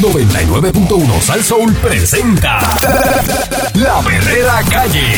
[0.00, 2.58] 99.1 Sal Soul presenta
[3.74, 5.12] La Verdadera Calle.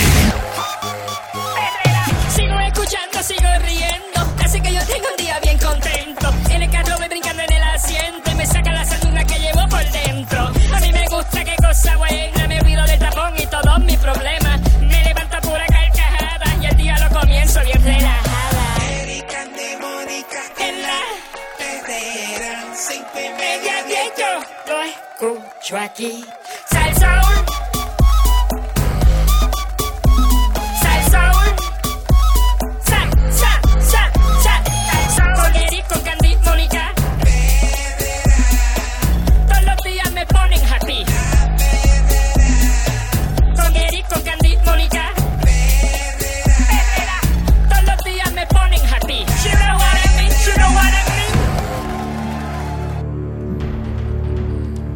[2.34, 4.34] Sigo escuchando, sigo riendo.
[4.44, 6.34] Así que yo tengo un día bien contento.
[6.50, 9.68] En el carro me brincando en el asiento y me saca la sanduna que llevo
[9.68, 10.50] por dentro.
[10.74, 12.41] A mí me gusta qué cosa buena.
[25.72, 26.20] tracky.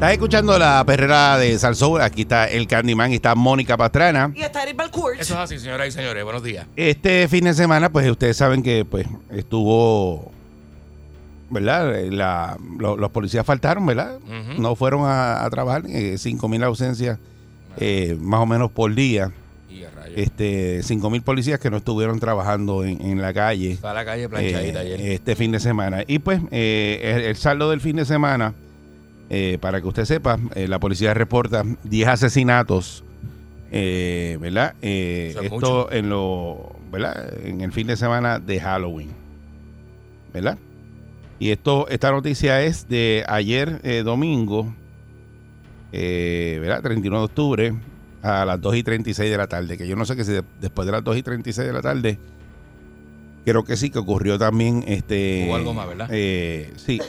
[0.06, 1.98] Estás escuchando la perrera de Salsou.
[1.98, 4.30] Aquí está el Candyman y está Mónica Pastrana.
[4.36, 5.20] Y está Eric Balcourt.
[5.20, 6.22] Eso es así, señoras y señores.
[6.22, 6.64] Buenos días.
[6.76, 10.30] Este fin de semana, pues ustedes saben que pues estuvo,
[11.50, 11.92] ¿verdad?
[12.10, 14.18] La- lo- los policías faltaron, ¿verdad?
[14.18, 14.62] Ujú.
[14.62, 17.18] No fueron a, a trabajar, eh, 5 mil ausencias
[17.78, 19.32] eh, más o menos por día.
[19.68, 20.18] Y a rayos.
[20.18, 23.72] Este, 5 mil policías que no estuvieron trabajando en, en la calle.
[23.72, 25.00] Está la calle planchadita eh, ayer.
[25.14, 26.04] este fin de semana.
[26.06, 28.54] Y pues eh, el, el saldo del fin de semana,
[29.30, 33.02] eh, para que usted sepa, eh, la policía reporta 10 asesinatos,
[33.70, 34.74] eh, ¿verdad?
[34.82, 35.92] Eh, esto mucho.
[35.92, 37.32] en lo, ¿verdad?
[37.44, 39.10] En el fin de semana de Halloween,
[40.32, 40.58] ¿verdad?
[41.38, 44.74] Y esto, esta noticia es de ayer eh, domingo,
[45.92, 46.82] ¿verdad?
[46.82, 47.74] 31 de octubre
[48.22, 50.42] a las 2 y 36 de la tarde, que yo no sé que si de-
[50.60, 52.18] después de las 2 y 36 de la tarde
[53.44, 55.44] Creo que sí, que ocurrió también este.
[55.46, 56.08] Hubo algo más, ¿verdad?
[56.10, 57.00] eh, sí,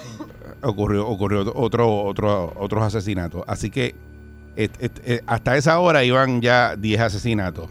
[0.61, 3.43] ocurrió, ocurrió otro, otro, otros asesinatos.
[3.47, 3.95] Así que
[4.55, 7.69] eh, hasta esa hora iban ya 10 asesinatos.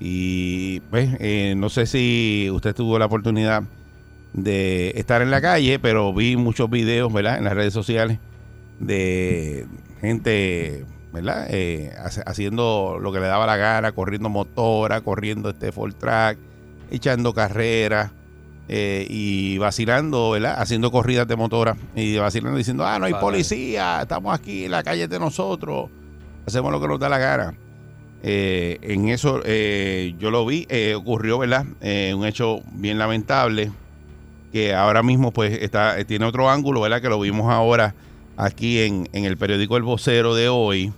[0.00, 3.62] Y pues, eh, no sé si usted tuvo la oportunidad
[4.32, 7.38] de estar en la calle, pero vi muchos videos, ¿verdad?
[7.38, 8.18] En las redes sociales
[8.80, 9.66] de
[10.00, 11.46] gente, ¿verdad?
[11.48, 11.94] Eh,
[12.26, 16.38] haciendo lo que le daba la gana, corriendo motora, corriendo este full track,
[16.90, 18.10] echando carreras
[18.68, 20.56] eh, y vacilando, ¿verdad?
[20.58, 24.82] Haciendo corridas de motora y vacilando diciendo, ah, no hay policía, estamos aquí en la
[24.82, 25.90] calle de nosotros,
[26.46, 27.54] hacemos lo que nos da la gana.
[28.22, 31.66] Eh, en eso eh, yo lo vi, eh, ocurrió, ¿verdad?
[31.82, 33.70] Eh, un hecho bien lamentable
[34.50, 37.02] que ahora mismo pues está tiene otro ángulo, ¿verdad?
[37.02, 37.94] Que lo vimos ahora
[38.38, 40.90] aquí en, en el periódico El Vocero de hoy,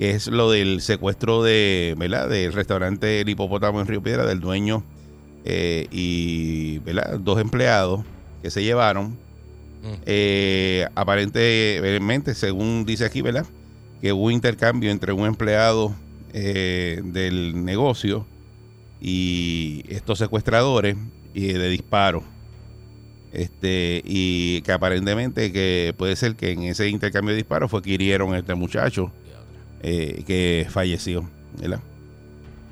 [0.00, 2.28] que es lo del secuestro de, ¿verdad?
[2.28, 4.82] Del restaurante El Hipopótamo en Río Piedra, del dueño
[5.44, 7.18] eh, y, ¿verdad?
[7.18, 8.04] Dos empleados
[8.42, 9.18] que se llevaron.
[9.82, 10.02] Mm.
[10.06, 13.46] Eh, aparentemente, según dice aquí, ¿verdad?
[14.00, 15.94] Que hubo intercambio entre un empleado
[16.32, 18.26] eh, del negocio
[19.00, 20.96] y estos secuestradores
[21.34, 22.24] y de disparos.
[23.32, 27.90] Este, y que aparentemente que puede ser que en ese intercambio de disparos fue que
[27.90, 29.12] hirieron a este muchacho
[29.82, 31.80] que falleció, ¿verdad?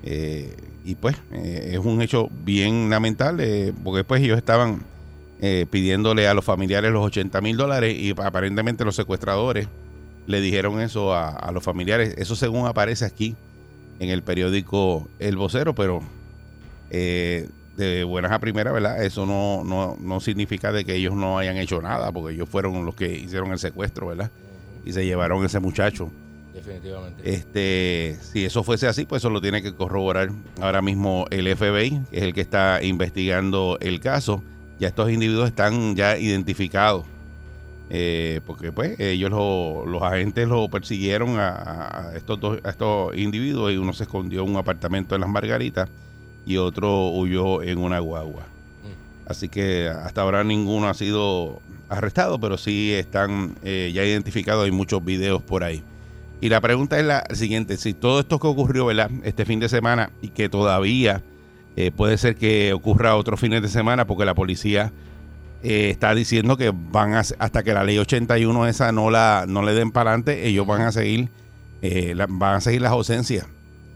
[0.02, 0.54] Eh,
[0.88, 4.80] y pues eh, es un hecho bien lamentable porque pues ellos estaban
[5.42, 9.68] eh, pidiéndole a los familiares los 80 mil dólares y aparentemente los secuestradores
[10.26, 12.14] le dijeron eso a, los familiares.
[12.16, 13.36] Eso según aparece aquí
[14.00, 16.00] en el periódico El Vocero, pero
[16.88, 19.04] eh, de buenas a primeras, ¿verdad?
[19.04, 22.86] Eso no, no, no significa de que ellos no hayan hecho nada, porque ellos fueron
[22.86, 24.30] los que hicieron el secuestro, ¿verdad?
[24.86, 26.10] Y se llevaron ese muchacho.
[26.64, 27.22] Definitivamente.
[27.34, 30.30] Este, si eso fuese así, pues eso lo tiene que corroborar
[30.60, 34.42] ahora mismo el FBI, que es el que está investigando el caso.
[34.78, 37.04] Ya estos individuos están ya identificados.
[37.90, 43.16] eh, porque pues ellos lo- los agentes lo persiguieron a, a estos dos a estos
[43.16, 45.88] individuos y uno se escondió en un apartamento en las Margaritas
[46.44, 48.42] y otro huyó en una guagua.
[49.26, 54.66] Así que hasta ahora ninguno ha sido arrestado, pero sí están eh, ya identificados.
[54.66, 55.82] Hay muchos videos por ahí.
[56.40, 59.10] Y la pregunta es la siguiente: si todo esto que ocurrió, ¿verdad?
[59.24, 61.22] Este fin de semana y que todavía
[61.76, 64.92] eh, puede ser que ocurra otros fines de semana, porque la policía
[65.62, 69.62] eh, está diciendo que van a, hasta que la ley 81 esa no la no
[69.62, 71.28] le den para adelante, ellos van a seguir
[71.82, 73.46] eh, la- van a seguir las ausencias.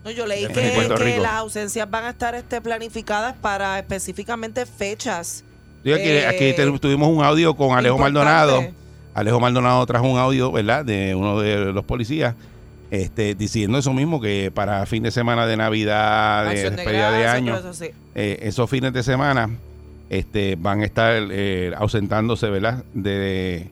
[0.04, 5.44] No, yo leí que, las ausencias van a estar este, planificadas para específicamente fechas.
[5.84, 8.18] Yo aquí, tuvimos un audio con Alejo importante.
[8.24, 8.81] Maldonado.
[9.14, 10.84] Alejo Maldonado trajo un audio, ¿verdad?
[10.84, 12.34] De uno de los policías
[12.92, 17.56] este, diciendo eso mismo, que para fin de semana de Navidad, de Acción de año,
[17.56, 17.86] eso sí.
[18.14, 19.48] eh, esos fines de semana
[20.10, 22.84] este, van a estar eh, ausentándose, ¿verdad?
[22.92, 23.70] De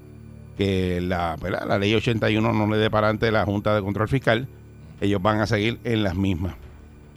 [0.57, 1.67] que la, ¿verdad?
[1.69, 4.49] la ley 81 no le dé para adelante la Junta de Control Fiscal,
[5.03, 6.55] ellos van a seguir en las mismas.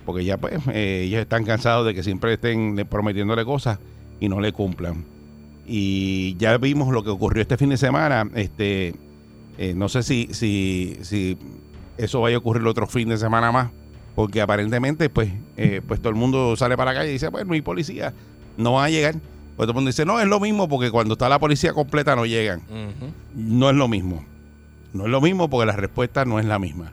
[0.06, 3.80] Porque ya pues eh, ellos están cansados de que siempre estén prometiéndole cosas
[4.20, 5.06] y no le cumplan.
[5.66, 8.30] Y ya vimos lo que ocurrió este fin de semana.
[8.36, 8.96] Este,
[9.58, 11.38] eh, no sé si, si, si
[11.98, 13.72] eso vaya a ocurrir otro fin de semana más,
[14.16, 17.52] porque aparentemente pues, eh, pues todo el mundo sale para la calle y dice, bueno,
[17.52, 18.14] mi policía
[18.58, 19.16] no van a llegar.
[19.56, 22.16] Pues todo el mundo dice, no, es lo mismo porque cuando está la policía completa
[22.16, 22.62] no llegan.
[23.36, 24.26] No es lo mismo.
[24.94, 26.92] No es lo mismo porque la respuesta no es la misma.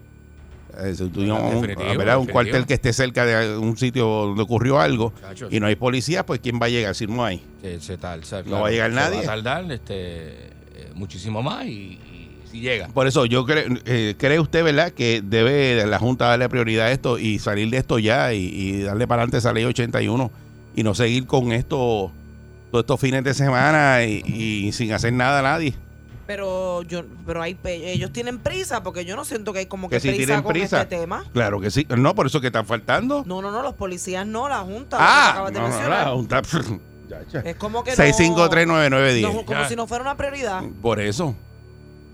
[1.36, 1.60] Un,
[2.32, 5.12] cuartel que esté cerca de un sitio donde ocurrió algo
[5.50, 7.42] y no hay policía, pues ¿quién va a llegar si no hay?
[7.62, 9.16] Se, se tal- se- No va a llegar nadie.
[9.18, 9.94] Va a tardar este,
[10.76, 12.88] eh, muchísimo más y, y si llega.
[12.88, 14.90] Por eso yo creo, eh, cree usted, ¿verdad?
[14.92, 18.82] Que debe la Junta darle prioridad a esto y salir de esto ya y, y
[18.82, 20.30] darle para adelante esa ley 81
[20.74, 22.10] y no seguir con esto
[22.70, 25.74] todos estos fines de semana y, y sin hacer nada a nadie.
[26.30, 29.96] Pero yo, pero hay, ellos tienen prisa porque yo no siento que hay como que,
[29.96, 30.82] Que si prisa tienen con prisa.
[30.82, 31.24] este tema.
[31.32, 31.84] Claro que sí.
[31.98, 33.24] No, por eso que están faltando.
[33.26, 34.96] No, no, no, los policías no, la junta.
[35.00, 36.06] ah, acabas de no, no, mencionar.
[36.06, 36.42] la Junta.
[37.44, 39.22] Es como que no- 6539910.
[39.22, 39.68] no, como Ya.
[39.68, 40.62] si no fuera una prioridad.
[40.80, 41.34] Por eso.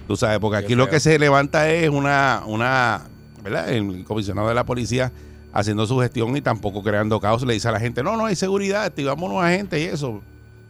[0.08, 3.02] Tú sabes, porque aquí lo que se levanta es una, una,
[3.42, 3.68] ¿verdad?
[3.70, 5.12] El comisionado de la policía
[5.52, 7.42] haciendo su gestión y tampoco creando caos.
[7.42, 10.22] Le dice a la gente, no, no hay seguridad, activamos una gente y eso.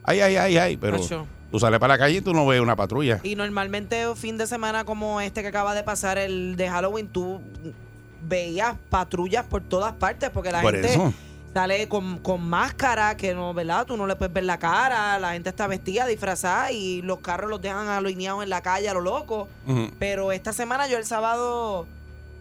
[0.02, 0.76] Ay, ay, ay, ay.
[0.76, 0.99] Pero.
[1.50, 3.20] Tú sales para la calle y tú no ves una patrulla.
[3.22, 7.40] Y normalmente fin de semana como este que acaba de pasar, el de Halloween, tú
[8.22, 11.12] veías patrullas por todas partes porque la Por gente eso.
[11.54, 13.87] sale con, con máscara, que no, ¿verdad?
[13.87, 17.49] Tú no le puedes ver la cara, la gente está vestida, disfrazada y los carros
[17.49, 19.49] los dejan alineados en la calle a lo loco.
[19.99, 21.87] Pero esta semana yo el sábado,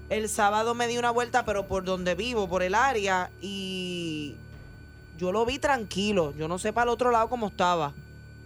[0.10, 4.36] el sábado me di una vuelta, pero por donde vivo, por el área, y
[5.20, 6.34] yo lo vi tranquilo.
[6.38, 7.94] Yo no sé para el otro lado cómo estaba.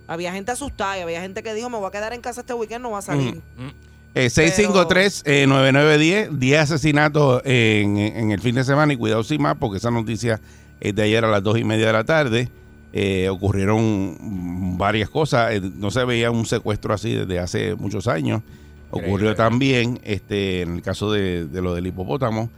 [0.10, 2.54] Había gente asustada y había gente que dijo, me voy a quedar en casa este
[2.54, 3.36] weekend, no voy a salir.
[3.58, 3.72] Ujú.
[4.16, 9.78] Eh, 653-9910, 10 asesinatos en, en el fin de semana y cuidado sin más porque
[9.78, 10.42] esa noticia
[10.80, 12.50] es de ayer a las 2 y media de la tarde.
[12.92, 18.08] Eh, ocurrieron mm, varias cosas, Eh, no se veía un secuestro así desde hace muchos
[18.08, 18.42] años.
[18.90, 19.36] Ocurrió Increíble.
[19.36, 22.50] también este, en el caso de, de lo del hipopótamo.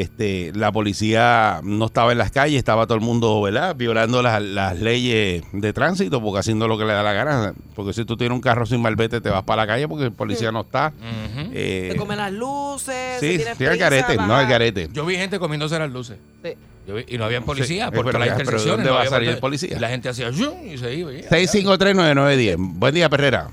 [0.00, 3.74] Este, la policía no estaba en las calles, estaba todo el mundo, ¿verdad?
[3.76, 7.54] Violando las, las leyes de tránsito, porque haciendo lo que le da la gana.
[7.74, 10.12] Porque si tú tienes un carro sin malvete, te vas para la calle porque el
[10.12, 10.92] policía no está.
[10.98, 11.50] Ujú.
[11.54, 14.88] Eh, Te comen las luces, sí, si tienes sí, garete, vas no a- al garete.
[14.92, 16.18] Yo vi gente comiéndose las luces.
[16.44, 16.50] Sí.
[16.86, 18.76] Yo y no había policía Sí, porque pero las intersecciones.
[18.76, 19.76] ¿dónde no va a salir el policía?
[19.76, 21.12] Y la gente hacía y se iba.
[21.12, 22.56] y ya, 6539910.
[22.58, 23.48] Buen día, Perrera.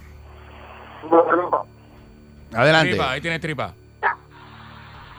[2.53, 2.89] Adelante.
[2.91, 3.73] Tripa, ahí tiene tripa.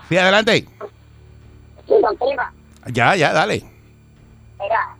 [0.09, 0.67] Sí, adelante.
[1.87, 2.53] Prima,
[2.93, 3.63] Ya, ya, dale.
[4.61, 4.97] mira,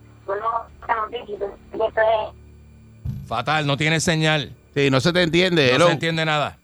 [1.73, 4.51] esto es, Fatal, no tiene señal.
[4.73, 5.69] Sí, no se te entiende.
[5.69, 5.87] No Hello.
[5.87, 6.57] se entiende nada.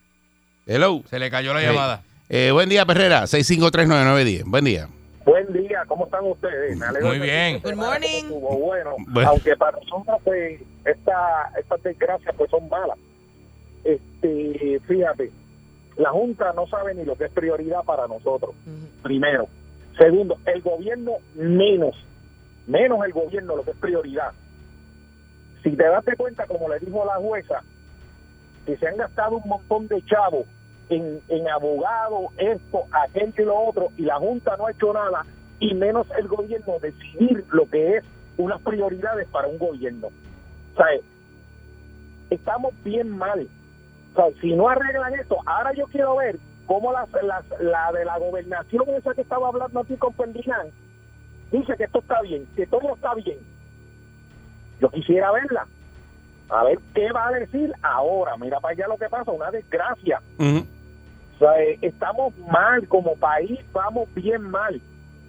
[0.67, 1.01] Hello.
[1.09, 2.03] Se le cayó la llamada.
[2.29, 3.23] Eh, buen día, Perrera.
[3.23, 4.43] 6539910.
[4.45, 4.87] Buen día.
[5.25, 6.77] Buen día, ¿cómo están ustedes?
[6.77, 7.59] Me alegro Muy bien.
[7.63, 8.23] Good morning.
[8.29, 9.29] Bueno, Bueno.
[9.29, 12.97] aunque para nosotros pues, esta, estas desgracias pues son malas.
[13.83, 15.31] Este, fíjate,
[15.97, 18.51] la Junta no sabe ni lo que es prioridad para nosotros,
[19.03, 19.47] primero.
[19.97, 21.95] Segundo, el gobierno menos,
[22.67, 24.31] menos el gobierno lo que es prioridad.
[25.63, 27.61] Si te das cuenta, como le dijo la jueza,
[28.65, 30.45] que se han gastado un montón de chavos
[30.89, 35.25] en, en abogados, esto, aquello y lo otro, y la Junta no ha hecho nada,
[35.59, 38.03] y menos el gobierno decidir lo que es
[38.37, 40.07] unas prioridades para un gobierno.
[40.07, 40.87] O sea,
[42.29, 43.47] estamos bien mal.
[44.13, 46.39] O sea, si no arreglan esto, ahora yo quiero ver
[46.71, 50.71] cómo las, las- la de la gobernación esa que estaba hablando aquí con Ferdinand
[51.51, 53.39] dice que esto está bien, que todo está bien.
[54.79, 55.67] Yo quisiera verla.
[56.49, 58.37] A ver qué va a decir ahora.
[58.37, 60.21] Mira para allá lo que pasa, una desgracia.
[60.39, 60.65] Ujú.
[61.35, 64.81] O sea, eh, estamos mal como país, vamos bien mal.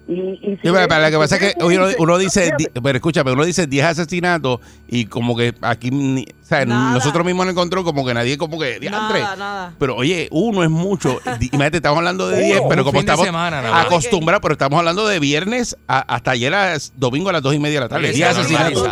[0.05, 2.51] Y, y si Sí, pero, pero lo que pasa es que uno, dice- uno dice,
[2.57, 6.93] di- pero escúchame, uno dice 10 asesinatos y como que aquí, o sea, Nada.
[6.93, 9.21] nosotros mismos en el control como que nadie como que, diantre.
[9.21, 9.73] Nada, nada.
[9.79, 11.19] Pero oye, uno es mucho.
[11.39, 15.07] Imagínate, estamos hablando de Uno, 10, pero un como estamos semana, acostumbrados, pero estamos hablando
[15.07, 18.03] de viernes a- hasta ayer a domingo a las 2 y media de la tarde.
[18.09, 18.89] Oye, 10 está asesinatos.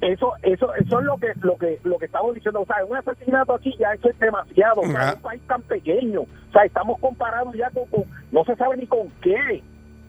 [0.00, 2.60] Eso, eso, eso es lo que, lo que, lo que estamos diciendo.
[2.62, 4.80] O sea, un asesinato aquí ya eso es demasiado.
[4.80, 5.14] O sea, Ajá.
[5.14, 6.22] un país tan pequeño.
[6.22, 9.62] O sea, estamos comparados ya con, con- no se sabe ni con qué.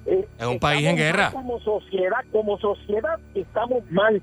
[0.06, 1.32] Eh, Es un país en guerra.
[1.32, 4.22] Como sociedad, como sociedad estamos mal.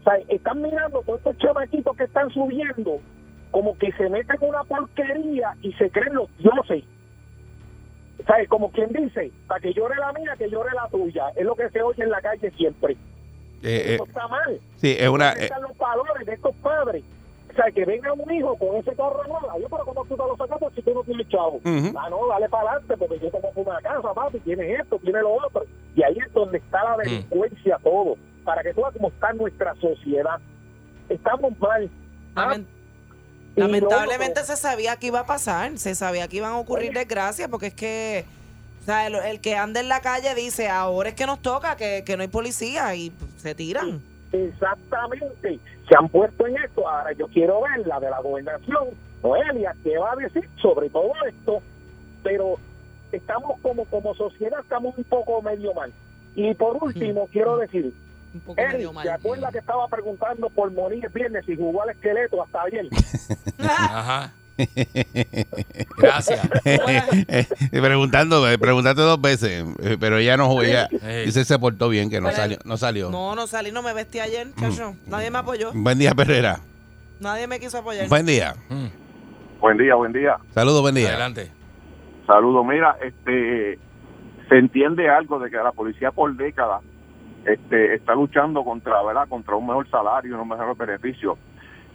[0.00, 2.98] O sea, están mirando todos estos chamaquitos que están subiendo,
[3.50, 6.84] como que se meten en una porquería y se creen los dioses.
[8.18, 11.28] O sea, como quien dice, para que llore la mía, que llore la tuya.
[11.36, 12.92] Es lo que se oye en la calle siempre.
[12.92, 12.96] Eh,
[13.62, 14.60] eh, Eso está mal.
[14.76, 15.28] sí, es una.
[15.30, 17.04] ¿Dónde eh, están los valores de estos padres?
[17.52, 19.58] O sea, que venga un hijo con ese carro nuevo.
[19.60, 21.56] Yo, pero ¿cómo tú te lo sacaste si tú no tienes chavo?
[21.56, 21.98] Ujú.
[21.98, 25.34] Ah, no, dale para adelante porque yo tengo una casa, papi, tienes esto, tienes lo
[25.34, 25.64] otro.
[25.94, 28.16] Y ahí es donde está la delincuencia todo.
[28.44, 30.40] Para que tú veas cómo está nuestra sociedad.
[31.08, 31.90] Estamos mal.
[32.34, 32.56] Ah,
[33.54, 37.66] Lamentablemente se sabía que iba a pasar, se sabía que iban a ocurrir desgracias, porque
[37.66, 38.24] es que
[38.80, 41.76] o sea, el, el que anda en la calle dice, ahora es que nos toca,
[41.76, 44.02] que, que no hay policía, y se tiran.
[44.32, 45.60] Exactamente.
[45.88, 46.88] Se han puesto en esto.
[46.88, 48.88] Ahora yo quiero ver la de la gobernación.
[49.22, 51.62] Noelia, ¿qué va a decir sobre todo esto?
[52.22, 52.56] Pero
[53.12, 55.92] estamos como, como sociedad, estamos un poco medio mal.
[56.34, 57.92] Y por último, quiero decir,
[58.34, 59.04] Un poco medio Eric, mal.
[59.04, 62.88] ¿te acuerdas que estaba preguntando por morir el viernes y jugó al esqueleto hasta ayer?
[63.58, 64.32] Ajá.
[65.96, 66.48] Gracias.
[66.64, 70.88] Eh, preguntando, eh, preguntaste dos veces, eh, pero ella no jugó, ella
[71.24, 72.58] dice se portó bien, que no Pero- salió.
[72.64, 73.10] No salió.
[73.10, 74.94] No, no salí, no me vestí ayer, chacho.
[75.06, 76.60] Nadie me apoyó, Buen día, Perrera.
[77.20, 78.08] nadie me quiso apoyar.
[78.08, 78.54] Buen día.
[78.68, 78.86] Mm,
[79.60, 80.36] Buen día, buen día.
[80.54, 81.10] Saludos, buen día.
[81.10, 81.50] Adelante.
[82.26, 82.64] Saludos.
[82.66, 83.78] Mira, este,
[84.48, 86.82] se entiende algo de que la policía por décadas
[87.46, 89.28] este, está luchando contra, ¿verdad?
[89.28, 91.38] Contra un mejor salario, unos mejores beneficios.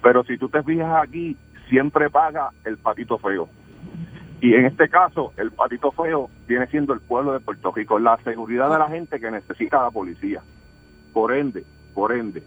[0.01, 1.35] Pero si tú te fijas aquí,
[1.69, 3.49] siempre paga el patito feo.
[4.39, 8.17] Y en este caso, el patito feo viene siendo el pueblo de Puerto Rico, la
[8.17, 10.41] seguridad de la gente que necesita la policía.
[11.11, 11.63] Por ende,
[11.95, 12.43] por ende,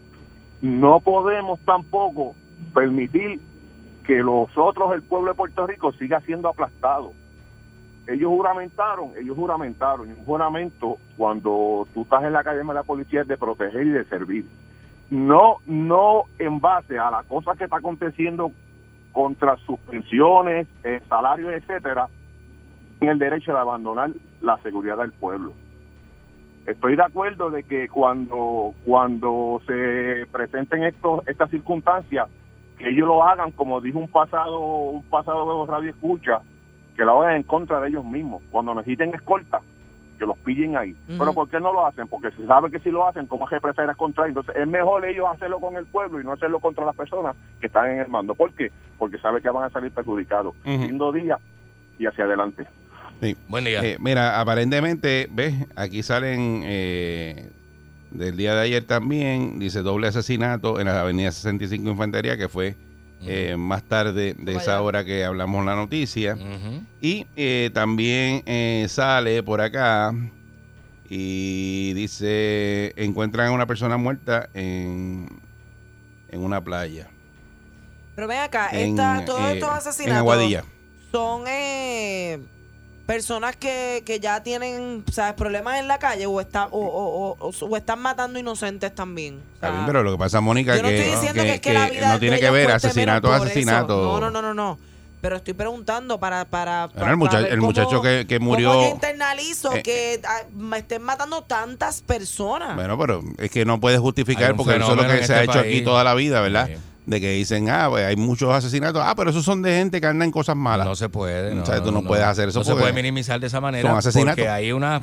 [0.63, 2.37] no podemos tampoco
[2.73, 3.41] permitir
[4.07, 7.13] que los otros, el pueblo de Puerto Rico, siga siendo aplastado.
[8.07, 12.83] Ellos juramentaron, ellos juramentaron, y un juramento cuando tú estás en la calle de la
[12.83, 14.47] policía es de proteger y de servir.
[15.11, 18.53] No, no en base a la cosa que está aconteciendo
[19.13, 22.09] contra sus pensiones, eh, salarios, etcétera,
[23.01, 25.53] en el derecho de abandonar la seguridad del pueblo.
[26.67, 32.29] Estoy de acuerdo de que cuando cuando se presenten estos estas circunstancias
[32.79, 36.43] que ellos lo hagan como dijo un pasado un pasado radio escucha
[36.97, 39.63] que lo hagan en contra de ellos mismos cuando necesiten escolta
[40.21, 42.07] que los pillen ahí pero ¿por qué no lo hacen?
[42.07, 44.37] porque se sabe que si lo hacen ¿cómo es que contra ellos?
[44.37, 47.67] entonces es mejor ellos hacerlo con el pueblo y no hacerlo contra las personas que
[47.69, 48.71] están en el mando ¿por qué?
[48.99, 50.85] porque sabe que van a salir perjudicados Ujú.
[50.85, 51.39] lindo día
[51.99, 52.67] y hacia adelante
[53.21, 53.37] Sí.
[53.49, 53.83] Buen día.
[53.85, 57.51] Eh, mira, aparentemente, ves, aquí salen eh,
[58.11, 62.77] del día de ayer también, dice doble asesinato en la avenida 65 Infantería, que fue
[63.23, 66.37] eh, más tarde de esa hora que hablamos la noticia.
[67.01, 70.13] Y eh, también eh, sale por acá
[71.09, 75.29] y dice, encuentran a una persona muerta en,
[76.29, 77.09] en una playa.
[78.15, 80.65] Pero ven acá, En, esta, todos eh, estos en asesinatos Aguadilla.
[81.11, 82.39] son eh,
[83.15, 85.35] personas que, que ya tienen, ¿sabes?
[85.35, 89.35] Problemas en la calle o, está, o, o- o- o están matando inocentes también.
[89.39, 91.49] O Está sea, bien, pero lo que pasa, Mónica, yo no que, estoy diciendo que,
[91.49, 93.45] es que, que la vida no tiene que ver asesinato eso.
[93.45, 94.03] asesinato.
[94.03, 94.79] No, no, no, no, no.
[95.21, 96.45] Pero estoy preguntando para...
[96.47, 98.71] para, el, mucha- ver el cómo- muchacho que, que murió...
[98.73, 102.75] ¿Cómo yo internalizo eh, que ah, me estén matando tantas personas?
[102.77, 105.51] Bueno, pero es que no puedes justificar porque eso es lo que se ha este
[105.51, 106.69] hecho aquí toda la vida, ¿verdad?
[106.69, 106.75] Sí.
[107.07, 109.03] De que dicen, ah, pues hay muchos asesinatos.
[109.05, 110.87] Ah, pero esos son de gente que anda en cosas malas.
[110.87, 111.55] No se puede.
[111.55, 113.89] No, O sea, tú no puedes hacer eso No se puede minimizar de esa manera.
[113.89, 114.37] son asesinatos.
[114.37, 115.03] Porque hay una.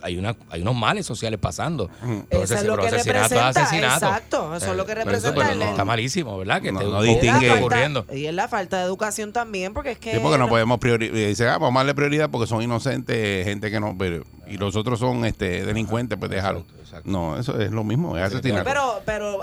[0.00, 1.90] Hay, una, hay unos males sociales pasando.
[2.04, 4.06] Entonces, Eso es lo pero que representa, asesinato.
[4.06, 6.62] exacto, eso es lo que eso, representa pero el- no, está malísimo, ¿verdad?
[6.62, 7.50] Que No, te- no que distingue.
[7.50, 8.02] ocurriendo.
[8.04, 10.12] falta, y es la falta de educación también, porque es que...
[10.12, 11.16] Sí, porque no no- podemos priorizar.
[11.16, 13.96] Dice, ah, vamos a darle prioridad porque son inocentes, gente que no.
[13.98, 16.60] Pero, y los otros son este delincuentes, pues déjalo.
[16.60, 17.10] Exacto, exacto.
[17.10, 18.64] No, eso es lo mismo, es asesinato.
[18.64, 19.38] Pero, pero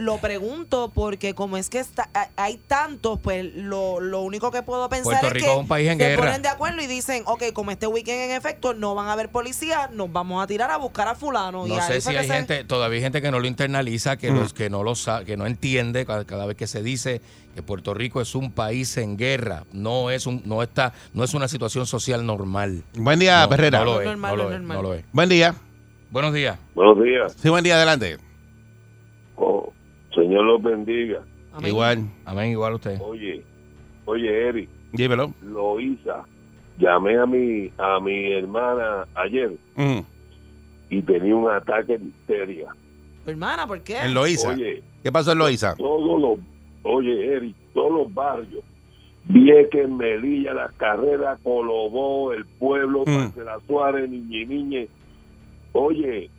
[0.00, 4.88] lo pregunto porque como es que está, hay tantos, pues lo, lo único que puedo
[4.88, 6.24] pensar Puerto es Rico que es un país en se guerra.
[6.24, 9.30] ponen de acuerdo y dicen, ok, como este weekend en efecto no van a haber
[9.30, 11.66] policía, nos vamos a tirar a buscar a fulano.
[11.66, 14.52] No sé si hay se- gente, todavía hay gente que no lo internaliza, que, los,
[14.52, 17.20] que, no lo sa- que no entiende cada, cada vez que se dice
[17.54, 19.64] que Puerto Rico es un país en guerra.
[19.72, 22.84] No es un, no está, no es una situación social normal.
[22.94, 23.78] Buen día, no, Perrera.
[23.80, 24.76] No lo es, normal, no no lo es es, normal.
[24.76, 25.04] no lo es.
[25.12, 25.54] Buen día.
[26.10, 26.58] Buenos días.
[26.74, 27.32] Buenos días.
[27.34, 28.16] Sí, buen día, adelante.
[29.36, 29.72] Oh,
[30.14, 31.22] señor los bendiga.
[31.52, 31.70] Amén.
[31.70, 31.98] Igual.
[32.24, 32.98] Amén, igual usted.
[33.00, 33.44] Oye,
[34.06, 35.32] oye, Eric, Dímelo.
[35.42, 36.24] Loisa,
[36.78, 39.98] llamé a mi, a mi hermana ayer Mm.
[40.90, 42.68] y tenía un ataque de histeria.
[43.24, 43.98] Tu hermana, ¿por qué?
[43.98, 44.50] En Loíza.
[44.50, 45.74] Oye, ¿Qué pasó en Loíza?
[45.76, 46.38] todos los,
[46.84, 48.62] oye, Eric, todos los barrios,
[49.28, 53.10] Vieques, Melilla, La Carrera, Colobó, El Pueblo, Mm.
[53.10, 54.88] Marcela Suárez, Niñe Niñe.
[55.72, 56.30] Oye,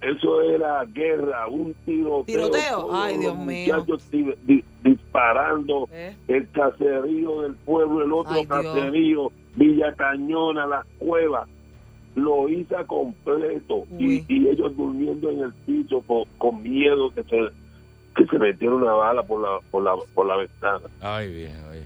[0.00, 2.24] eso era guerra, un tiroteo.
[2.24, 2.88] ¿Tiroteo?
[2.92, 3.74] Ay, Dios mío.
[3.74, 6.14] muchachos di- di- disparando, ¿Eh?
[6.28, 8.62] el caserío del pueblo, el otro Ay, Dios.
[8.64, 11.48] caserío, Villa Cañona, Las Cuevas,
[12.14, 17.36] lo hizo completo y, ellos durmiendo en el piso con, con miedo que se
[18.16, 20.80] que se metieron una bala por la, por la, por la ventana.
[21.02, 21.82] Ay, bien, oye.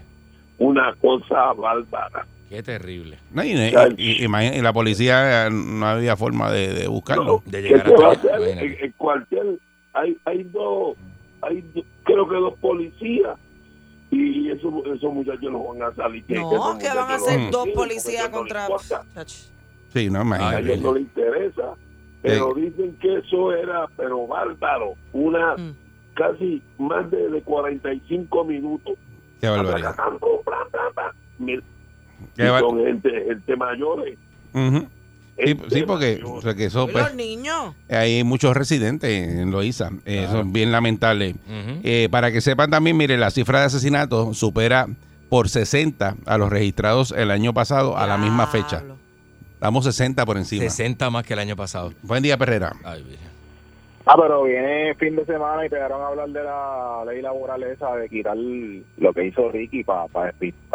[0.61, 2.27] Una cosa bárbara.
[2.47, 3.17] Qué terrible.
[3.31, 3.53] No, y,
[3.97, 7.41] y- y- la policía no había forma de, de buscarlo.
[7.45, 8.77] De ¿Qué llegar va a hacer?
[8.83, 9.59] En cuartel
[9.93, 10.95] hay, hay dos,
[11.41, 13.37] hay do- creo que dos policías
[14.11, 16.23] y esos, esos muchachos no van a salir.
[16.25, 18.67] que- No, esos que van a ser dos policías contra.
[18.67, 18.77] no.
[19.93, 20.55] Sí, no, A imagínate.
[20.57, 21.73] Ay, ellos no les interesa,
[22.21, 25.73] pero dicen que eso era, pero bárbaro, una Mm.
[26.13, 28.93] casi más de, de 45 minutos.
[29.41, 29.89] Qué barbaridad.
[29.91, 31.13] Atacando, bla, bla, bla.
[31.39, 31.63] Mil-
[32.35, 34.17] Qué y son gente, gente mayores.
[34.53, 34.87] Ujú.
[35.71, 36.37] Sí, porque mayor.
[36.37, 37.73] o sea, que eso, ¿Y pues, los niños?
[37.89, 39.89] hay muchos residentes en Loíza.
[40.05, 41.31] Eh, Eso es bien lamentable.
[41.31, 41.79] Ujú.
[41.83, 44.87] Eh, para que sepan también, mire, la cifra de asesinatos supera
[45.29, 48.83] por 60 a los registrados el año pasado a la misma fecha.
[49.59, 50.61] Damos 60 por encima.
[50.63, 51.91] 60 más que el año pasado.
[52.03, 52.73] Buen día, Perrera.
[52.83, 53.30] Ay, virgen.
[54.05, 57.95] Ah, pero viene fin de semana y pegaron a hablar de la ley laboral esa
[57.95, 60.07] de quitar lo que hizo Ricky para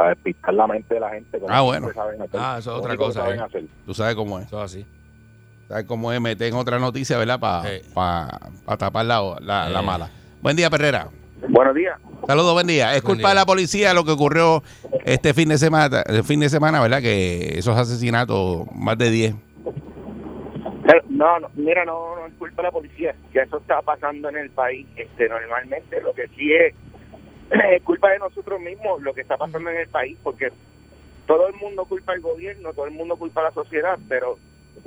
[0.09, 1.39] despistar la mente de la gente.
[1.41, 1.87] como Ah, bueno.
[1.89, 2.41] siempre saben hacer.
[2.41, 3.43] Ah, eso es otra cosa, saben eh.
[3.43, 3.65] hacer.
[3.85, 4.47] Tú sabes cómo es.
[4.47, 4.87] Eso es así.
[5.69, 6.21] ¿Sabes cómo es?
[6.21, 7.41] Meten otra noticia, ¿verdad?
[7.41, 7.83] Para Sí.
[8.79, 9.83] tapar la, la- la Eh.
[9.83, 10.11] mala.
[10.41, 11.09] Buen día, Perrera.
[11.49, 11.99] Buenos días.
[12.27, 12.95] Saludos, buen día.
[12.95, 13.35] Es Buen culpa día.
[13.35, 14.63] de la policía lo que ocurrió
[15.05, 17.01] este fin de semana, el fin de semana, ¿verdad?
[17.03, 19.35] Que esos asesinatos, más de 10.
[21.09, 24.37] No, no, mira, no, no es culpa de la policía, que eso está pasando en
[24.37, 24.87] el país.
[24.97, 26.75] Este, normalmente lo que sí es,
[27.83, 30.53] culpa de nosotros mismos lo que está pasando en el país, porque
[31.27, 34.39] todo el mundo culpa al gobierno, todo el mundo culpa a la sociedad, pero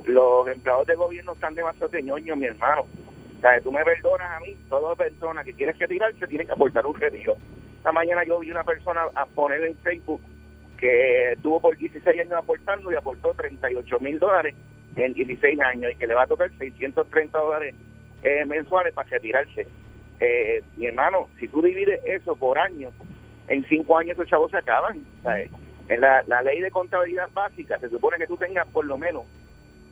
[0.06, 2.86] los empleados de gobierno están demasiado ñoños, mi hermano.
[3.38, 6.86] O sea, tú me perdonas a mí, toda persona que quiere retirarse tiene que aportar
[6.86, 7.36] un retiro.
[7.78, 10.22] Esta mañana yo vi una persona a poner en Facebook
[10.78, 14.56] que estuvo por 16 años aportando y aportó 38 mil dólares
[14.96, 17.76] en 16 años y que le va a tocar 630 dólares
[18.24, 19.68] eh, mensuales para retirarse.
[20.20, 22.90] Eh, mi hermano, si tú divides eso por año,
[23.48, 25.04] en cinco años esos chavos se acaban.
[25.24, 25.50] ¿sabes?
[25.88, 29.24] En la, la ley de contabilidad básica se supone que tú tengas por lo menos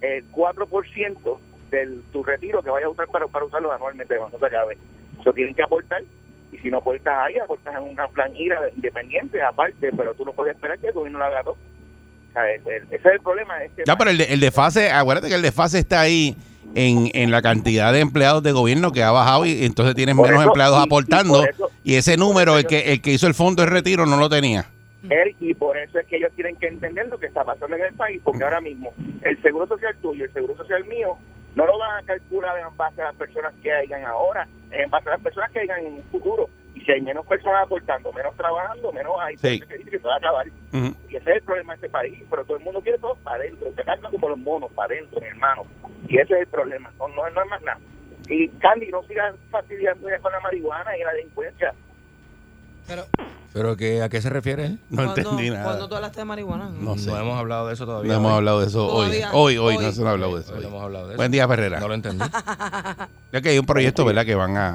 [0.01, 1.39] el 4%
[1.71, 4.77] de tu retiro que vayas a usar para, para usarlo anualmente cuando se acabe.
[5.19, 6.03] Eso tienen que aportar.
[6.51, 10.55] Y si no aportas ahí, aportas en una planilla independiente aparte, pero tú no puedes
[10.55, 11.57] esperar que el gobierno lo haga todo.
[12.45, 13.63] Ese es el problema.
[13.63, 16.35] Es que Ya, pero el, de- el desfase, acuérdate que el desfase está ahí
[16.75, 20.27] en, en la cantidad de empleados de gobierno que ha bajado y entonces tienes Por
[20.27, 23.33] menos eso, empleados y- aportando eso- y ese número, el que, el que hizo el
[23.33, 24.65] fondo de retiro no lo tenía.
[25.09, 27.83] Él, y por eso es que ellos tienen que entender lo que está pasando en
[27.83, 31.17] el país, porque ahora mismo el seguro social tuyo y el seguro social mío
[31.55, 35.07] no lo van a calcular en base a las personas que hayan ahora, en base
[35.07, 36.49] a las personas que hayan en un futuro.
[36.87, 39.35] Si hay menos personas aportando, menos trabajando, menos hay.
[39.35, 39.59] Sí.
[39.59, 40.47] que dice que se va a acabar.
[40.47, 42.23] Y ese es el problema de este país.
[42.29, 43.67] Pero todo el mundo quiere todo para adentro.
[43.75, 45.65] Se carga como los monos, para adentro, mi hermano.
[46.07, 46.89] Y ese es el problema.
[46.97, 47.77] No, no, no es más nada.
[48.29, 51.73] Y Candy, no sigas fastidiando ya con la marihuana y la delincuencia.
[52.87, 53.03] Pero,
[53.57, 54.79] ¿Pero que, a qué se refiere él?
[54.89, 55.63] No ¿cuándo- entendí nada.
[55.63, 56.69] ¿Cuándo tú hablaste de marihuana?
[56.79, 57.09] No sé.
[57.09, 58.11] No hemos hablado de eso todavía.
[58.13, 59.07] No hemos hablado de eso hoy.
[59.07, 59.29] Todavía.
[59.33, 59.83] Hoy, hoy, Hoy.
[59.85, 60.51] no se nos ha hablado de eso.
[60.53, 60.63] Hoy hoy.
[60.63, 61.17] no hemos hablado de eso.
[61.17, 61.79] Buen día, Ferrera.
[61.79, 62.25] No lo entendí.
[63.33, 64.25] Ya que hay un proyecto, ¿verdad?
[64.25, 64.69] Que van a,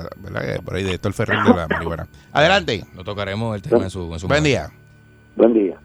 [0.00, 0.40] a- ¿verdad?
[0.54, 2.06] Que Por ahí de Héctor Ferrer de la marihuana.
[2.32, 2.84] Adelante.
[2.94, 4.44] No tocaremos el tema en su, en su Buen momento.
[4.48, 4.70] día.
[5.36, 5.78] Buen día.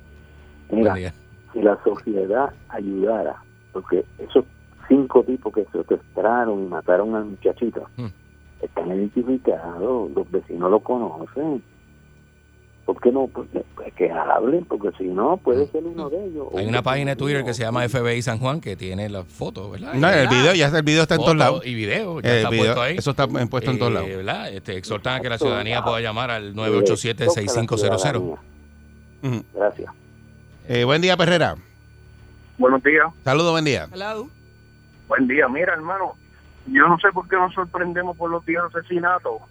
[0.71, 1.13] Mira, Buen día.
[1.51, 3.35] si la sociedad ayudara,
[3.73, 4.45] porque esos
[4.87, 8.07] cinco tipos que secuestraron y mataron al muchachito Hmm.
[8.61, 11.61] están identificados, los vecinos lo conocen.
[12.85, 13.27] ¿Por qué no?
[13.27, 16.47] Porque, pues que hablen, porque si no, puede ser uno de ellos.
[16.55, 17.87] Hay una un página de Twitter que se llama.
[17.87, 19.93] FBI San Juan que tiene las fotos, ¿verdad?
[19.93, 21.65] No, el video, ya está, el video está en todos lados.
[21.65, 22.97] Y video, ya El está video, puesto ahí.
[22.97, 24.09] Eso está puesto en todos Eh, lados.
[24.09, 24.49] ¿verdad?
[24.53, 28.37] Este, exhortan a que la ciudadanía pueda llamar al 987-6500.
[29.23, 29.43] Ujú.
[29.53, 29.91] Gracias.
[30.67, 31.55] Eh, buen día, Perrera.
[32.57, 33.05] Buenos días.
[33.23, 33.87] Saludos, buen día.
[33.93, 34.27] Hello.
[35.07, 36.13] Buen día, mira hermano,
[36.67, 39.41] yo no sé por qué nos sorprendemos por los 10 asesinatos.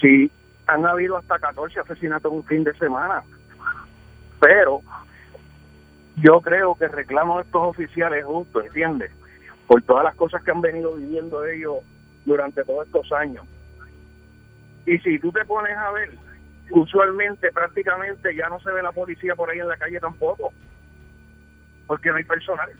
[0.00, 0.30] Si
[0.72, 3.22] han habido hasta 14 asesinatos en un fin de semana.
[4.40, 4.80] Pero
[6.16, 9.10] yo creo que el reclamo de estos oficiales es justo, ¿entiendes?
[9.66, 11.76] Por todas las cosas que han venido viviendo ellos
[12.24, 13.46] durante todos estos años.
[14.86, 16.10] Y si tú te pones a ver,
[16.70, 20.52] usualmente prácticamente ya no se ve la policía por ahí en la calle tampoco.
[21.86, 22.70] Porque no hay personal.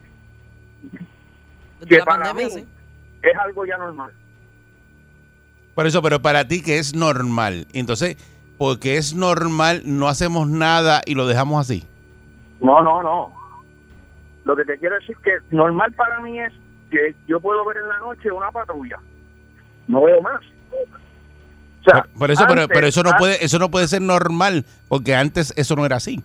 [1.88, 2.68] Que la para pandemia, mí sí.
[3.22, 4.12] es algo ya normal.
[5.74, 7.66] Por eso, pero para ti que es normal.
[7.72, 8.16] Entonces,
[8.58, 11.84] porque es normal, no hacemos nada y lo dejamos así.
[12.60, 13.32] No, no, no.
[14.44, 16.52] Lo que te quiero decir que normal para mí es
[16.90, 18.98] que yo puedo ver en la noche una patrulla.
[19.88, 20.40] No veo más.
[21.80, 24.02] O sea, por, por eso, pero, antes- pero eso no puede, eso no puede ser
[24.02, 26.22] normal, porque antes eso no era así.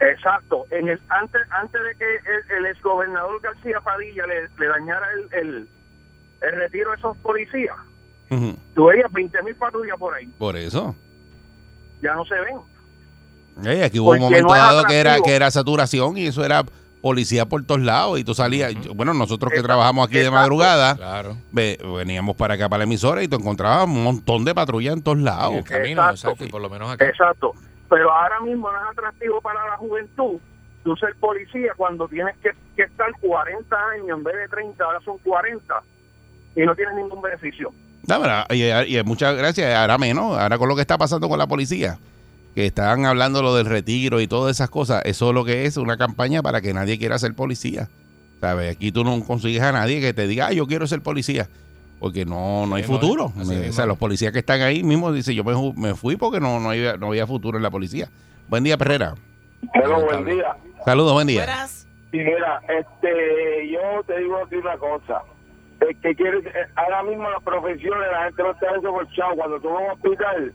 [0.00, 0.66] Exacto.
[0.70, 5.38] En el antes antes de que el, el exgobernador García Padilla le, le dañara el,
[5.46, 5.68] el,
[6.42, 7.76] el retiro a esos policías,
[8.74, 10.26] Tú veías 20 mil patrullas por ahí.
[10.38, 10.94] Por eso.
[12.02, 12.56] Ya no se ven.
[13.66, 16.64] Eh, aquí hubo un momento no dado que era, que era saturación y eso era
[17.00, 20.40] policía por todos lados y tú salías, bueno, nosotros que trabajamos aquí de Exacto.
[20.40, 21.36] madrugada, Claro.
[21.52, 25.02] ve- veníamos para acá para la emisora y te encontrabas un montón de patrullas en
[25.02, 25.54] todos En lados.
[25.54, 26.28] el camino, Exacto.
[26.30, 27.04] exacto, y por lo menos acá.
[27.06, 27.52] Exacto.
[27.90, 30.40] Pero ahora mismo no es atractivo para la juventud
[30.82, 35.00] tú ser policía cuando tienes que, que estar 40 años en vez de 30, ahora
[35.04, 35.82] son 40
[36.56, 37.70] y no tienes ningún beneficio.
[38.06, 41.38] No, pero, y, y muchas gracias, ahora menos, ahora con lo que está pasando con
[41.38, 41.98] la policía,
[42.54, 45.76] que están hablando lo del retiro y todas esas cosas, eso es lo que es
[45.76, 47.88] una campaña para que nadie quiera ser policía.
[48.40, 48.76] ¿Sabes?
[48.76, 51.48] Aquí tú no consigues a nadie que te diga, ah, yo quiero ser policía.
[51.98, 53.32] Porque no, no hay futuro.
[53.36, 56.40] Me- o sea, los policías que están ahí mismo dicen, yo me, me fui porque
[56.40, 58.10] no, no, había, no había futuro en la policía.
[58.48, 59.14] Buen día, Perrera.
[59.72, 60.56] Hello, buen día.
[60.84, 61.40] Saludos, buen día.
[62.12, 65.22] Y mira, este, yo te digo aquí una cosa.
[65.80, 69.36] El que quiere, eh, ahora mismo las profesiones, la gente no está desembolsado.
[69.36, 70.52] Cuando tú vas a un hospital,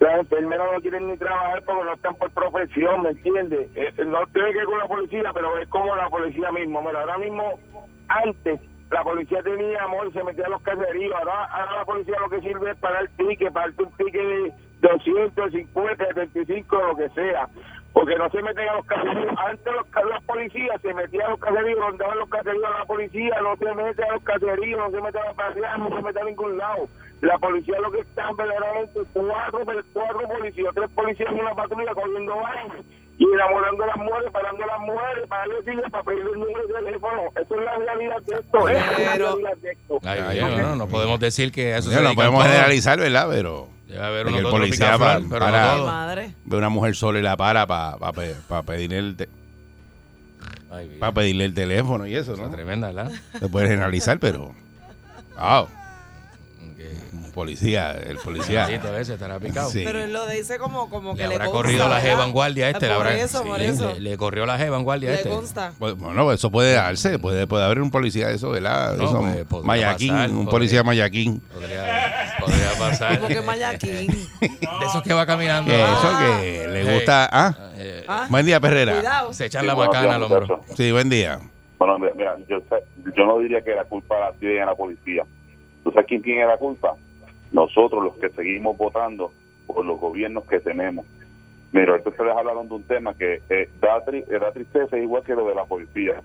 [0.00, 3.68] las enfermeras no quieren ni trabajar porque no están por profesión, ¿me entiendes?
[3.74, 6.82] Eh, no tiene que ver con la policía, pero es como la policía mismo.
[6.82, 7.58] Mira, ahora mismo,
[8.08, 8.60] antes,
[8.90, 11.14] la policía tenía amor, se metía a los caseríos.
[11.14, 14.52] Ahora, ahora la policía lo que sirve es para el ticket, para un ticket de
[14.82, 17.48] 250, 75, lo que sea.
[17.92, 19.34] Porque no se meten a los caseríos.
[19.38, 23.34] Antes los, los policías se metían a los caseríos, rondaban los caseríos a la policía,
[23.42, 26.20] no se mete a los caseríos, no se mete a la pasear, no se mete
[26.20, 26.88] a ningún lado.
[27.20, 29.60] La policía lo que están verdaderamente cuatro,
[29.92, 32.84] cuatro policías, tres policías en una patrulla cogiendo baños
[33.18, 36.66] y enamorando a las mujeres, parando a las mujeres, para decirles para pedir el número
[36.66, 37.22] de teléfono.
[37.36, 38.68] Eso es la realidad de esto.
[38.68, 38.74] Eso es
[39.06, 39.98] la Pero- realidad de esto.
[40.02, 43.28] Ay, Ay, no, no, no podemos decir que eso se no dedican podemos generalizar, ¿verdad?
[43.30, 44.96] Pero Debe haber de uno que el policía
[45.30, 45.86] pero para- no.
[45.86, 46.34] Madre.
[46.44, 49.28] ve una mujer sola y la para para pedirle el te-
[50.70, 50.98] Ay, vida.
[51.00, 52.50] pa pedirle el teléfono y eso, ¿no?
[52.50, 53.10] Tremenda, ¿verdad?
[53.38, 54.54] Se puede generalizar, pero
[55.38, 55.68] wow,
[57.32, 58.62] policía, el policía.
[58.62, 59.68] Maldito ese estará picado.
[59.70, 59.82] Sí.
[59.84, 62.68] Pero él lo dice como, como que Le le, habrá consta, corrido la G vanguardia
[62.70, 62.86] este.
[62.88, 63.92] le Por habrá- eso, por eso.
[63.94, 65.28] Le, le corrió la G vanguardia Le este.
[65.28, 65.72] consta.
[65.78, 68.96] Pues, Bueno, eso puede darse, puede, puede haber un policía de eso, ¿verdad?
[68.96, 70.50] No, Eso, pues, podría Mayaquín, pasar, un podría.
[70.50, 71.40] policía Mayaquín.
[71.52, 73.16] Podría, podría pasar.
[73.16, 74.06] Como que Mayaquín.
[74.40, 75.70] De esos que va caminando.
[75.70, 76.38] Que eso Ah.
[76.40, 76.90] que le Sí.
[76.94, 77.28] gusta.
[77.32, 78.94] Ah, eh, Ah, buen día, Perrera.
[78.94, 79.32] Cuidado.
[79.32, 80.62] se echan Sí, la macana al hombro.
[80.76, 81.38] Sí, buen día.
[81.78, 82.58] Bueno, mira, yo,
[83.16, 85.24] yo no diría que la culpa la tiene la policía.
[85.82, 86.94] ¿Tú sabes quién tiene la culpa?
[87.52, 89.32] Nosotros, los que seguimos votando
[89.66, 91.04] por los gobiernos que tenemos.
[91.72, 95.02] Mira, ahorita ustedes hablaron de un tema que eh, da, tri- eh, da tristeza, es
[95.02, 96.20] igual que lo de la policía.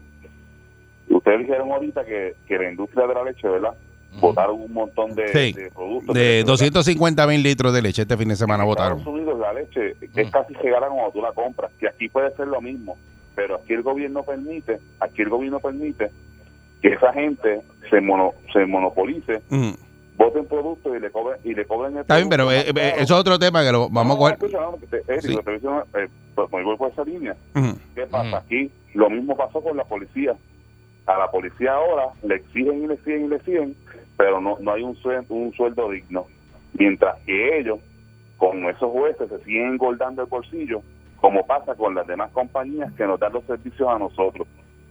[1.09, 3.73] Ustedes dijeron ahorita que, que la industria de la leche, ¿verdad?
[4.19, 5.53] Votaron un montón de, Sí.
[5.53, 6.15] de productos.
[6.15, 6.45] De ¿verdad?
[6.47, 8.97] 250 mil litros de leche este fin de semana En votaron.
[8.99, 10.19] Estados Unidos la leche Mm.
[10.19, 12.97] es casi regala cuando tú la compras, que aquí puede ser lo mismo,
[13.35, 16.09] pero aquí el gobierno permite, aquí el gobierno permite
[16.81, 19.71] que esa gente se mono, se monopolice, Mm.
[20.17, 23.13] Voten productos y le cobren y le cobren el Está bien, pero eh, eh, eso
[23.15, 24.33] es otro tema que lo vamos a No, coger.
[24.33, 25.33] escucha, no, que te- Eric, Sí.
[25.33, 27.35] lo que te estoy diciendo, eh, pues, me voy por esa línea.
[27.55, 27.77] Ujú.
[27.95, 28.37] ¿Qué pasa?
[28.37, 30.35] Aquí lo mismo pasó con la policía.
[31.05, 33.75] A la policía ahora le exigen y le exigen y le exigen,
[34.17, 36.25] pero no, no hay un sueldo, un sueldo digno.
[36.73, 37.79] Mientras que ellos,
[38.37, 40.81] con esos jueces, se siguen engordando el bolsillo,
[41.21, 44.47] como pasa con las demás compañías que nos dan los servicios a nosotros.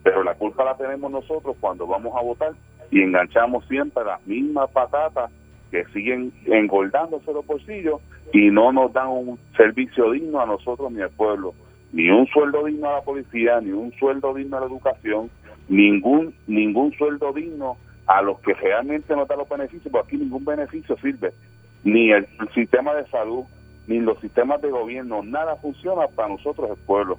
[0.07, 2.53] Pero la culpa la tenemos nosotros cuando vamos a votar
[2.93, 5.33] y enganchamos siempre las mismas patatas
[5.73, 8.01] que siguen engordándose los bolsillos
[8.33, 11.55] y no nos dan un servicio digno a nosotros ni al pueblo
[11.93, 15.31] ni un sueldo digno a la policía, ni un sueldo digno a la educación,
[15.69, 20.45] ningún ningún sueldo digno a los que realmente nos dan los beneficios, porque aquí ningún
[20.45, 21.33] beneficio sirve,
[21.85, 23.45] ni el, sistema de salud,
[23.87, 27.19] ni los sistemas de gobierno, nada funciona para nosotros el pueblo.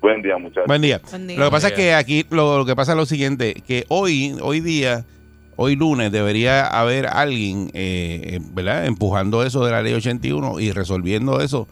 [0.00, 0.66] Buen día, muchachos.
[0.66, 1.00] Buen día.
[1.10, 1.38] Buen día.
[1.38, 4.36] Lo que pasa es que aquí lo, lo que pasa es lo siguiente, que hoy,
[4.40, 5.04] hoy día,
[5.56, 8.86] hoy lunes, debería haber alguien, eh, ¿verdad?
[8.86, 11.66] Empujando eso de la ley 81 y resolviendo eso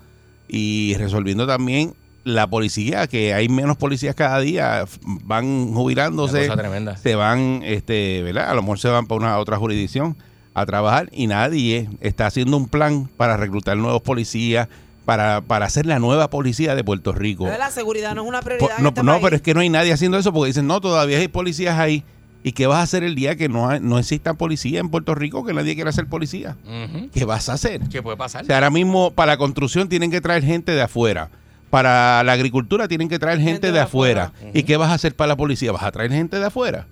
[0.48, 4.84] y resolviendo también la policía, que hay menos policías cada día,
[5.22, 6.50] van jubilándose,
[7.00, 8.50] se van, este, ¿verdad?
[8.50, 10.16] A lo mejor se van para una otra jurisdicción
[10.52, 14.68] a trabajar y nadie está haciendo un plan para reclutar nuevos policías,
[15.06, 17.46] para, para hacer la nueva policía de Puerto Rico.
[17.46, 18.78] La seguridad no es una prioridad.
[18.80, 19.22] no, este no, país.
[19.24, 22.04] pero es que no hay nadie haciendo eso porque dicen, no, todavía hay policías ahí.
[22.42, 25.14] ¿Y qué vas a hacer el día que no, hay- no exista policía en Puerto
[25.14, 26.56] Rico, que nadie quiera ser policía?
[27.12, 27.80] ¿Qué vas a hacer?
[27.88, 28.42] ¿Qué puede pasar?
[28.42, 31.30] O sea, ahora mismo para la construcción tienen que traer gente de afuera.
[31.70, 34.32] Para la agricultura tienen que traer gente, de, afuera.
[34.54, 35.72] ¿Y qué vas a hacer para la policía?
[35.72, 36.86] ¿Vas a traer gente de afuera?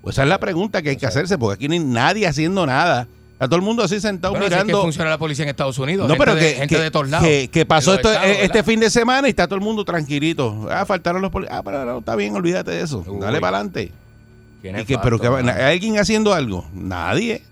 [0.00, 2.66] Pues esa es la pregunta que hay que hacerse, porque aquí no hay nadie haciendo
[2.66, 3.06] nada.
[3.44, 4.82] Está todo el mundo así sentado Bueno, así es que mirando.
[4.82, 6.08] funciona la policía en Estados Unidos.
[6.08, 7.28] No, gente pero de, que, gente que- de todos lados.
[7.28, 9.84] que- que pasó esto, estados, eh, este fin de semana y está todo el mundo
[9.84, 10.66] tranquilito.
[10.70, 11.58] Ah, faltaron los policías.
[11.58, 13.04] Ah, pero no, está bien, olvídate de eso.
[13.06, 13.20] Uy.
[13.20, 13.92] Dale para adelante.
[14.62, 15.52] Que, pero que, mano.
[15.52, 16.66] ¿Hay alguien haciendo algo?
[16.72, 17.42] Nadie.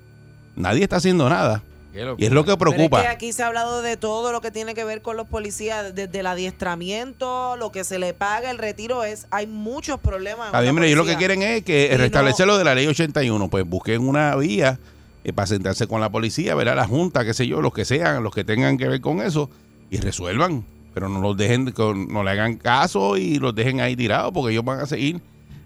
[0.57, 1.63] Nadie está haciendo nada.
[1.95, 3.03] Y es lo que Pero es preocupa.
[3.03, 5.95] que aquí se ha hablado de todo lo que tiene que ver con los policías,
[5.95, 10.51] desde el adiestramiento, lo que se le paga, el retiro es, hay muchos problemas.
[10.53, 12.65] Bien, con la mire, ellos lo que quieren es que Y restablecer no- lo de
[12.65, 13.49] la ley 81.
[13.49, 14.79] Pues busquen una vía
[15.25, 16.77] eh, para sentarse con la policía, ¿verdad?
[16.77, 19.49] La junta, qué sé yo, los que sean, los que tengan que ver con eso,
[19.91, 20.65] y resuelvan.
[20.95, 21.73] Pero no los dejen,
[22.09, 25.21] no le hagan caso y los dejen ahí tirados, porque ellos van a seguir,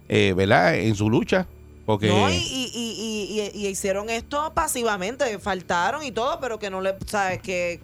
[0.08, 0.76] eh, ¿verdad?
[0.76, 1.46] En su lucha.
[1.84, 6.68] Porque No, y, y, y, y- y hicieron esto pasivamente, faltaron y todo, pero que
[6.70, 7.80] no le, sabes, que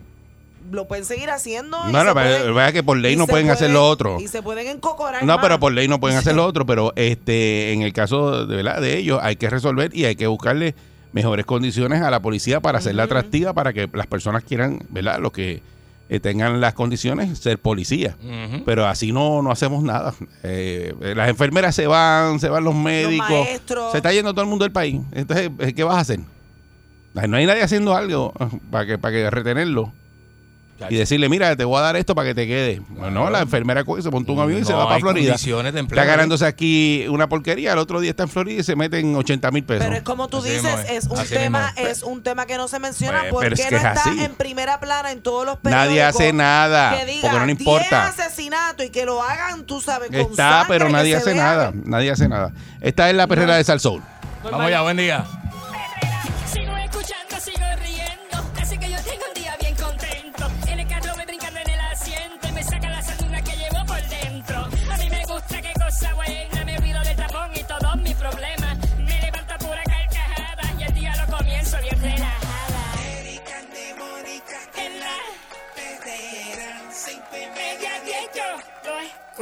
[0.71, 1.79] lo pueden seguir haciendo.
[1.87, 4.21] No, no, pero pueden- que por ley no pueden hacer lo otro.
[4.21, 5.43] Y se pueden encocorar No, más.
[5.43, 8.81] pero por ley no pueden hacer lo otro, pero este en el caso de verdad
[8.81, 10.75] de ellos hay que resolver y hay que buscarle
[11.13, 15.19] mejores condiciones a la policía para hacerla atractiva para que las personas quieran, ¿verdad?
[15.21, 15.63] Los que
[16.09, 18.17] eh, tengan las condiciones ser policía.
[18.67, 20.15] Pero así no no hacemos nada.
[20.43, 23.49] Eh, las enfermeras se van, se van los médicos,
[23.93, 25.01] se está yendo todo el mundo del país.
[25.13, 26.21] Entonces, eh, ¿qué vas a hacer?
[27.15, 29.93] No hay nadie haciendo algo eh, para que para que retenerlo.
[30.91, 32.81] Y decirle, mira, te voy a dar esto para que te quede.
[32.89, 35.35] Bueno, la enfermera coge, se monta un avión y se No va para Florida.
[35.35, 39.51] Está ganándose aquí una porquería, el otro día está en Florida y se meten 80
[39.51, 39.85] mil pesos.
[39.85, 41.05] Pero es como tú Así dices, es.
[41.05, 41.89] es un Así tema, es.
[41.99, 44.11] es un tema que no se menciona Pues, porque pero es que no es está
[44.11, 44.25] así.
[44.25, 45.89] en primera plana en todos los periódicos.
[45.89, 48.13] Nadie hace nada, que diga, porque no le importa.
[48.15, 51.35] 10 asesinatos y que lo hagan, tú sabes, con Está, sangre, pero nadie se hace
[51.35, 51.73] nada.
[51.85, 52.53] Nadie hace nada.
[52.81, 54.03] Esta es la perrera de Salsoul.
[54.45, 55.25] Vamos allá, buen día.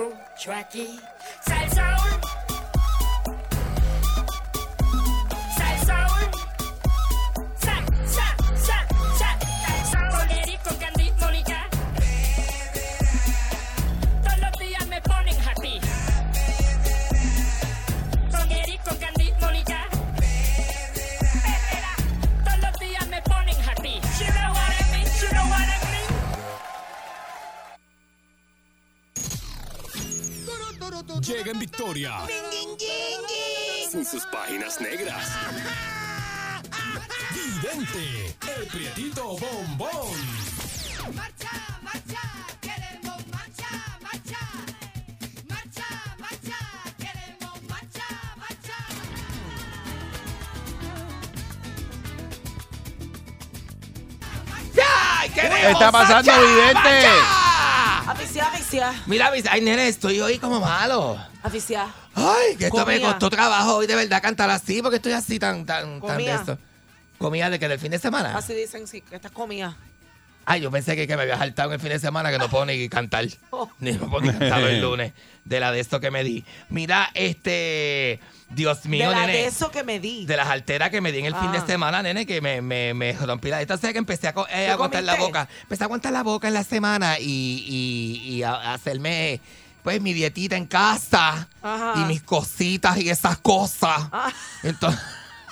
[0.00, 1.00] Lo escucho aquí.
[31.20, 32.12] Llega en victoria.
[33.90, 35.28] Sin sus páginas negras.
[37.34, 40.16] Vidente, el prietito bombón.
[41.14, 41.50] Marcha,
[41.82, 42.20] marcha,
[42.60, 44.38] queremos marcha, marcha.
[45.48, 45.86] Marcha,
[46.18, 46.58] marcha,
[46.98, 48.06] queremos marcha,
[48.36, 48.76] marcha.
[55.34, 57.39] ¿Qué está pasando, vidente?
[58.46, 61.18] Aficia, Mira, mis- ay, nene, estoy hoy como malo.
[61.42, 61.88] aficia.
[62.14, 65.64] Ay, que esto me costó trabajo hoy de verdad cantar así, porque estoy así tan,
[65.66, 66.34] tan, tan de Comía.
[66.36, 66.58] esto.
[67.18, 68.36] Comía de que del fin de semana.
[68.36, 69.76] Así dicen, sí, que estás comida.
[70.46, 72.48] Ay, yo pensé que, que me había saltado en el fin de semana que no
[72.48, 73.26] puedo ni cantar.
[73.50, 73.68] Oh.
[73.78, 75.12] Ni me puedo ni cantar el lunes
[75.44, 76.44] de la de esto que me di.
[76.70, 78.20] Mira, este.
[78.50, 79.32] Dios mío, de la nene.
[79.38, 80.26] de eso que me di.
[80.26, 81.66] de las alteras que me di en el fin de Ah.
[81.66, 83.60] semana, nene, que me, me, me rompí la...
[83.62, 85.48] Entonces que empecé a, eh, ¿Qué a aguantar la boca.
[85.62, 89.40] Empecé a aguantar la boca en la semana y, y, y a, a hacerme,
[89.84, 91.48] pues, mi dietita en casa.
[91.62, 91.92] Ajá.
[91.96, 94.08] Y mis cositas y esas cosas.
[94.10, 94.32] Ah.
[94.64, 95.00] Entonces,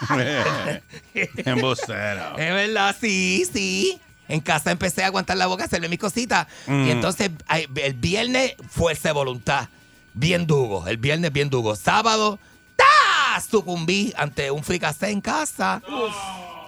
[1.15, 2.31] Embustero.
[2.39, 4.01] es verdad, sí, sí.
[4.29, 6.47] En casa empecé a aguantar la boca, a hacerle mis cositas.
[6.67, 6.87] Mm.
[6.87, 7.31] Y entonces,
[7.77, 9.69] el viernes, fuerza de voluntad.
[10.15, 10.87] Bien dugo.
[10.87, 11.77] El viernes, bien dugo.
[11.77, 12.39] Sábado,
[12.79, 13.41] ¡ta!
[13.41, 15.83] Sucumbí ante un fricasé en casa.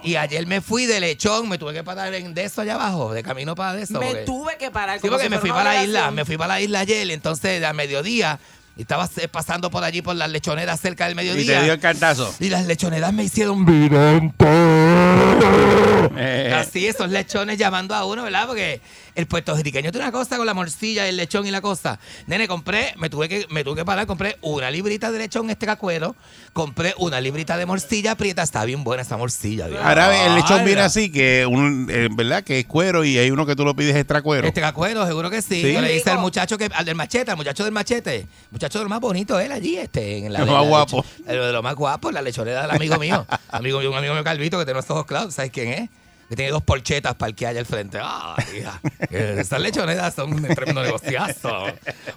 [0.03, 1.47] Y ayer me fui de lechón.
[1.49, 3.99] Me tuve que parar en de eso allá abajo, de camino para de eso.
[3.99, 4.99] me porque- tuve que parar.
[4.99, 7.63] Sí, porque si me fui para la isla, me fui para la isla ayer, entonces
[7.63, 8.39] a mediodía,
[8.77, 11.61] y estaba pasando por allí por las lechoneras cerca del Y te mediodía.
[11.63, 12.33] dio el cantazo.
[12.39, 13.65] Y las lechoneras me hicieron
[16.17, 18.47] Eh, Así, esos lechones llamando a uno, ¿verdad?
[18.47, 18.81] Porque
[19.15, 21.99] el puertorriqueño tiene una cosa con la morcilla, el lechón y la cosa.
[22.27, 25.65] Nene, compré, me tuve que, me tuve que parar, compré una librita de lechón este
[25.65, 26.15] cacuero,
[26.53, 29.67] compré una librita de morcilla prieta, está bien buena esa morcilla.
[29.67, 29.79] Dios.
[29.83, 32.43] Ahora el lechón Ay, viene así, que un, eh, ¿verdad?
[32.43, 34.47] Que es cuero y hay uno que tú lo pides extra cuero.
[34.47, 35.61] Este cacuero, seguro que sí.
[35.61, 35.73] Sí.
[35.73, 38.27] Yo le hice al muchacho que, al del machete, al muchacho del machete.
[38.51, 40.97] Muchacho de lo más bonito él allí, este, en la Lo más la guapo.
[41.03, 43.25] lecho- de lo, de lo más guapo, la lechonera del amigo mío.
[43.49, 45.89] amigo mío, un amigo mío Calvito que tiene los ojos claros, ¿sabes quién es?
[46.31, 47.97] Que tiene dos porchetas parqueadas allá al frente.
[48.57, 48.79] Hija.
[49.11, 51.65] Eh, Esas lechoneras son un tremendo negociazo.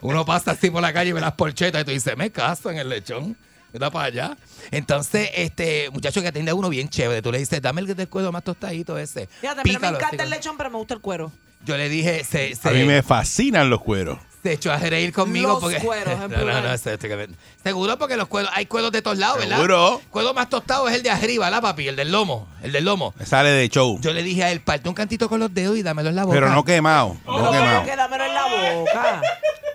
[0.03, 2.71] Uno pasa así por la calle y ve las porchetas y tú dices, me caso
[2.71, 3.37] en el lechón.
[3.73, 4.37] Está para allá.
[4.71, 8.09] Entonces, este muchacho que atiende a uno bien chévere, tú le dices, dame el del
[8.09, 9.27] cuero más tostadito ese.
[9.27, 11.33] Fíjate, a mí no me Pícalo, encanta así el lechón, pero me gusta el cuero.
[11.65, 14.21] Yo le dije, se, se, A mí me fascinan los cueros.
[14.45, 15.79] Se echó a reír conmigo Los porque.
[15.79, 17.31] cueros, en no, no, no, este que-
[17.63, 19.57] Seguro porque los cueros, hay cueros de todos lados, ¿verdad?
[19.57, 20.01] Seguro.
[20.05, 21.89] El cuero más tostado es el de arriba, ¿la papi?
[21.89, 22.47] El del lomo.
[22.63, 23.15] El del lomo.
[23.25, 23.99] Sale de show.
[24.03, 26.25] Yo le dije a él, parte un cantito con los dedos y dámelo en la
[26.25, 26.35] boca.
[26.35, 27.17] Pero no quemado.
[27.27, 27.85] No No, quemado.
[27.87, 29.23] que dámelo en la boca.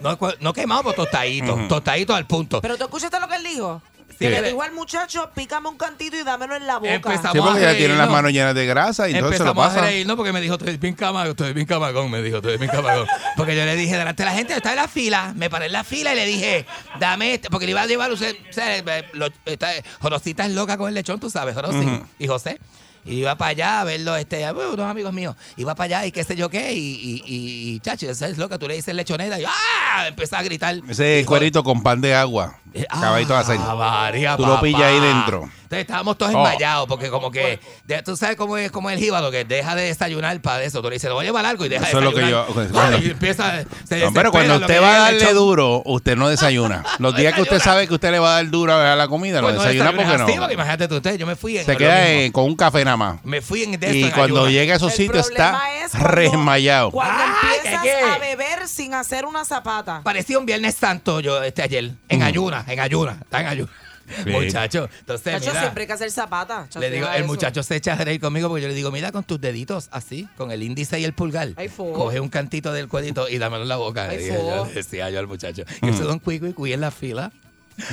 [0.01, 1.55] No, no quemado, pero tostadito.
[1.55, 1.67] Ujú.
[1.67, 2.61] Tostadito al punto.
[2.61, 3.81] Pero tú escuchaste lo que él dijo.
[4.19, 6.93] Sí, que le dijo al muchacho, pícame un cantito y dámelo en la boca.
[6.93, 9.51] Empezamos Sí, porque a ya tiene las manos llenas de grasa y entonces se lo
[9.51, 9.87] Empezamos a pasa.
[9.89, 12.49] reírnos porque me dijo, tú eres bien camagón, tú eres bien camagón, me dijo, tú
[12.49, 13.07] eres bien camagón.
[13.37, 15.71] Porque yo le dije delante de la gente, estaba en la fila, me paré en
[15.73, 16.65] la fila y le dije,
[16.99, 20.51] dame este, porque le iba a llevar, usted, o sea, eh, lo- esta- Jorosita es
[20.51, 22.05] loca con el lechón, tú sabes, Jorosi Ujú.
[22.19, 22.59] y José.
[23.05, 25.33] Y iba para allá a verlo, este, a unos amigos míos.
[25.55, 28.37] Iba para allá y qué sé yo qué, y, y, y, y, chacho, esa es
[28.37, 30.07] loca, tú le dices lechonera y ¡ah!
[30.09, 30.75] Empezó a gritar.
[30.87, 32.59] Ese cuerito con pan de agua.
[32.73, 33.63] Eh, Caballito de aceite.
[33.67, 34.61] ah, María, Tú lo papá.
[34.61, 35.49] pillas ahí dentro.
[35.63, 36.39] Entonces estábamos todos Oh.
[36.39, 39.83] enmayados porque como que de- tú sabes cómo es como el jíbaro que deja de
[39.83, 40.81] desayunar para eso.
[40.81, 42.71] Tú le dices, lo voy a llevar algo y deja Eso es lo que desayunar.
[42.71, 45.19] yo- Ay, y empieza, se No, desespera pero cuando lo usted va a el darle
[45.19, 45.35] lechón.
[45.35, 46.83] duro, usted no desayuna.
[46.97, 47.73] Los días que usted desayuna.
[47.75, 49.91] sabe que usted le va a dar duro a la comida, Pues no no desayuna
[49.91, 50.51] desayunas porque así, no.
[50.51, 52.09] imagínate tú, usted, yo me fui en Se lo queda mismo.
[52.21, 53.23] en- con un café nada más.
[53.23, 54.53] Me fui en de esto Y en cuando ayunas.
[54.53, 56.91] llega a esos El sitios está problema es cuando- resmayado.
[56.91, 58.11] Cuando empiezas ¿qué, qué?
[58.11, 60.01] a beber sin hacer una zapata.
[60.03, 62.23] Parecía un Viernes Santo yo este ayer, en Mm.
[62.67, 63.75] En ayunas, está en ayunas.
[64.23, 64.31] Sí.
[64.31, 66.67] Muchacho, entonces Chacho, mira, siempre hay que hacer zapata.
[66.79, 67.27] Le digo, el eso.
[67.27, 70.27] muchacho se echa a reír conmigo porque yo le digo, mira con tus deditos así,
[70.35, 71.49] con el índice y el pulgar.
[71.57, 71.69] Ay.
[71.69, 74.09] Coge un cantito del cuadrito y dámelo en la boca.
[74.09, 75.63] Ay, dije, yo le decía yo al muchacho.
[75.79, 77.31] Que eso da un cuico y cui en la fila.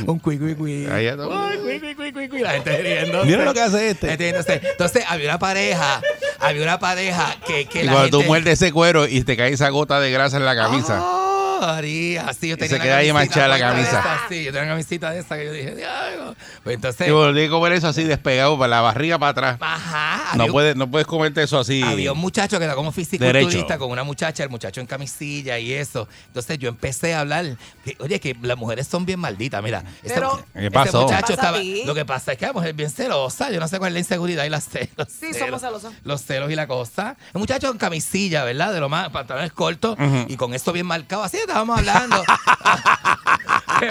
[0.06, 0.86] Un cuico y cui.
[0.86, 1.24] Ahí está.
[1.30, 2.40] Ay, cui, cui, cui, cui, cui.
[2.40, 3.24] La gente riendo.
[3.24, 4.28] Mira lo que hace este.
[4.28, 6.00] Entonces, entonces había una pareja,
[6.40, 9.52] había una pareja que, que Y la cuando tú muerdes ese cuero y te cae
[9.52, 11.00] esa gota de grasa en la camisa.
[11.02, 11.15] Oh,
[11.60, 14.00] María, sí, yo Y tenía se una queda ahí manchada la camisa.
[14.00, 16.34] esa, Sí, yo tenía una camisita de esa que yo dije, diablo.
[16.64, 19.58] Pues entonces, Y volví a comer eso así despegado para la barriga para atrás.
[19.60, 21.82] ajá, No había puedes, no puedes comerte eso así.
[21.82, 23.78] Había un muchacho que era como fisiculturista Derecho.
[23.78, 26.08] con una muchacha, el muchacho en camisilla y eso.
[26.28, 29.84] Entonces yo empecé a hablar, que, oye, que las mujeres son bien malditas, mira.
[30.02, 31.02] ese- Pero- ¿Qué ese pasó?
[31.02, 33.50] muchacho ¿Qué pasa a estaba, lo que pasa es que la mujer es bien celosa,
[33.50, 35.08] yo no sé cuál es la inseguridad y las celos.
[35.08, 35.92] Sí, somos celosas.
[36.04, 37.16] Los celos y la cosa.
[37.32, 38.72] Un muchacho en camisilla, ¿verdad?
[38.72, 39.96] De lo más, pantalones cortos
[40.28, 41.22] y con esto bien marcado.
[41.22, 42.24] Así estábamos hablando.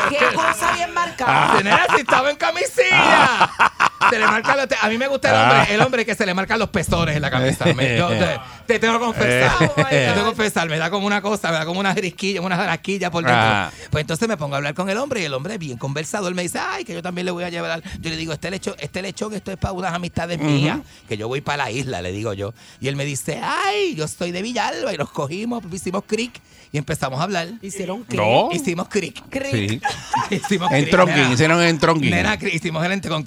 [0.09, 1.61] Qué cosa bien marcada.
[1.61, 3.49] Nena, si estaba en camisilla.
[4.09, 5.67] Se le marcan los- a mí me gusta el hombre, Ah.
[5.73, 7.65] el hombre que se le marcan los pezones en la camisa.
[7.73, 9.51] Me- yo te, te tengo que confesar.
[9.61, 9.69] Eh.
[9.89, 10.69] te tengo que confesar.
[10.69, 13.39] Me da como una cosa, me da como una risquilla, una jarasquilla por dentro.
[13.41, 13.71] Ah.
[13.91, 16.41] Pues entonces me pongo a hablar con el hombre y el hombre bien conversador me
[16.43, 17.81] dice, ay, que yo también le voy a llevar.
[17.99, 21.27] Yo le digo, este lechón, este lechón, esto es para unas amistades mías, que yo
[21.27, 22.53] voy para la isla, le digo yo.
[22.79, 26.39] Y él me dice, ay, yo soy de Villalba y nos cogimos, hicimos crick
[26.71, 27.47] y empezamos a hablar.
[27.61, 28.17] ¿Hicieron qué?
[28.17, 28.49] No.
[28.51, 29.21] Hicimos crick.
[29.51, 29.79] Sí.
[30.29, 32.09] Hicimos En Tronquín, hicieron en Tronquín.
[32.11, 33.23] Nena, hicimos el ente con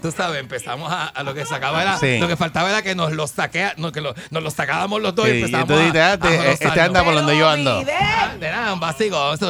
[0.00, 2.18] Tú sabes, empezamos a, a lo que sacaba era, Sí.
[2.18, 5.14] lo que faltaba era que nos lo saquea, no, que lo- nos lo sacábamos los
[5.14, 7.84] dos Sí, y y empezamos tú dijiste, a, ah, este anda por donde yo ando.
[8.00, 8.80] Ah, de nada, un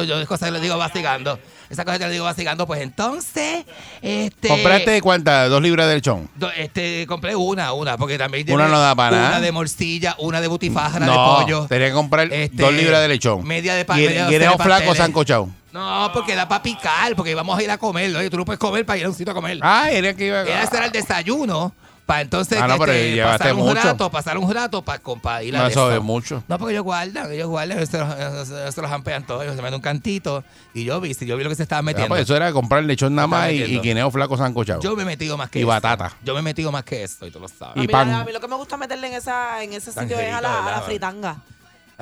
[0.03, 1.39] yo es cosa que le digo vacigando.
[1.73, 3.65] Esa cosa que le digo vacigando, pues entonces,
[4.01, 4.47] este...
[4.47, 5.49] ¿Compraste cuántas?
[5.49, 6.29] ¿Dos libras de lechón?
[6.35, 9.41] do- Este, compré una, una, porque también Una no da para Una nada.
[9.41, 11.65] de morcilla, una de butifarra, No, de pollo.
[11.67, 13.43] tenía que comprar Este, dos libras de lechón.
[13.45, 15.49] media de pa- Y docena de flaco sancochado.
[15.71, 18.15] No, porque da para picar, porque vamos a ir a comer.
[18.15, 19.57] Oye, tú no puedes comer para ir a un sitio a comer.
[19.63, 21.73] Ah, era que iba Era ese era el desayuno.
[22.13, 23.73] Para entonces Ah, no, este, pasar un mucho.
[23.81, 26.43] rato, pasar un rato para ir a No, eso es mucho.
[26.47, 29.55] No, porque ellos guardan, ellos guardan, ellos se los, ellos se los jampean todos, ellos
[29.55, 30.43] se meten un cantito.
[30.73, 32.09] Y yo vi, si yo vi lo que se estaban Ah, metiendo.
[32.09, 33.83] pues eso era comprar lechón nada más y, metiendo.
[33.83, 34.81] y guineo flaco sancochado.
[34.81, 35.67] yo me he metido más que Y eso.
[35.69, 36.13] batata.
[36.23, 37.75] Yo me he metido más que eso, y tú lo sabes.
[37.75, 38.11] A Y mí, pan.
[38.11, 40.53] a mí lo que me gusta meterle en esa en ese sitio es a la,
[40.53, 40.83] a la ¿verdad?
[40.85, 41.37] fritanga.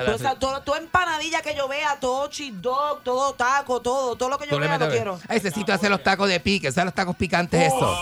[0.04, 4.44] Toda, esa- todo, empanadilla que yo vea, todo dog, todo taco, todo, todo lo que
[4.46, 5.20] yo Tú le vea lo metes- quiero.
[5.28, 7.98] A ese sitio hace los tacos de pique, ¿sabes los tacos picantes esos?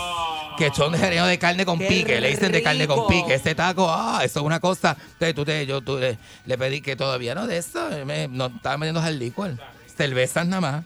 [0.57, 3.07] Que son de de carne con Qué pique, le dicen de carne con rico.
[3.07, 3.33] pique.
[3.35, 4.95] Ese taco, ah, eso es una cosa.
[5.13, 8.47] Entonces tú te, yo tú le, le pedí que todavía no de eso, me, no
[8.47, 9.57] estaba metiendo al licor.
[9.95, 10.83] Cervezas nada más.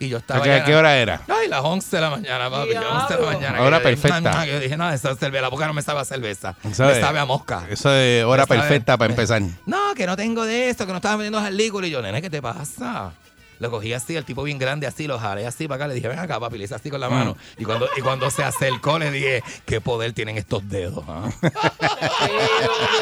[0.00, 0.40] Y yo estaba.
[0.40, 1.20] ¿A qué- a ya- qué hora era?
[1.28, 2.72] Ay, las 11 de la mañana, papi.
[2.74, 3.60] Las 11 de la mañana.
[3.62, 4.20] Hora dije, perfecta.
[4.20, 6.54] "Nah, nah", que Yo dije, no, esa cerveza, la boca no me sabe a cerveza.
[6.62, 7.64] Eso me sabe a mosca.
[7.68, 9.42] Eso es hora Me sabe- perfecta para empezar.
[9.66, 11.84] No, que no tengo de esto, que no estaba al licor.
[11.84, 13.10] Y yo, nene, ¿qué te pasa?
[13.60, 15.88] Lo cogí así, el tipo bien grande así, lo jalé así para acá.
[15.88, 17.32] Le dije, ven acá, papi, le hice así con la mano.
[17.56, 17.62] Mm.
[17.62, 21.04] Y, cuando, y cuando se acercó, le dije, ¿qué poder tienen estos dedos?
[21.08, 21.28] ah?"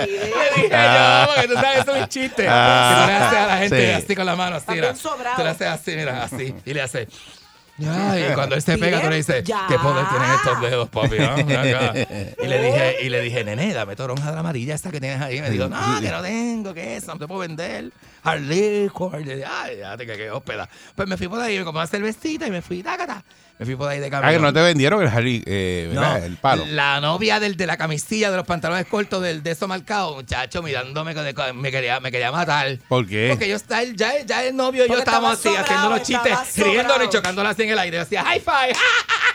[0.06, 1.26] le dije Ah.
[1.28, 2.46] yo, porque tú sabes, eso es un chiste.
[2.48, 2.94] Ah.
[2.96, 3.92] que tú le haces a la gente Sí.
[4.04, 4.94] así con la mano, así, mira.
[4.94, 6.54] Tú le haces así, mira, así.
[6.64, 7.08] Y le haces.
[7.78, 9.66] Ay, y cuando él se pega, tú le dices, Ya.
[9.68, 11.16] ¿qué poder tienen estos dedos, papi?
[11.20, 11.36] Ah.
[12.42, 15.20] Y le dije, y le dije, nene, dame toronja de la amarilla esta que tienes
[15.20, 15.36] ahí.
[15.38, 17.90] Y me dijo, no, que no tengo, que eso, no te puedo vender.
[18.30, 19.12] Harlico.
[19.20, 20.68] Y le dije, ay, ya te que hóspeda.
[20.94, 23.22] Pues me fui por ahí, me compré una cervecita y me fui, tácata.
[23.58, 24.28] Me fui por ahí de camino.
[24.28, 26.24] Ah, que no te vendieron el, jali- eh, No, ¿verdad?
[26.26, 26.64] el palo.
[26.66, 30.62] La novia del de la camisilla de los pantalones cortos del de eso marcado, muchacho,
[30.62, 31.14] mirándome
[31.54, 32.78] me quería, me quería matar.
[32.86, 33.28] ¿Por qué?
[33.30, 36.32] Porque yo está, ya, ya el novio y yo estábamos estaba así, haciendo los chistes,
[36.48, 37.98] estaba riéndonos y chocándolas así en el aire.
[37.98, 38.74] Decía, high five.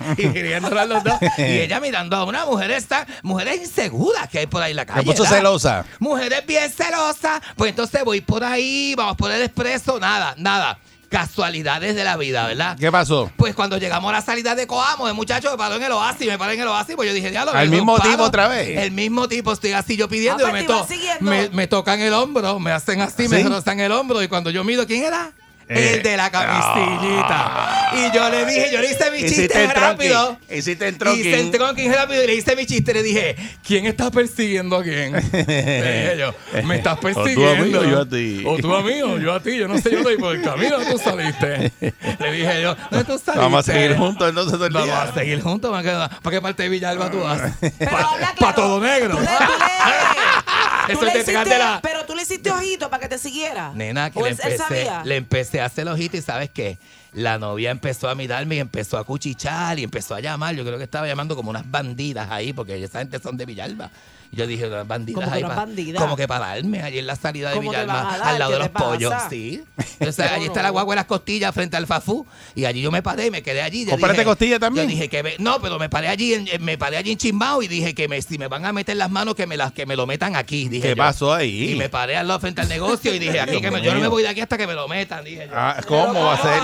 [0.16, 1.14] y riéndolas los dos.
[1.38, 4.86] Y ella mirando a una mujer esta, mujeres inseguras que hay por ahí en la
[4.86, 5.00] calle.
[5.00, 5.36] Se puso ¿verdad?
[5.36, 5.84] celosa.
[5.98, 7.40] Mujeres bien celosas.
[7.56, 10.78] Pues entonces voy por ahí, vamos por el expreso, nada, nada.
[11.10, 12.76] Casualidades de la vida, ¿verdad?
[12.78, 13.32] ¿Qué pasó?
[13.38, 16.26] Pues cuando llegamos a la salida de Coamo, el muchacho me paró en el oasis,
[16.26, 17.36] me paré en el oasis, pues yo dije.
[17.36, 18.10] ¿Al me dio mismo paro.
[18.10, 18.78] tipo otra vez?
[18.78, 21.66] El mismo tipo, estoy así yo pidiendo Ah, y me, pues iba to- me, me
[21.66, 23.48] tocan el hombro, me hacen así, me ¿Sí?
[23.48, 25.32] rozan el hombro y cuando yo mido, ¿quién era?
[25.70, 27.90] Eh, el de la camisillita.
[27.94, 30.24] Y yo le dije, yo le hice mi Hiciste chiste el rápido.
[30.36, 30.58] tronquín.
[30.58, 31.52] Hiciste el Hice el tronquín.
[31.52, 32.94] tronquín rápido y le hice mi chiste.
[32.94, 35.12] Le dije, ¿quién está persiguiendo a quién?
[35.32, 37.80] Le dije yo, me estás O tú a mí persiguiendo.
[37.80, 38.42] o yo a ti.
[38.46, 39.56] O tú a mí o yo a ti.
[39.58, 41.72] Yo no sé, yo estoy por el camino tú saliste.
[41.80, 43.32] Le dije yo, ¿dónde tú saliste?
[43.38, 45.70] Vamos a seguir juntos entonces el Vamos a seguir juntos.
[45.70, 47.40] ¿Para qué, ¿Para qué parte de Villalba tú vas?
[47.78, 48.54] Para claro.
[48.54, 49.16] todo negro.
[49.16, 50.47] Tú le- tú le-
[50.92, 53.72] Eso es hiciste- la- Pero tú le hiciste ojito para que te siguiera.
[53.74, 55.02] Nena, que ¿O le él- él empecé, sabía?
[55.04, 56.78] le empecé a hacer el ojito y ¿sabes qué?
[57.12, 60.54] La novia empezó a mirarme y empezó a cuchichar y empezó a llamar.
[60.54, 63.90] Yo creo que estaba llamando como unas bandidas ahí, porque esa gente son de Villalba.
[64.30, 65.42] Yo dije, unas bandidas ¿Cómo que ahí.
[65.42, 66.02] unas pa- bandidas?
[66.02, 68.28] Como que para darme allí en la salida de ¿Cómo te Villalba, van a dar?
[68.28, 69.10] al lado ¿Qué de los pollos.
[69.12, 69.30] pasa?
[69.30, 69.64] Sí.
[70.00, 72.26] Entonces, allí está la guagua de las costillas frente al Fafú.
[72.54, 73.86] Y allí yo me paré y me quedé allí.
[73.86, 74.86] ¿Compraste dije- costilla también?
[74.86, 77.62] Yo dije que me- no, pero me paré allí, en, me paré allí en Chimbao
[77.62, 79.86] y dije que me, si me van a meter las manos, que me las que
[79.86, 80.68] me lo metan aquí.
[80.68, 80.96] Dije ¿Qué yo.
[80.96, 81.72] pasó ahí?
[81.72, 84.00] Y me paré al lado frente al negocio y dije, aquí que me- yo no
[84.00, 85.54] me voy de aquí hasta que me lo metan, dije yo.
[85.56, 86.60] Ah, ¿Cómo va a ser?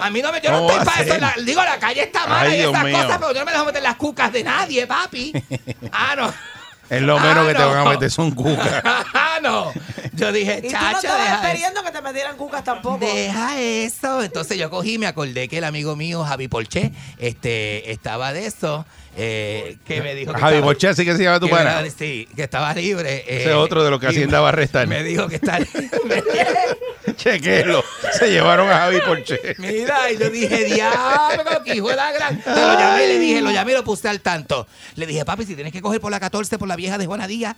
[0.00, 1.18] A mí no me, yo no ¿Cómo estoy para eso.
[1.18, 3.64] la- digo, la calle está mala Ay, y esas cosas, pero yo no me dejo
[3.64, 5.32] meter las cucas de nadie, papi.
[5.90, 6.32] Ah, no.
[6.92, 7.90] Es lo menos Ah, que te van a no.
[7.90, 8.82] meter son cucas.
[9.14, 9.72] Ah, no.
[10.12, 11.46] Yo dije, Y tú no deja eso.
[11.46, 12.98] esperando que te metieran cucas tampoco.
[12.98, 14.22] Deja eso.
[14.22, 18.46] Entonces yo cogí y me acordé que el amigo mío, Javi Porché, este, estaba de
[18.46, 18.84] eso.
[19.16, 21.82] Eh, que me dijo que Javi estaba- así que se llama tu pana.
[21.96, 23.16] Sí, que estaba libre.
[23.18, 24.86] eh, Ese es otro de los que Hacienda va a arrestar.
[24.86, 25.90] Me dijo que está libre.
[27.16, 27.84] Chequelo.
[28.18, 29.38] Se llevaron a Javi Porche.
[29.58, 32.40] Mira, y yo dije, diablo, que hijo de la gran.
[32.42, 34.66] Te lo llamé y le dije, lo llamé y lo puse al tanto.
[34.96, 37.26] Le dije, papi, si tienes que coger por la 14 por la vieja de Juana
[37.26, 37.56] Díaz,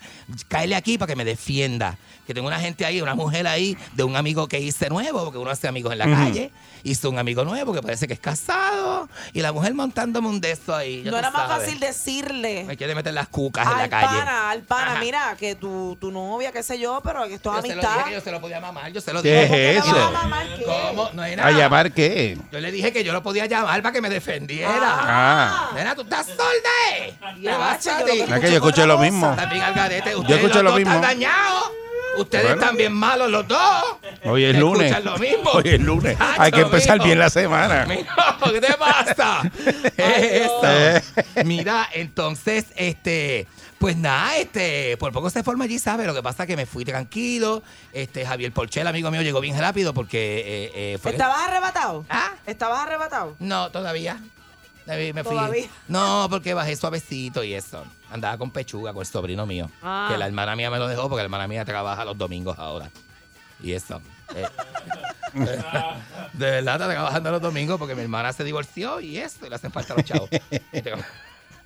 [0.48, 1.96] cáele aquí para que me defienda.
[2.26, 5.38] Que tengo una gente ahí, una mujer ahí, de un amigo que hice nuevo, porque
[5.38, 6.14] uno hace amigos en la Ujú.
[6.14, 6.50] calle.
[6.86, 9.08] Hizo un amigo nuevo que parece que es casado.
[9.32, 11.02] Y la mujer montándome un de eso ahí.
[11.04, 11.64] no era más sabes.
[11.66, 14.06] fácil decirle Me quiere meter las cucas en la al calle.
[14.18, 15.00] pana, al pana, Ajá.
[15.00, 17.72] mira, que tu, tu novia, qué sé yo, pero que esto es Yo se lo
[17.74, 17.94] amistad.
[17.96, 19.76] dije que yo se lo podía mamar, yo se lo ¿Qué dije.
[19.76, 20.08] es ¿Por qué le eso?
[20.08, 20.64] a mamar qué?
[20.64, 21.10] ¿Cómo?
[21.14, 21.48] No hay nada.
[21.48, 22.38] ¿A llamar qué?
[22.52, 24.78] Yo le dije que yo lo podía llamar para que me defendiera.
[24.82, 25.70] Ah.
[25.74, 26.44] Nena, tú estás sorda.
[26.98, 27.14] eh.
[27.36, 29.34] ¿Qué Ya, pasa a yo que Es que yo escuché lo mismo.
[29.34, 30.12] También al garete.
[30.28, 30.92] Yo escuché lo mismo.
[30.94, 31.70] están dañados.
[32.18, 32.60] Ustedes Bueno.
[32.60, 33.84] están bien malos los dos.
[34.24, 35.04] Hoy es lunes.
[35.04, 35.50] lo mismo.
[35.52, 36.16] Hoy es lunes.
[36.18, 37.04] Chacho, Hay que empezar mijo.
[37.06, 37.86] bien la semana.
[37.88, 39.42] Mira, ¿qué te pasa?
[39.96, 41.22] es eso.
[41.44, 43.46] Mira, entonces, este,
[43.78, 46.06] pues nada, este, por poco se forma allí, ¿sabes?
[46.06, 47.62] Lo que pasa es que me fui tranquilo.
[47.92, 51.12] Este, Javier Porchel, amigo mío, llegó bien rápido porque eh, eh, fue.
[51.12, 52.04] ¿Estabas arrebatado?
[52.08, 52.32] ¿Ah?
[52.46, 53.36] ¿Estabas arrebatado?
[53.38, 54.18] No, todavía.
[54.86, 55.34] Me fui.
[55.34, 55.66] Todavía.
[55.88, 57.82] No, porque bajé suavecito y eso.
[58.14, 59.68] Andaba con pechuga con el sobrino mío.
[59.82, 60.06] Ah.
[60.08, 62.88] Que la hermana mía me lo dejó porque la hermana mía trabaja los domingos ahora.
[63.60, 64.00] Y eso.
[64.36, 64.46] eh,
[66.32, 69.56] de verdad está trabajando los domingos porque mi hermana se divorció y eso, y le
[69.56, 70.28] hacen falta los chavos.
[70.30, 70.76] Y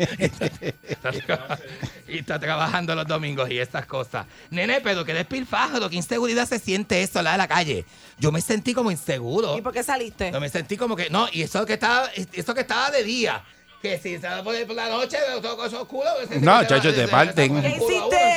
[0.01, 1.61] está tra-
[2.09, 4.25] y está trabajando los domingos y estas cosas.
[4.49, 7.85] Nene, pero qué despilfájaro, qué inseguridad se siente eso la de la calle.
[8.19, 9.59] Yo me sentí como inseguro.
[9.59, 10.31] ¿Y por qué saliste?
[10.31, 11.11] No me sentí como que.
[11.11, 13.45] No, y eso que estaba, eso que estaba de día.
[13.83, 16.09] Que si se va a poner por la noche, todo eso oscuro.
[16.21, 17.63] que se- No, chacho, te parten.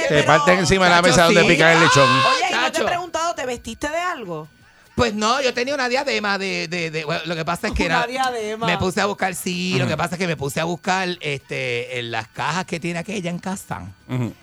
[0.10, 1.48] Te parten encima de la mesa donde sí.
[1.48, 2.08] pican el lechón.
[2.10, 4.48] Oye, ¿y no te he preguntado, ¿te vestiste de algo?
[4.94, 6.68] Pues no, yo tenía una diadema de.
[6.68, 8.08] de, de- bueno, lo que pasa es que Una era.
[8.08, 8.68] diadema.
[8.68, 11.98] Me puse a buscar, sí, lo que pasa es que me puse a buscar este,
[12.00, 13.88] en las cajas que tiene aquella en casa.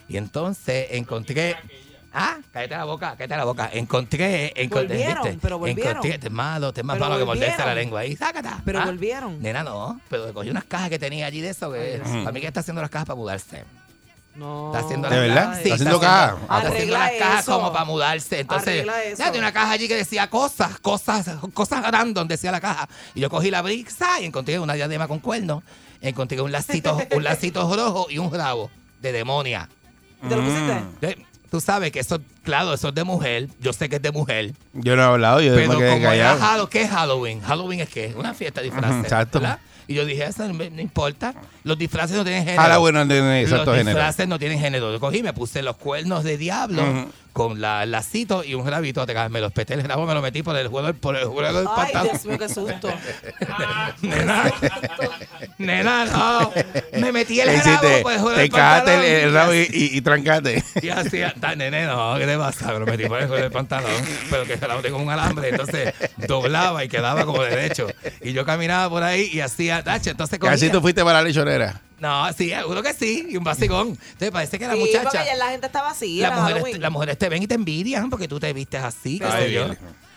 [0.09, 1.57] Y entonces encontré.
[2.13, 3.69] Ah, cállate la boca, cállate la boca.
[3.73, 5.39] Encontré, encontré, Volvieron, ¿viste?
[5.43, 5.89] pero volvieron.
[5.91, 8.17] Encontré, este es malo, este es más Pero malo que morderse la lengua ahí.
[8.17, 8.61] Sácata.
[8.65, 8.85] Pero Ah.
[8.87, 9.41] volvieron.
[9.43, 11.71] Nena, no, pero cogí unas cajas que tenía allí de eso.
[11.73, 12.01] Que.
[12.05, 13.65] Para mí que está haciendo las cajas para mudarse.
[14.35, 14.69] No.
[14.73, 15.45] Está haciendo ¿De las verdad?
[15.45, 15.59] cajas.
[15.59, 16.33] ¿Está haciendo cajas?
[16.43, 17.53] Está haciendo Arregla las cajas eso.
[17.59, 18.41] como para mudarse.
[18.41, 19.19] Entonces, Arregla eso.
[19.19, 22.89] ya tenía una caja allí que decía cosas, cosas, cosas random, decía la caja.
[23.15, 25.63] Y yo cogí la brisa y encontré una diadema con cuernos.
[26.01, 28.71] Encontré un lacito, un lacito rojo y un rabo
[29.03, 29.69] de demonia.
[30.29, 30.75] ¿Te lo pusiste?
[30.75, 31.01] Mm.
[31.01, 33.49] De- Tú sabes que eso, claro, eso es de mujer.
[33.61, 34.53] Yo sé que es de mujer.
[34.75, 36.41] Yo no he hablado, yo Pero me quedé como era callado.
[36.41, 37.41] Halloween, ¿qué es Halloween?
[37.41, 38.15] Halloween es qué?
[38.17, 39.03] Una fiesta de disfraces.
[39.05, 39.41] Exacto.
[39.41, 39.59] ¿verdad?
[39.87, 41.33] Y yo dije, eso no, me- no importa.
[41.65, 42.81] Los disfraces no tienen género.
[42.81, 43.97] Bueno, no tiene exacto Los género.
[43.97, 44.93] disfraces no tienen género.
[44.93, 46.83] Yo cogí, me puse los cuernos de diablo.
[47.39, 49.07] Con la, el lacito y un rabito.
[49.31, 51.69] Me los peté el rabo, me lo metí por el juego, por el juego del
[51.69, 52.11] Ay, pantalón.
[52.13, 52.89] Dios mío, qué susto.
[54.03, 54.53] Nena,
[55.59, 56.53] nena, no.
[56.99, 59.05] Me metí el rabo por el juego te del el, pantalón.
[59.05, 60.65] el rabo y, y, y trancate.
[60.83, 62.73] Y así, ta- nene, no, ¿qué te pasa?
[62.73, 63.93] Me lo metí por el juego del pantalón,
[64.31, 65.95] pero que se la boté con un alambre, entonces
[66.27, 67.87] doblaba y quedaba como derecho.
[68.21, 70.55] Y yo caminaba por ahí y hacía, tacho, entonces cogía.
[70.55, 71.83] Casi tú fuiste para la lechonera.
[72.01, 73.89] No, sí, seguro que sí, y un basicón.
[73.89, 76.19] Entonces parece que la Sí, muchacha, porque ya la gente estaba así.
[76.21, 76.83] las era mujeres, Halloween.
[76.83, 79.67] las mujeres te ven y te envidian porque tú te vistes así, qué sé yo.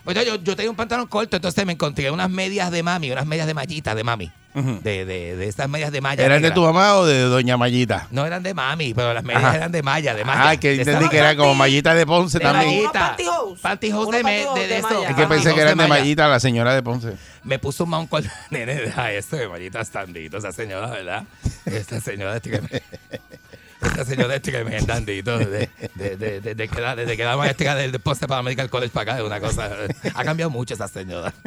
[0.05, 0.15] Bien.
[0.15, 3.25] Pues yo, yo, tenía un pantalón corto, entonces me encontré unas medias de mami, unas
[3.25, 4.31] medias de mallita de mami.
[4.53, 6.25] De, de, de esas medias de malla.
[6.25, 8.07] ¿Eran de tu mamá o de doña Mayita?
[8.11, 9.55] No eran de mami, pero las medias Ajá.
[9.55, 10.49] eran de malla, de malla.
[10.49, 12.83] Ah, que De entendí que era como Mallita de Ponce de también.
[12.83, 13.15] mallita.
[13.15, 13.61] Pantyhose.
[13.61, 15.03] Pantyhose de, pantyhose de, de de eso.
[15.07, 15.87] Es que pensé que eran de.
[15.87, 17.15] Mallita, la señora de Ponce.
[17.45, 21.23] Me puso un mount con nene, deja eso de mallita standito, esa señora, ¿verdad?
[21.65, 22.81] Esta señora me.
[23.81, 27.23] Esta señora este que me andandito de, de, de, de, de que la, desde que
[27.23, 29.69] la maestra del Ponce para Medical College para acá es una cosa.
[30.13, 31.33] Ha cambiado mucho esa señora.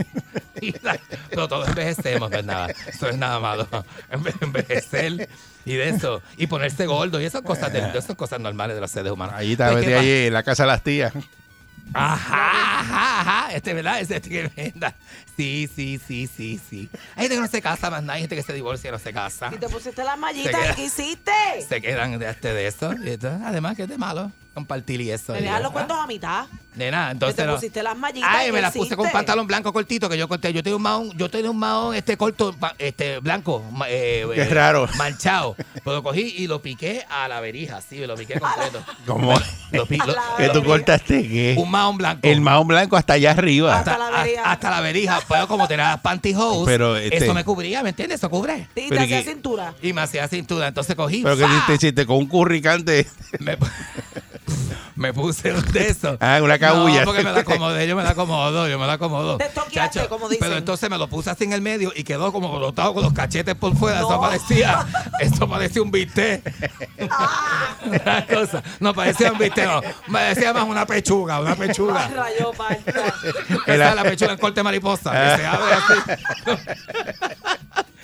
[0.60, 0.98] Y la-
[1.30, 2.68] pero todos envejecemos, no es nada.
[2.86, 3.66] Eso es nada malo.
[4.10, 5.28] Enve- Envejecer
[5.64, 6.22] y de eso.
[6.36, 9.34] Y ponerse gordo y esas cosas, de, esas cosas normales de los seres humanos.
[9.34, 10.00] Mallita, Pues, ¿qué vete pasa?
[10.02, 11.12] allí en la casa de las tías.
[11.92, 13.52] Ajá, ajá, ajá.
[13.54, 14.00] Este, ¿verdad?
[14.00, 14.94] Ese este que me da.
[15.36, 16.88] Sí, sí, sí, sí, sí.
[17.16, 18.98] Hay gente que no se casa más nada, hay gente que se divorcia y no
[18.98, 19.50] se casa.
[19.54, 21.32] Y te pusiste las mallitas queda- y ¿qué hiciste?
[21.68, 22.92] Se quedan de, este, de eso.
[23.04, 25.32] Y esto, además, que es de malo compartir y eso.
[25.32, 25.58] Me eso.
[25.58, 26.46] los cuentos a mitad.
[26.76, 27.36] Nena, Que entonces.
[27.36, 28.28] te no- pusiste las mallitas.
[28.32, 30.52] Ay, ¿y me las puse con pantalón blanco cortito que yo conté.
[30.52, 34.48] Yo tenía un mahón, yo tenía un mahón este corto, este blanco, eh, Qué eh,
[34.48, 34.88] raro.
[34.96, 35.54] manchado.
[35.84, 38.82] Pues lo cogí y lo piqué a la verija, sí, lo piqué completo.
[39.06, 39.34] ¿Cómo?
[39.70, 39.86] Lo
[40.36, 41.54] ¿Que tú cortaste qué?
[41.56, 42.20] un mahón blanco.
[42.26, 43.78] El mahón blanco hasta allá arriba.
[43.78, 44.40] Hasta la verija.
[44.42, 45.20] hasta, hasta la verija.
[45.28, 48.18] Pero como tenía las pantyhose, Pero, este- eso me cubría, ¿me entiendes?
[48.18, 48.68] Eso cubre.
[48.74, 49.74] Sí, te Pero hacía que- cintura.
[49.80, 50.66] Y me hacía cintura.
[50.68, 51.22] Entonces cogí.
[51.22, 51.64] Pero que ¡fa!
[51.68, 53.06] te hiciste con un curricante.
[53.38, 53.56] me,
[54.96, 56.16] me puse un de esos.
[56.20, 57.00] Ah, una cabulla.
[57.00, 59.38] No, porque me la acomodé, yo me la acomodo, yo me la acomodo.
[59.38, 60.46] Te toqueaste, Chacho, como dicen.
[60.46, 63.12] Pero entonces me lo puse así en el medio y quedó como brotado con los
[63.12, 63.98] cachetes por fuera.
[63.98, 64.86] Eso parecía,
[65.20, 66.52] eso parecía un bistec.
[67.84, 68.62] Una cosa.
[68.80, 69.80] No parecía un bistec, no.
[70.08, 72.08] Me decía más una pechuga, una pechuga.
[72.08, 73.14] Rayo, parta.
[73.66, 75.94] Esa es la pechuga en corte mariposa, que se abre así.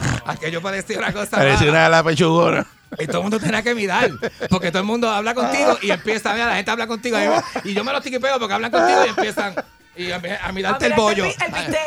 [0.26, 1.36] Aquello parecía una cosa.
[1.36, 1.70] Parecía mala.
[1.70, 2.66] una de las pechugonas.
[2.98, 4.10] Y todo el mundo tenía que mirar.
[4.48, 7.16] Porque todo el mundo habla contigo y empieza, mira, la gente habla contigo.
[7.64, 9.54] Y, yo- me los tiquipeo porque hablan contigo y empiezan.
[9.96, 11.24] Y a, mi- a mirarte A el bollo.
[11.24, 11.32] el.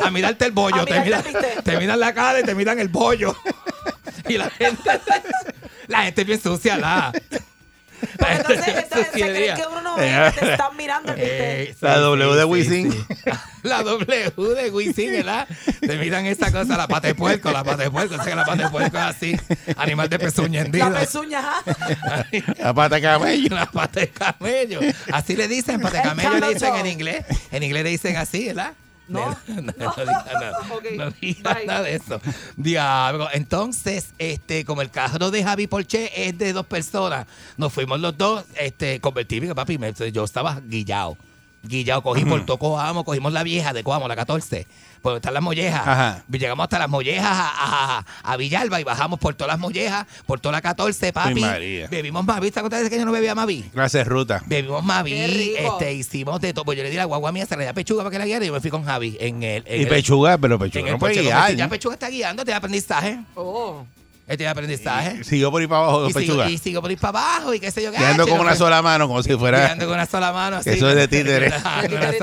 [0.03, 0.81] A, a mirarte el bollo.
[0.81, 1.23] A miran,
[1.63, 3.35] te miran la cara y te miran el bollo.
[4.29, 4.89] Y la gente.
[5.87, 7.11] La gente es bien sucia, la.
[8.19, 11.13] La Entonces, se creen que uno no ve, que te están mirando.
[11.17, 13.05] Eh, La W de Wisin.
[13.63, 15.47] La W de Wisin, ¿verdad?
[15.79, 18.15] Te miran esa cosa, la pata de puerco, la pata de puerco.
[18.15, 19.37] O sea que la pata de puerco es así,
[19.77, 20.93] animal de pezuña La hendido.
[20.93, 21.63] pezuña, ajá.
[22.59, 23.55] La pata de camello.
[23.55, 24.79] La pata de camello.
[25.13, 27.25] Así le dicen, pata de El camello le dicen en inglés.
[27.51, 28.73] En inglés le dicen así, ¿verdad?
[29.07, 29.25] No.
[29.47, 32.21] No, no, no diga nada, Ok, no diga nada de eso.
[32.55, 33.27] Diablo.
[33.33, 37.27] Entonces, este, como el carro de Javi Porche es de dos personas,
[37.57, 41.17] nos fuimos los dos, este, convertimos, papi, me- yo estaba guillado.
[41.65, 44.67] Guillado, cogí por Tocoamo, cogimos la vieja de Coamo, la 14,
[45.01, 45.87] por están las mollejas.
[45.87, 46.23] Ajá.
[46.29, 50.41] Llegamos hasta las mollejas a, a- a Villalba y bajamos por todas las mollejas, por
[50.41, 51.39] toda la 14, papi.
[51.39, 51.87] María.
[51.87, 52.51] Bebimos Mavi.
[52.51, 53.63] ¿Te acuerdas de que yo no bebía Mavi?
[53.73, 54.43] De ruta.
[54.45, 55.73] Bebimos Qué Mavi, rico.
[55.79, 56.65] este, hicimos de todo.
[56.65, 58.43] Pues yo le di la guagua mía, se le da pechuga para que la guiara
[58.43, 59.63] y yo me fui con Javi en el.
[59.65, 61.55] En Y el- pechuga, pero en pechuga el no puede guiar.
[61.55, 63.19] Ya Pechuga está guiando, tiene aprendizaje.
[63.35, 63.85] Oh.
[64.25, 65.23] Él tiene aprendizaje.
[65.23, 66.49] Siguió por ahí para abajo, Y sigo, pechuga.
[66.49, 67.91] y sigo por ir para abajo y qué sé yo.
[67.91, 69.65] Quedando gacho, con una sola mano, como si fuera.
[69.65, 70.57] Guiando con una sola mano.
[70.57, 71.51] Así, Eso es de títere.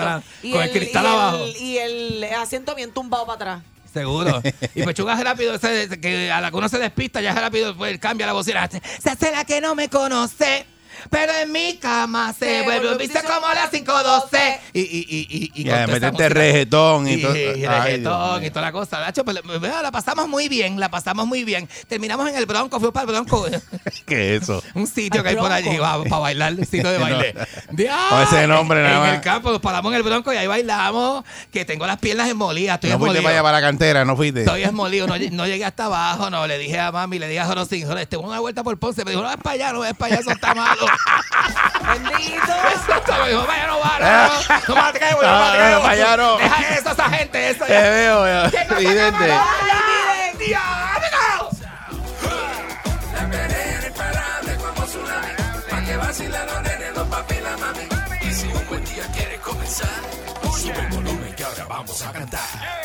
[0.00, 1.46] Con Y el cristal y abajo.
[1.60, 3.62] y el asiento bien tumbado para atrás.
[3.92, 4.40] Seguro.
[4.74, 5.58] Y Pechuga es rápido,
[6.00, 8.68] que a la que uno se despista, ya es rápido, pues cambia la bocina.
[9.02, 10.64] Se hace la que no me conoce.
[11.08, 14.60] Pero en mi cama se Se vuelve un vicio como las 512.
[14.72, 16.28] Y, y, y, y, y Ya, música.
[16.28, 17.36] reggaetón y y, todo.
[17.36, 19.00] y reggaetón y toda la cosa.
[19.00, 19.38] Nacho, pues,
[19.82, 21.68] la pasamos muy bien, la pasamos muy bien.
[21.88, 23.46] Terminamos en el Bronco, fuimos para el Bronco.
[24.06, 24.62] ¿Qué es eso?
[24.74, 27.34] un sitio que hay por allí para bailar, un sitio de baile.
[28.10, 30.46] Con ese nombre en, nada En el campo, nos paramos en el Bronco y ahí
[30.46, 34.16] bailamos, que tengo las piernas esmolidas, estoy No fuiste para allá para la cantera, no
[34.16, 34.40] fuiste.
[34.40, 36.46] Estoy esmolido, no, lle- no llegué hasta abajo, no.
[36.46, 39.04] Le dije a mami, le dije a Jorosín, Jorge, este, una vuelta por Ponce.
[39.04, 40.86] Me dijo, no es para allá, no es para allá, eso está malo.
[41.92, 42.52] Bendito.
[42.74, 45.74] Eso está me dijo, vaya, no no, no, no me atrevo, no me No, atrevo.
[45.76, 46.36] no, para allá no.
[46.38, 48.50] Deja eso, esa gente, eso Te veo, ya.
[48.50, 49.28] ¿Qué cosa Vidente.
[49.28, 49.42] malo?
[49.60, 50.38] Ay, miren.
[50.38, 51.50] ¡Diablo!
[53.14, 55.28] La perrera imparable como tsunami.
[55.70, 57.80] Pa' que vacilen los nenes, los papi y la mami.
[58.94, 59.88] día quiere comenzar.
[60.60, 62.79] Sube el volumen que ahora vamos a cantar.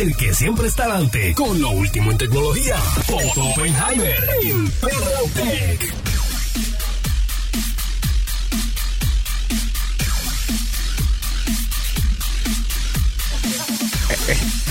[0.00, 2.76] El que siempre está adelante con lo último en tecnología,
[3.06, 4.70] Otto Oppenheimer en
[5.34, 5.94] Tech.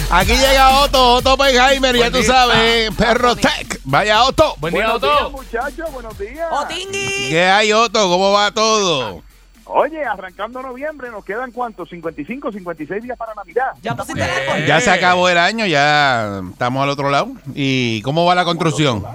[0.10, 3.80] Aquí llega Otto, Otto Oppenheimer, ya tú sabes, Perro Tech.
[3.84, 4.56] Vaya Otto.
[4.58, 5.32] Buen día, Buenos días, Otto.
[5.32, 6.48] muchachos, buenos días.
[6.52, 7.30] ¡Otingui!
[7.30, 8.10] ¿Qué hay, Otto?
[8.10, 9.29] ¿Cómo va todo?
[9.72, 11.90] Oye, arrancando noviembre, nos quedan cuántos?
[11.90, 13.68] 55, 56 días para Navidad.
[13.84, 14.50] ¿Ya pusiste el Eh.
[14.50, 14.66] árbol?
[14.66, 17.28] Ya se acabó el año, ya estamos al otro lado.
[17.54, 19.06] ¿Y cómo va la construcción?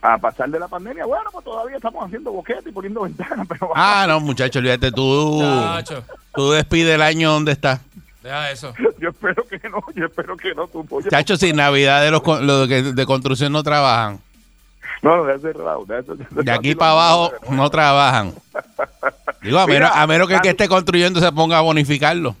[0.00, 3.70] A pasar de la pandemia, bueno, pues todavía estamos haciendo boquete y poniendo ventanas, pero
[3.74, 5.40] Ah, no, muchacho, olvídate tú.
[5.42, 6.02] Chacho,
[6.34, 7.80] Tú despide el año donde está.
[8.22, 8.72] deja eso.
[8.98, 10.66] yo espero que no, yo espero que no.
[10.66, 14.18] Tú, Chacho, sin Navidad de los, con- los que de construcción no trabajan.
[15.04, 15.84] No, no, cerrado.
[16.30, 18.32] De aquí para abajo no, trabajan.
[19.42, 22.34] Digo, a menos, Mira, a menos que el que esté construyendo se ponga a bonificarlo.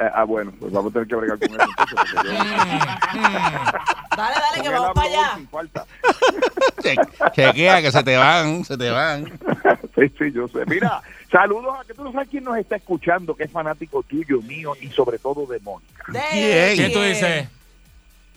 [0.00, 1.68] Eh, ah, bueno, pues vamos a tener que bregar con eso.
[1.68, 2.34] entonces, porque yo-
[4.16, 5.32] Dale, dale, que vamos para allá.
[5.36, 5.86] sin falta.
[6.82, 6.96] Che-
[7.32, 9.24] chequea que se te van, se te van.
[9.94, 10.64] Sí, sí, yo sé.
[10.68, 14.40] Mira, saludos a que tú no sabes quién nos está escuchando, que es fanático tuyo,
[14.42, 16.04] mío y sobre todo de Mónica.
[16.12, 17.48] ¿Qué tú dices?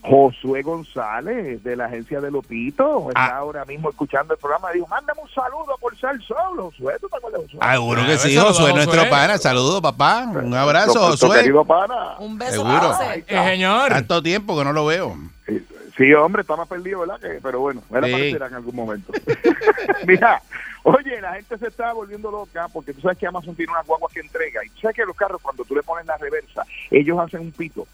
[0.03, 3.37] Josué González, de la agencia de Lopito, está Ah.
[3.37, 4.71] ahora mismo escuchando el programa.
[4.71, 6.71] Dijo, mándame un saludo por ser solo.
[6.71, 7.71] Josué, ¿tú te acuerdas de Josué?
[7.71, 9.37] Seguro que Ah, sí, Josué, nuestro pana.
[9.37, 10.23] Saludos, papá.
[10.25, 11.41] Un abrazo, Nuestro Josué.
[11.41, 12.15] querido pana.
[12.19, 12.91] Un beso Seguro.
[13.15, 13.89] Eh, señor.
[13.89, 15.15] Tanto tiempo que no lo veo.
[15.47, 15.65] Sí,
[15.97, 17.19] Sí, hombre, está más perdido, ¿verdad?
[17.19, 18.09] Que- pero bueno, él Sí.
[18.11, 19.11] aparecerá en algún momento.
[20.07, 20.41] Mira,
[20.83, 24.11] oye, la gente se está volviendo loca porque tú sabes que Amazon tiene unas guaguas
[24.11, 27.19] que entrega y tú sabes que los carros cuando tú le pones la reversa, ellos
[27.19, 27.85] hacen un pito.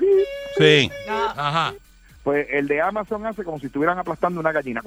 [0.58, 0.90] Sí.
[1.10, 1.74] Ah, Ajá.
[2.28, 4.82] Pues el de Amazon hace como si estuvieran aplastando una gallina.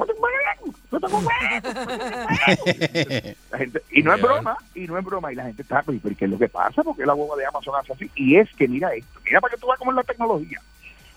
[3.50, 5.96] La gente, y no es broma, y no es broma, y la gente está, pero
[5.96, 6.82] ¿y ¿qué es lo que pasa?
[6.82, 8.10] Porque la guagua de Amazon hace así.
[8.14, 10.60] Y es que mira esto, mira para que tú veas cómo es la tecnología.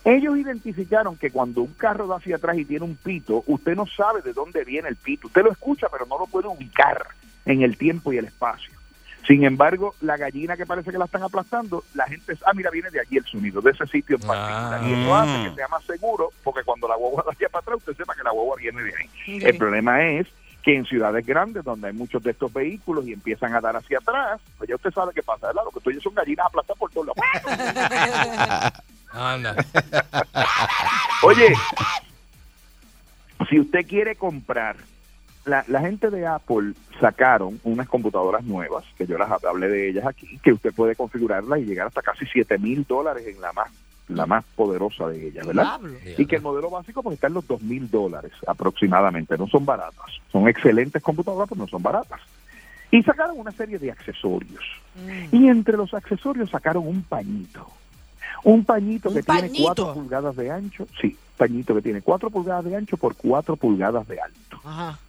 [0.06, 3.86] Ellos identificaron que cuando un carro va hacia atrás y tiene un pito, usted no
[3.86, 5.28] sabe de dónde viene el pito.
[5.28, 7.06] Usted lo escucha, pero no lo puede ubicar
[7.44, 8.72] en el tiempo y el espacio.
[9.28, 12.90] Sin embargo, la gallina que parece que la están aplastando, la gente, ah, mira, viene
[12.90, 14.82] de allí el sonido, de ese sitio en particular.
[14.82, 14.88] Ah.
[14.88, 17.96] y eso hace que sea más seguro, porque cuando la guagua vaya para atrás, usted
[17.96, 19.40] sepa que la guagua viene de ahí.
[19.44, 20.28] El problema es
[20.64, 23.98] que en ciudades grandes, donde hay muchos de estos vehículos y empiezan a dar hacia
[23.98, 25.64] atrás, pues ya usted sabe qué pasa, ¿verdad?
[25.66, 28.74] Lo que tú oyes son gallinas aplastadas por todos lados.
[29.12, 29.56] Anda.
[31.24, 31.54] Oye,
[33.50, 34.78] si usted quiere comprar,
[35.46, 40.06] la, la gente de Apple sacaron unas computadoras nuevas, que yo las hablé de ellas
[40.06, 43.70] aquí, que usted puede configurarlas y llegar hasta casi 7 mil dólares en la más
[44.10, 45.80] la más poderosa de ellas, ¿verdad?
[45.80, 45.98] Diablo.
[46.18, 49.66] Y que el modelo básico pues está en los 2 mil dólares aproximadamente, no son
[49.66, 50.12] baratas.
[50.32, 52.20] Son excelentes computadoras, pero no son baratas.
[52.92, 54.64] Y sacaron una serie de accesorios.
[54.96, 55.36] Mm.
[55.36, 57.68] Y entre los accesorios sacaron un pañito.
[58.44, 59.64] Un pañito ¿Un que tiene pañito?
[59.64, 60.88] 4 pulgadas de ancho.
[61.02, 64.60] Sí, pañito que tiene 4 pulgadas de ancho por 4 pulgadas de alto.
[64.64, 65.00] Ajá.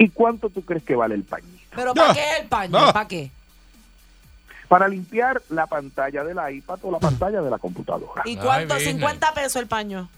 [0.00, 1.60] ¿Y cuánto tú crees que vale el pañito?
[1.76, 2.14] Pero ¿para No.
[2.14, 2.70] qué el paño?
[2.86, 2.90] No.
[2.90, 3.30] ¿Para qué?
[4.66, 8.22] Para limpiar la pantalla del iPad o la pantalla de la computadora.
[8.24, 8.74] ¿Y Ay, cuánto?
[8.76, 8.96] business.
[8.96, 10.08] ¿50 pesos el paño?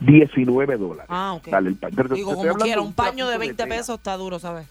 [0.00, 1.06] 19 dólares.
[1.08, 1.48] Ah, ok.
[1.48, 1.94] Dale el paño.
[1.96, 3.74] Pero Digo, como quiera, un paño de trapito 20 tela.
[3.76, 4.66] pesos está duro, ¿sabes?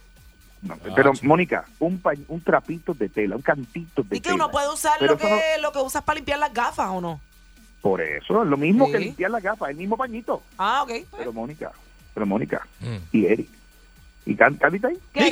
[0.62, 4.30] No, pero, Ah, Mónica, un, pa- un trapito de tela, un cantito de Y que
[4.30, 4.36] tela.
[4.36, 7.20] uno puede usar Pero lo que, lo que usas para limpiar las gafas, ¿o no?
[7.82, 10.42] Por eso, es lo mismo que limpiar la gafa, el mismo pañito.
[10.58, 10.92] Ah, ok.
[11.18, 11.72] Pero Mónica,
[12.14, 12.96] pero Mónica Mm.
[13.12, 13.50] y Eric.
[14.26, 14.96] ¿Y Can- Candita ahí?
[15.14, 15.30] Que- aquí.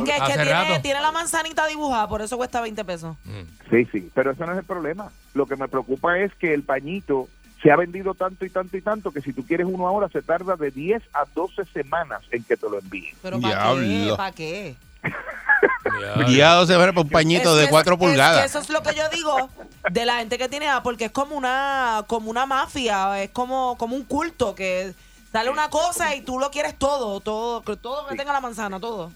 [0.00, 0.80] que- que Hace tiene, rato.
[0.82, 3.16] tiene la manzanita dibujada, por eso cuesta 20 pesos.
[3.24, 3.70] Mm.
[3.70, 5.10] Sí, sí, pero eso no es el problema.
[5.34, 7.28] Lo que me preocupa es que el pañito
[7.62, 10.20] se ha vendido tanto y tanto y tanto que si tú quieres uno ahora se
[10.20, 13.14] tarda de 10 a 12 semanas en que te lo envíen.
[13.22, 13.80] Pero ¿para qué?
[13.80, 14.16] Diablo.
[14.16, 14.74] ¿Para qué?
[15.98, 16.26] Diablo.
[16.26, 18.44] Guiado se ve por un pañito Es de que 4 es- es que pulgadas.
[18.46, 19.48] eso es lo que yo digo
[19.90, 23.76] de la gente que tiene Apple, que es como una, como una mafia, es como,
[23.78, 24.92] como un culto, que
[25.34, 29.10] sale una cosa y tú lo quieres todo, todo, todo que tenga la manzana, todo.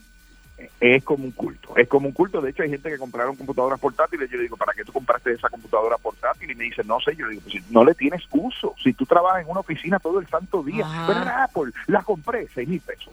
[0.81, 2.41] Es como un culto, es como un culto.
[2.41, 4.29] De hecho, hay gente que compraron computadoras portátiles.
[4.29, 6.51] Yo le digo, ¿para qué tú compraste esa computadora portátil?
[6.51, 7.15] Y me dice, no sé.
[7.15, 8.75] Yo le digo, pues si no le tienes uso.
[8.83, 11.05] Si tú trabajas en una oficina todo el santo día, Ajá.
[11.07, 13.13] pero era Apple, la compré, seis mil pesos.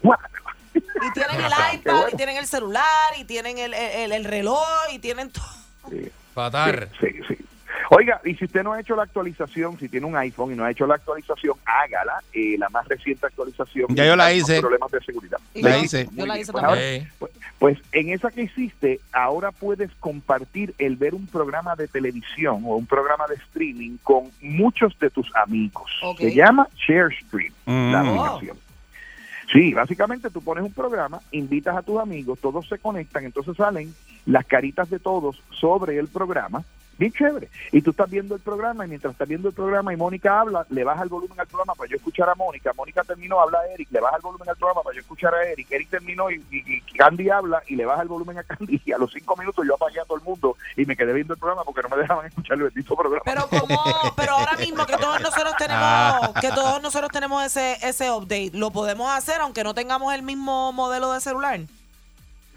[0.74, 2.08] Y tienen el iPad, bueno.
[2.12, 5.44] y tienen el celular, y tienen el, el, el reloj, y tienen todo.
[5.90, 6.10] Sí.
[6.34, 6.88] Fatar.
[7.00, 7.46] Sí, sí, sí.
[7.90, 10.64] Oiga, y si usted no ha hecho la actualización, si tiene un iPhone y no
[10.64, 12.20] ha hecho la actualización, hágala.
[12.32, 13.86] eh, la más reciente actualización.
[13.94, 14.60] Ya yo la Con hice.
[14.60, 15.38] Problemas de seguridad.
[15.54, 16.08] Y La yo- hice.
[16.12, 17.08] Yo la hice Pues también.
[17.18, 22.62] Pues, pues en esa que hiciste, ahora puedes compartir el ver un programa de televisión
[22.66, 25.90] o un programa de streaming con muchos de tus amigos.
[26.18, 28.18] Se llama ShareStream, la Mm.
[28.18, 28.58] aplicación.
[29.52, 33.94] Sí, básicamente tú pones un programa, invitas a tus amigos, todos se conectan, entonces salen
[34.26, 36.64] las caritas de todos sobre el programa.
[36.98, 37.48] Bien chévere.
[37.72, 40.66] Y tú estás viendo el programa y mientras estás viendo el programa y Mónica habla,
[40.70, 42.72] le baja el volumen al programa para yo escuchar a Mónica.
[42.74, 45.44] Mónica terminó, habla a Eric, le baja el volumen al programa para yo escuchar a
[45.44, 45.66] Eric.
[45.70, 48.80] Eric terminó y, y- y Candy habla y le baja el volumen a Candy.
[48.84, 51.34] Y a los cinco minutos yo apagué a todo el mundo y me quedé viendo
[51.34, 53.22] el programa porque no me dejaban escuchar el bendito programa.
[53.24, 53.78] Pero como,
[54.16, 56.18] pero ahora mismo que todos nosotros Ah.
[56.22, 60.22] tenemos, que todos nosotros tenemos ese, ese update, lo podemos hacer aunque no tengamos el
[60.22, 61.60] mismo modelo de celular.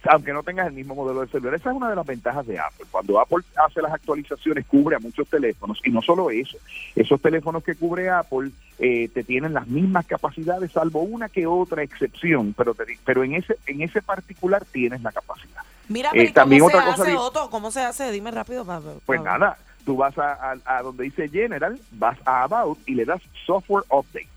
[0.06, 1.56] Aunque no tengas el mismo modelo de celular.
[1.56, 2.86] Esa es una de las ventajas de Apple.
[2.92, 5.80] Cuando Apple hace las actualizaciones, cubre a muchos teléfonos.
[5.84, 6.58] Y no solo eso,
[6.96, 11.84] esos teléfonos que cubre Apple eh, te tienen las mismas capacidades, salvo una que otra
[11.84, 15.62] excepción, pero, te pero en, ese, en ese particular tienes la capacidad.
[15.90, 17.50] Mira, Eh, pero ¿y también ¿cómo se otra cosa hace, Otto?
[17.50, 18.12] ¿Cómo se hace?
[18.12, 18.64] Dime rápido.
[18.66, 22.78] pa- pa- Pues nada, tú vas a, a- a donde dice General, vas a About
[22.86, 24.28] y le das Software Update.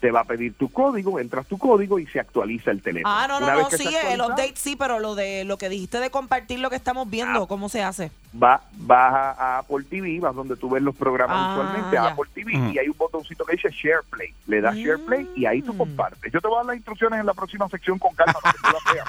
[0.00, 3.14] Te va a pedir tu código, entras tu código y se actualiza el teléfono.
[3.14, 5.56] Ah, no, no, Una no, vez que sí, el update sí, pero lo de lo
[5.56, 7.48] que dijiste de compartir lo que estamos viendo, Ah.
[7.48, 8.10] ¿cómo se hace?
[8.40, 12.08] va, vas a, Apple TV, vas donde tú ves los programas Ah, usualmente, a ya.
[12.10, 14.34] Apple TV, y hay un botoncito que dice Share Play.
[14.46, 15.78] Le das Share Play y ahí tú Mm.
[15.78, 16.30] compartes.
[16.30, 18.34] Yo te voy a dar las instrucciones en la próxima sección con calma.
[18.42, 19.08] para que tú las veas.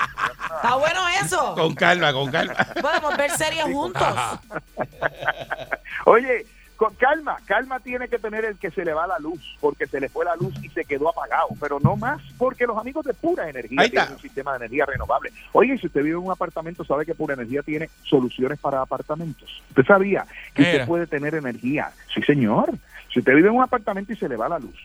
[0.55, 1.55] Está bueno eso.
[1.55, 2.53] Con calma, con calma.
[2.81, 4.07] Podemos ver series juntos.
[6.05, 6.45] Oye,
[6.77, 9.99] con calma, calma tiene que tener el que se le va la luz, porque se
[9.99, 13.15] le fue la luz y se quedó apagado, pero no más, porque los amigos de
[13.15, 15.31] Pura Energía tienen un sistema de energía renovable.
[15.53, 19.63] Oye, si usted vive en un apartamento, sabe que Pura Energía tiene soluciones para apartamentos.
[19.69, 20.71] ¿Usted sabía que Mira.
[20.73, 21.91] usted puede tener energía?
[22.13, 22.71] Sí, señor.
[23.11, 24.77] Si usted vive en un apartamento y se le va la luz,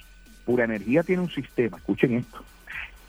[0.46, 2.42] Pura Energía tiene un sistema, escuchen esto,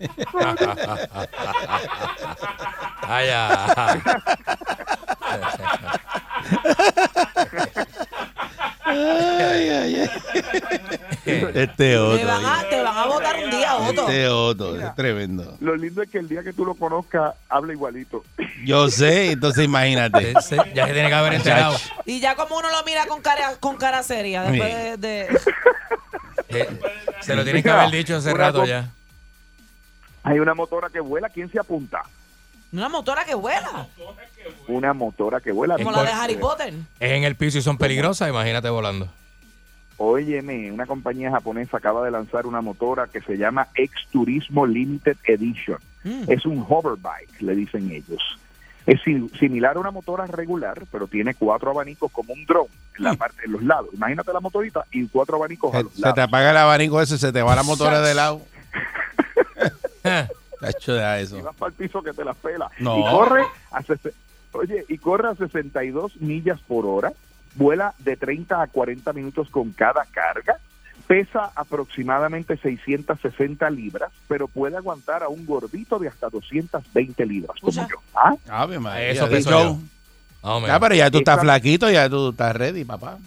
[3.01, 4.01] Ay, ay.
[9.49, 10.09] Ay, ay, ay.
[11.25, 12.27] Este Te otro.
[12.27, 14.01] van a, te van a votar un día, Otto.
[14.07, 14.79] Este otro.
[14.79, 15.57] Es tremendo.
[15.59, 18.23] Lo lindo es que el día que tú lo conozcas, habla igualito.
[18.65, 20.31] Yo sé, entonces imagínate.
[20.37, 21.75] Ese- Ya se tiene que haber enterado.
[22.05, 25.39] Y ya como uno lo mira con cara, con cara seria, después de, de-
[26.51, 26.67] Eh,
[27.21, 28.89] Se lo tienen que haber dicho hace rato ya.
[30.23, 31.29] Hay una motora que vuela.
[31.29, 32.01] ¿Quién se apunta?
[32.71, 33.87] Una motora que vuela,
[34.67, 35.75] Una motora que vuela.
[35.77, 36.73] como la de Harry Potter.
[36.99, 39.07] Es en el piso y son peligrosas, imagínate volando.
[39.97, 45.17] Óyeme, una compañía japonesa acaba de lanzar una motora que se llama Ex Turismo Limited
[45.25, 45.77] Edition.
[46.05, 46.23] Mm.
[46.31, 48.21] Es un hoverbike, le dicen ellos.
[48.85, 53.03] Es si- similar a una motora regular, pero tiene cuatro abanicos como un drone en,
[53.03, 53.89] la parte, en los lados.
[53.93, 57.17] Imagínate la motorita y cuatro abanicos a Se, los se te apaga el abanico ese,
[57.17, 58.41] se te va la motora de lado.
[60.59, 61.43] Tacho, deja Y eso.
[61.43, 62.69] vas para el piso que te la pela.
[62.79, 62.99] No.
[62.99, 63.83] Y corre a,
[64.53, 67.13] oye, y corre a 62 millas por hora.
[67.55, 70.57] Vuela de 30 a 40 minutos con cada carga.
[71.07, 77.71] pesa aproximadamente 660 libras, pero puede aguantar a un gordito de hasta 220 libras, como
[77.87, 77.97] yo.
[78.13, 78.35] ¿Ah?
[78.47, 79.41] Ave María, Eso show.
[79.51, 79.73] yo.
[80.43, 83.17] Más o Ya, pero ya tú estás flaquito, ya tú estás ready, papá.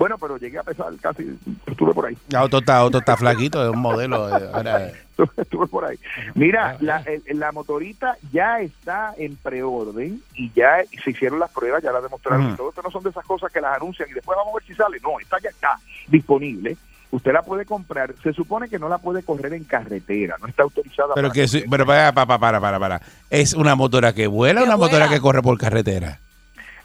[0.00, 2.16] Bueno, pero llegué a pesar casi, estuve por ahí.
[2.30, 4.30] Ya otro está, otro está flaquito, es un modelo.
[4.30, 4.94] eh, ahora, eh.
[5.36, 5.98] estuve por ahí.
[6.34, 11.82] Mira, la, el- la motorita ya está en preorden y ya se hicieron las pruebas,
[11.82, 12.56] ya la demostraron.
[12.56, 14.66] Todo esto no son de esas cosas que las anuncian y después vamos a ver
[14.66, 14.98] si sale.
[15.02, 15.78] No, esta ya está
[16.08, 16.78] disponible.
[17.10, 18.14] Usted la puede comprar.
[18.22, 21.12] Se supone que no la puede correr en carretera, no está autorizada.
[21.14, 23.02] Pero para que sí- pero para, para, para, para, para.
[23.28, 26.20] ¿Es una motora que vuela o una motora que corre por carretera?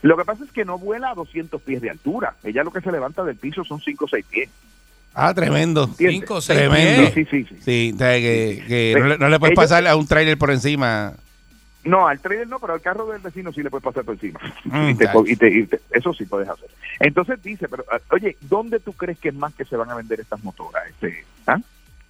[0.05, 2.35] Lo que pasa es que no vuela a 200 pies de altura.
[2.43, 4.49] Ella lo que se levanta del piso son 5 o 6 pies.
[5.15, 5.85] Ah, tremendo.
[5.85, 6.19] ¿entiendes?
[6.19, 7.11] Cinco o seis Tremendo.
[7.13, 7.27] pies.
[7.31, 7.61] Sí, sí, sí.
[7.63, 8.99] Sí, o sea, que, que Sí.
[8.99, 11.13] no, le, no le puedes Ellos- pasar a un trailer por encima.
[11.85, 14.39] No, al trailer no, pero al carro del vecino sí le puedes pasar por encima.
[14.65, 16.67] Mm, Y te- y te- y te- eso sí puedes hacer.
[16.99, 19.95] Entonces dice, pero ah, oye, ¿dónde tú crees que es más que se van a
[19.95, 20.83] vender estas motoras?
[20.89, 21.57] Este, ¿ah?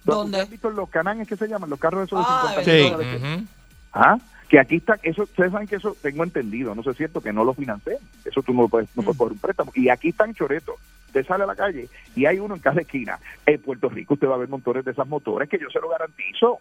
[0.04, 0.40] ¿Dónde?
[0.40, 1.70] ¿Has visto los cananes que se llaman?
[1.70, 2.90] Los carros esos de Ah, 50 Sí.
[2.90, 3.22] dólares.
[3.22, 3.44] Ujú.
[3.92, 4.18] ¿Ah?
[4.48, 7.32] Que aquí está, eso, ustedes saben que eso tengo entendido, no sé es cierto, que
[7.32, 7.98] no lo financié.
[8.24, 9.72] Eso tú no puedes, no puedes coger un préstamo.
[9.74, 10.76] Y aquí están choretos.
[11.06, 13.18] Usted sale a la calle y hay uno en cada esquina.
[13.44, 15.88] En Puerto Rico usted va a ver montones de esas motoras que yo se lo
[15.88, 16.60] garantizo.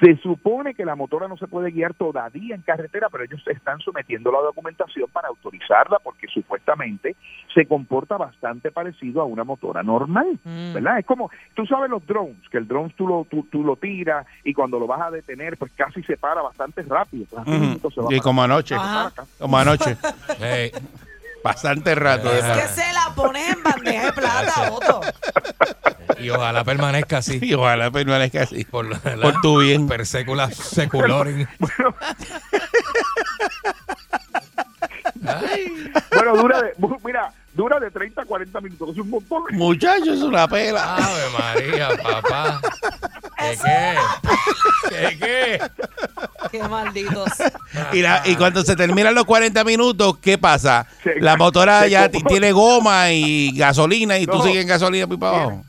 [0.00, 3.80] Se supone que la motora no se puede guiar todavía en carretera, pero ellos están
[3.80, 7.16] sometiendo la documentación para autorizarla porque supuestamente
[7.54, 10.74] se comporta bastante parecido a una motora normal, Mm.
[10.74, 10.98] ¿verdad?
[11.00, 14.24] Es como, tú sabes los drones, que el drone tú lo, tú, tú lo tiras
[14.44, 17.24] y cuando lo vas a detener, pues casi se para bastante rápido.
[17.30, 18.76] Pues mismito se va Y para- como anoche.
[19.38, 19.96] Como anoche.
[20.40, 20.70] Ey,
[21.42, 22.32] Bastante rato.
[22.32, 25.00] Es que se la pones en bandeja de plata, Otto.
[26.18, 27.38] y ojalá permanezca así.
[27.40, 28.64] Y ojalá permanezca así.
[28.64, 29.86] Por, la, Por tu bien.
[29.88, 31.46] Per secula seculorum.
[36.10, 36.74] Bueno, dura de,
[37.04, 39.42] mira, dura de 30 a 40 minutos, es un montón.
[39.50, 40.94] Muchachos, es una pela.
[40.96, 42.60] Ave María, papá.
[43.36, 43.94] ¿Qué qué?
[44.88, 45.60] ¿Qué qué?
[46.52, 47.30] Qué malditos.
[47.92, 50.86] Y, la- y cuando se terminan los 40 minutos, ¿qué pasa?
[51.02, 54.42] Se- La motora se ya tiene goma y gasolina y tú No.
[54.44, 55.64] sigues en gasolina para abajo.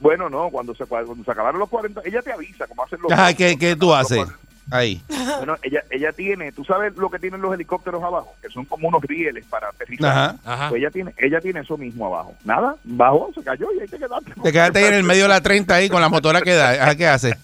[0.00, 3.12] Bueno, no, cuando se, cuando se acabaron los 40, ella te avisa cómo hacen los...
[3.12, 4.18] Ajá, ¿qué, qué tú haces?
[4.18, 4.41] 40.
[4.70, 5.02] Ahí.
[5.38, 8.88] Bueno, ella, ella tiene, tú sabes lo que tienen los helicópteros abajo, que son como
[8.88, 10.10] unos rieles para aterrizar.
[10.10, 10.36] Ajá.
[10.44, 10.68] Ajá.
[10.70, 12.34] Pues ella tiene, ella tiene eso mismo abajo.
[12.44, 14.32] Nada, bajó, se cayó y ahí te quedaste.
[14.42, 16.70] Te quedaste ahí en el medio de la 30 ahí con la motora que da.
[16.70, 17.34] Ajá, ¿Qué haces?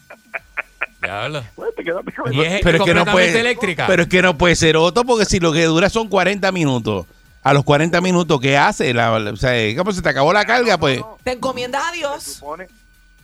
[1.03, 1.45] Diablo.
[1.55, 3.39] Pues te quedaste con Y es Pero es que no puede.
[3.41, 3.87] eléctrica.
[3.87, 7.07] Pero es que no puede ser otro porque si lo que dura son 40 minutos.
[7.43, 8.93] A los 40 minutos, ¿qué hace?
[8.93, 10.77] La, o sea, ¿cómo se te acabó la carga?
[10.77, 12.23] Pues Te encomiendas a se Dios.
[12.25, 12.67] supone,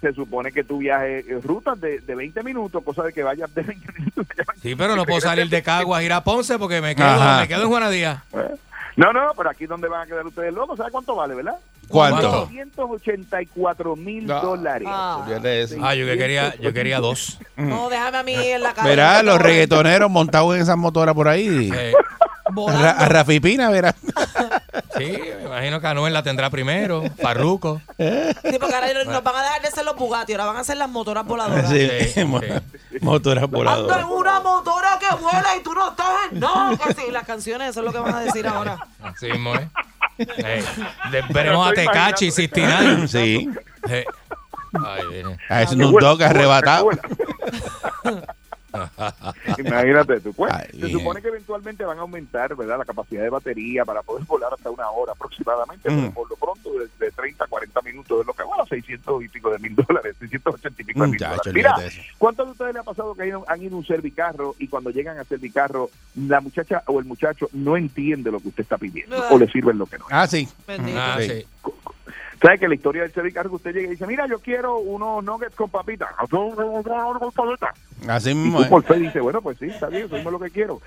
[0.04, 3.52] se supone que tu viaje en rutas de, de 20 minutos, cosa de que vayas
[3.54, 4.26] de 20 minutos.
[4.62, 7.40] Sí, pero no puedo salir de Caguas a ir a Ponce porque me quedo, Ajá.
[7.40, 8.22] me quedo en Juanadía.
[8.96, 11.54] No, no, pero aquí donde van a quedar ustedes locos, ¿sabes cuánto vale, verdad?
[11.88, 12.30] ¿cuánto?
[12.30, 14.40] 284 mil No.
[14.40, 14.88] dólares.
[14.90, 15.26] Ah.
[15.82, 17.38] Ah, yo que quería, yo quería dos.
[17.56, 18.88] No, déjame a mí en la cara.
[18.88, 21.70] Verá, los reggaetoneros montados en esas motoras por ahí.
[21.74, 21.92] Eh,
[22.68, 23.94] Ra- a Rafi Pina, verá.
[24.98, 27.02] sí, me imagino que Anuel la tendrá primero.
[27.20, 27.80] Farruco.
[27.98, 30.76] Sí, porque ahora nos van a dejar de ser los Bugatti, ahora van a ser
[30.76, 31.68] las motoras voladoras.
[31.70, 32.46] Sí, Sí, mo- sí.
[33.00, 34.06] motoras Ando en voladoras.
[34.10, 36.78] una motora que vuela y tú no estás en no.
[36.78, 38.78] Que sí, las canciones, eso es lo que van a decir ahora.
[39.02, 39.68] Así mismo, ¿eh?
[41.30, 43.08] Veremos a Tecachi 69.
[43.08, 43.48] Sí.
[43.88, 44.04] Eh,
[44.84, 45.02] ay.
[45.48, 46.88] A Snoop Dogg arrebatado.
[49.58, 50.32] Imagínate tú.
[50.32, 52.78] Pues, Ay, se supone que eventualmente van a aumentar ¿verdad?
[52.78, 55.96] la capacidad de batería para poder volar hasta una hora aproximadamente, Mm.
[56.00, 59.22] pero por lo pronto de, de 30 a 40 minutos es lo que bueno, 600
[59.24, 61.54] y pico de mil dólares, 680 y pico de mil Muchacho, dólares.
[61.54, 61.92] Mira, de.
[62.18, 65.18] ¿cuántos de ustedes le ha pasado que han ido, a un servicarro y cuando llegan
[65.18, 69.28] a servicarro la muchacha o el muchacho no entiende lo que usted está pidiendo Ah.
[69.30, 70.12] o le sirven lo que no es?
[70.12, 70.48] Ah, sí.
[70.66, 70.98] Bendito.
[71.00, 71.28] Ah, Sí.
[71.28, 71.46] sí.
[72.44, 75.24] ¿Sabe que la historia del servicarro que usted llega y dice, mira, yo quiero unos
[75.24, 76.10] nuggets con papitas?
[78.06, 78.68] Así Y mismo tú es.
[78.68, 80.78] por fe dices, bueno, pues sí, está bien, eso es lo que quiero.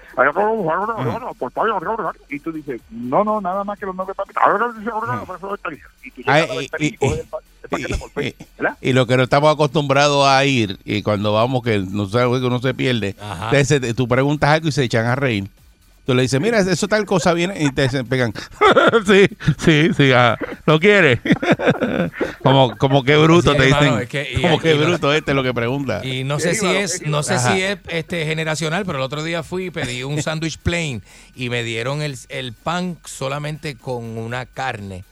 [2.30, 4.44] Y tú dices, no, no, nada más que los nuggets papitas.
[6.04, 7.98] Y tú llegas Ay, a la y- ventanilla y y- coges el pa- el paquete
[7.98, 8.36] por fe,
[8.82, 8.90] y-.
[8.90, 12.26] Y lo que no estamos acostumbrados a ir, y cuando vamos, que no sé, que
[12.28, 13.16] uno se pierde,
[13.52, 15.50] entonces tú preguntas algo y se echan a reír.
[16.08, 18.34] Tú le dices, mira, eso tal cosa viene, y te pegan.
[19.06, 19.28] sí,
[19.64, 21.20] sí, sí, ah, ¿lo quieres?
[22.42, 24.02] como, como que bruto Sí, te hermano, dicen.
[24.04, 26.06] es que- y- como que y- bruto este es lo que pregunta.
[26.06, 27.52] Y no sé si es, no sé Ajá.
[27.54, 31.04] si es este generacional, pero el otro día fui y pedí un sándwich plain
[31.36, 35.04] y me dieron el, el pan solamente con una carne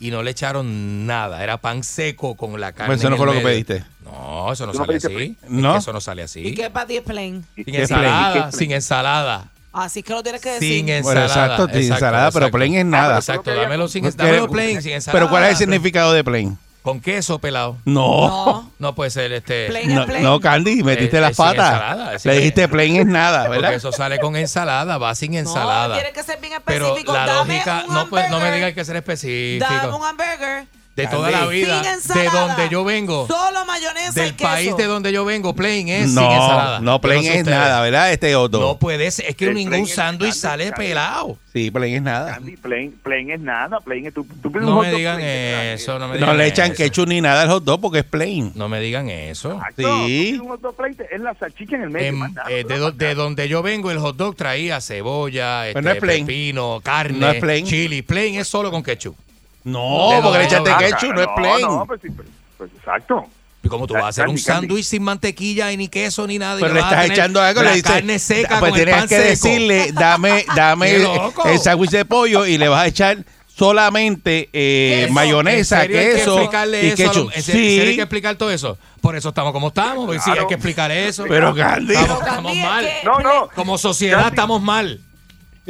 [0.00, 1.44] y no le echaron nada.
[1.44, 2.88] Era pan seco con la carne.
[2.88, 3.84] Pues eso no fue lo que pediste.
[4.04, 5.36] No, eso no ¿Tú no sale así.
[5.48, 5.68] ¿No?
[5.68, 6.40] Es que eso no sale así.
[6.40, 7.44] ¿Y qué para ti es plain?
[7.54, 8.52] Sin ¿Qué ensalada, plain?
[8.52, 9.52] sin ensalada.
[9.72, 10.72] Así que lo tienes que decir.
[10.86, 11.54] Sin Bueno, ensalada.
[11.54, 13.16] exacto, sin ensalada, pero plain es nada.
[13.18, 15.18] Exacto, dámelo sin Pero- dámelo plain, sin ensalada.
[15.20, 16.58] Pero ¿cuál es el significado de plain?
[16.82, 17.76] Con queso pelado.
[17.84, 18.72] No.
[18.78, 19.68] No puede ser este.
[19.86, 22.24] No, no, Candy, metiste Eh, las eh, sin patas.
[22.24, 23.74] Le dijiste plain es nada, Porque ¿verdad?
[23.74, 25.94] eso sale con ensalada, va sin ensalada.
[25.96, 27.12] tiene que ser bien Pero específico.
[27.12, 29.66] la Dame lógica, un no, pues, no me digas que ser específico.
[29.70, 30.64] Dame un hamburger.
[30.96, 34.50] De toda la vida, Sin de donde yo vengo, Solo mayonesa y del queso.
[34.50, 36.80] país de donde yo vengo, plain es sin No, ensalada.
[36.80, 37.46] no, plain es ustedes.
[37.46, 38.12] nada, ¿verdad?
[38.12, 38.60] Este otro.
[38.60, 40.76] No puede ser, es que El ningún sándwich sale Candy.
[40.88, 41.38] pelado.
[41.54, 42.34] Sí, plain es nada.
[42.34, 46.14] Candy, plain, plain es nada, plain es tú, No me digan plain, eso, no me
[46.14, 46.76] No digan le echan eso.
[46.76, 48.52] ketchup ni nada al hot dog porque es plain.
[48.54, 49.52] No me digan eso.
[49.54, 50.06] Exacto, Sí.
[50.06, 52.26] pides un hot dog plain, es la salchicha en el medio.
[52.48, 55.98] Eh, de, do- de donde yo vengo, el hot dog traía cebolla, no este, es
[55.98, 56.26] plain.
[56.26, 57.64] pepino, carne, No es plain.
[57.64, 58.02] chili.
[58.02, 59.16] Plain es solo con ketchup.
[59.64, 61.60] No, De porque le echaste ketchup, no es plain.
[61.66, 63.26] No, pues, sí, pues, pues, exacto.
[63.62, 66.58] ¿Y cómo tú vas a hacer un sándwich sin mantequilla y ni queso ni nada?
[66.60, 67.82] Pero le estás echando algo, le dices.
[67.90, 69.28] carne seca pues con el tienes pan que seco.
[69.28, 71.08] decirle, dame, dame ¡Qué el,
[71.52, 73.18] el sándwich de pollo y le vas a echar
[73.54, 75.12] solamente eh, Queso.
[75.12, 77.32] mayonesa, ¿En serio hay que queso explicarle y eso a los- ketchup.
[77.36, 78.78] ¿En serio serio hay Sí, que explicar todo eso?
[79.02, 80.06] Por eso estamos como estamos.
[80.06, 81.24] porque Sí, hay que explicar eso.
[81.28, 81.92] Pero, Candy.
[81.94, 82.88] Estamos, estamos mal.
[83.04, 83.48] No, no.
[83.54, 85.00] Como sociedad estamos mal.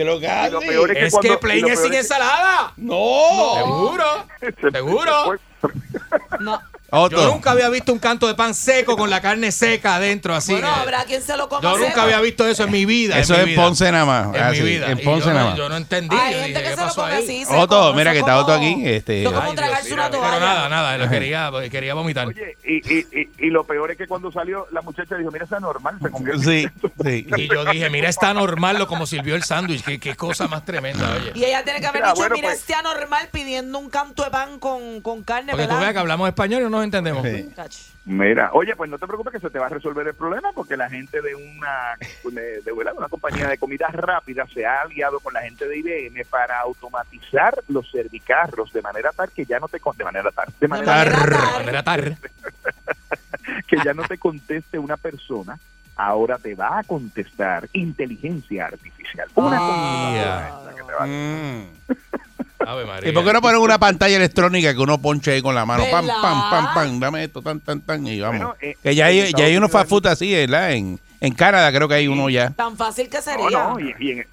[0.05, 2.73] Lo peor es que Es cuando- que plain es sin es que- ensalada.
[2.77, 3.55] No.
[3.57, 4.05] Seguro.
[4.73, 5.39] Seguro.
[6.41, 6.61] No.
[6.93, 10.53] Yo nunca había visto un canto de pan seco con la carne seca adentro así.
[10.53, 13.19] Bueno, habrá quien se lo coma Yo nunca había visto eso en mi vida.
[13.19, 13.55] Eso en es en.
[13.57, 14.35] Ponce nada más.
[14.35, 14.91] En Ah, mi sí, vida.
[14.91, 15.59] En Ponce yo, nada no, más.
[15.59, 16.17] yo no entendí.
[16.17, 17.23] Hay Yo gente dije, que ¿qué se lo pasó come ahí?
[17.25, 17.59] así, seco.
[17.61, 18.83] Otto, mira que está Otto aquí.
[18.85, 20.29] Este, Eso como tragarse una toalla.
[20.31, 22.27] Pero nada, nada, lo quería, quería vomitar.
[22.29, 25.45] Oye, y, y, y, y lo peor es que cuando salió, la muchacha dijo, mira,
[25.45, 26.69] está normal, se convierte Sí,
[27.05, 27.27] sí.
[27.37, 29.85] Y yo dije, mira, está normal lo como sirvió el sándwich.
[29.85, 31.33] Qué, qué cosa más tremenda, oye.
[31.35, 34.25] Y ella tiene que haber Mira, dicho, bueno, mira, pues- este anormal pidiendo un canto
[34.25, 37.23] de pan con, con carne Porque tú veas que hablamos español y no nos entendemos.
[37.27, 37.53] Sí.
[38.07, 40.77] Mira, oye, pues no te preocupes que se te va a resolver el problema porque
[40.77, 41.97] la gente de una
[42.33, 46.25] de, de una compañía de comidas rápidas se ha aliado con la gente de IBM
[46.29, 50.47] para automatizar los servicarros de manera tal que ya no te con- de manera tal,
[50.59, 51.53] de manera manera Tar, tar.
[51.61, 52.17] manera tar.
[53.67, 55.59] que ya no te conteste una persona,
[55.97, 59.29] ahora te va a contestar inteligencia artificial.
[59.35, 60.49] Una Ah.
[60.51, 61.67] computadora que te va a- Mm.
[62.67, 63.09] Ave María.
[63.11, 65.85] ¿Y por qué no ponen una pantalla electrónica que uno ponche ahí con la mano?
[65.91, 67.01] Pam, pam, pam, pam.
[67.01, 68.07] Dame esto, tan, tan, tan.
[68.07, 68.39] Y vamos.
[68.39, 70.73] Bueno, eh, que ya hay, ya hay unos fast food así, ¿verdad?
[70.73, 72.51] En, en Canadá creo que hay uno ya.
[72.51, 73.51] Tan fácil que No, sería.
[73.51, 74.27] no, y, y en-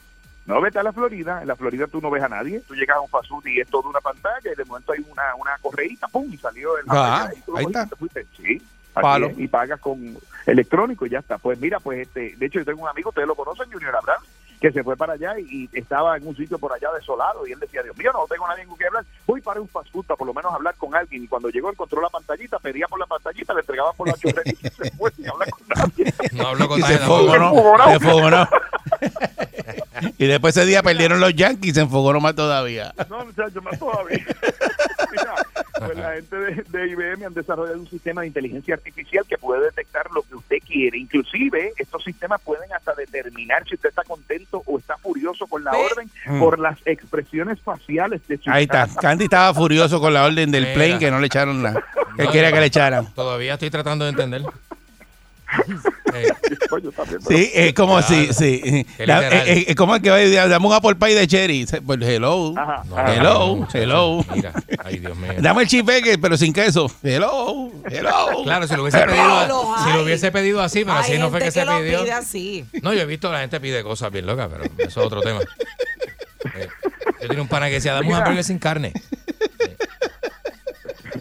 [0.45, 1.41] no, vete a la Florida.
[1.41, 2.61] En la Florida tú no ves a nadie.
[2.67, 4.99] Tú llegas a un fast food y es toda una pantalla y de momento hay
[5.09, 7.85] una, una correíta, pum, y salió el Ah, y tú lo ahí está.
[7.97, 8.25] fuiste.
[8.37, 8.61] Sí,
[8.93, 9.27] Palo.
[9.27, 11.37] es, y pagas con electrónico y ya está.
[11.37, 14.25] Pues mira, pues este, de hecho yo tengo un amigo, ustedes lo conocen, Junior Abrams,
[14.59, 17.51] que se fue para allá y, y estaba en un sitio por allá desolado y
[17.51, 20.05] él decía, Dios mío, no tengo nadie con quien hablar, voy para un fast food
[20.05, 22.99] para por lo menos hablar con alguien y cuando llegó encontró la pantallita, pedía por
[22.99, 26.13] la pantallita, le entregaba por la chorrerita y se fue sin hablar con nadie.
[26.31, 26.93] No hablo con Y nadie.
[26.95, 27.25] se tampoco.
[27.33, 27.89] fogonó.
[27.91, 28.49] Se fogonó.
[30.17, 32.93] y después ese día perdieron los Yankees se enfogonó más todavía.
[33.09, 34.25] No, muchachos, más todavía.
[35.11, 35.35] Mira,
[35.79, 39.63] pues la gente de, de IBM han desarrollado un sistema de inteligencia artificial que puede
[39.65, 40.97] detectar lo que usted quiere.
[40.97, 45.71] Inclusive, estos sistemas pueden hasta determinar si usted está contento o está furioso con la
[45.71, 46.09] orden
[46.39, 48.87] por las expresiones faciales de su Ahí está.
[48.99, 50.73] Candy estaba furioso con la orden del Mira.
[50.75, 51.83] plane que no le echaron nada.
[52.15, 53.13] Que No, quería que le echaran.
[53.13, 54.41] Todavía estoy tratando de entender.
[56.13, 56.25] Eh,
[56.69, 56.91] pero-
[57.27, 58.07] Sí, es como Claro.
[58.07, 58.61] si, sí.
[58.63, 58.85] Eh,
[59.67, 60.49] eh, ¿Cómo es que va a decir?
[60.49, 61.65] Dame un apple pie de cherry.
[61.85, 62.53] Pues hello.
[62.57, 63.13] Ajá, no, ajá.
[63.13, 64.25] Hello, hello.
[64.33, 64.51] Mira,
[64.83, 65.33] ay, Dios mío.
[65.39, 66.89] Dame el cheeseburger, pero sin queso.
[67.03, 68.43] Hello, hello.
[68.45, 69.41] Claro, si lo hubiese pedido,
[69.83, 70.03] si lo hay.
[70.03, 71.99] hubiese pedido así, pero así Hay no fue que se lo pidió.
[72.03, 72.65] pide así.
[72.81, 75.41] No, yo he visto la gente pide cosas bien locas, pero eso es otro tema.
[76.55, 76.67] Eh,
[77.21, 78.93] yo tenía un pana que decía, dame un hamburger sin carne.
[79.59, 79.77] Eh,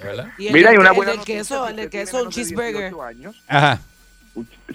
[0.02, 0.28] ¿Verdad?
[0.38, 2.72] Y el Mira, del- y una el buena del noticia, queso, el queso, un cheeseburger.
[2.92, 3.80] 18 años, Ajá.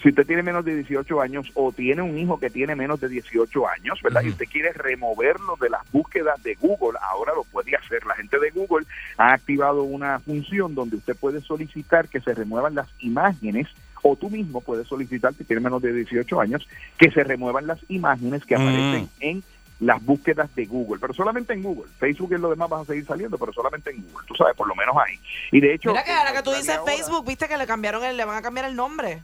[0.02, 3.08] Si usted tiene menos de 18 años o tiene un hijo que tiene menos de
[3.08, 4.22] 18 años, ¿verdad?
[4.22, 8.04] Y usted quiere removerlo de las búsquedas de Google, ahora lo puede hacer.
[8.06, 8.86] La gente de Google
[9.18, 13.68] ha activado una función donde usted puede solicitar que se remuevan las imágenes
[14.02, 16.66] o tú mismo puedes solicitar, si tiene menos de 18 años,
[16.98, 18.60] que se remuevan las imágenes que Mm.
[18.60, 19.44] aparecen en
[19.78, 21.90] las búsquedas de Google, pero solamente en Google.
[21.98, 24.66] Facebook y lo demás van a seguir saliendo, pero solamente en Google, tú sabes, por
[24.68, 25.14] lo menos ahí.
[25.52, 25.90] Y de hecho...
[25.90, 28.24] Mira que en ahora que tú dices ahora- Facebook, viste que le cambiaron el, le
[28.24, 29.22] van a cambiar el nombre.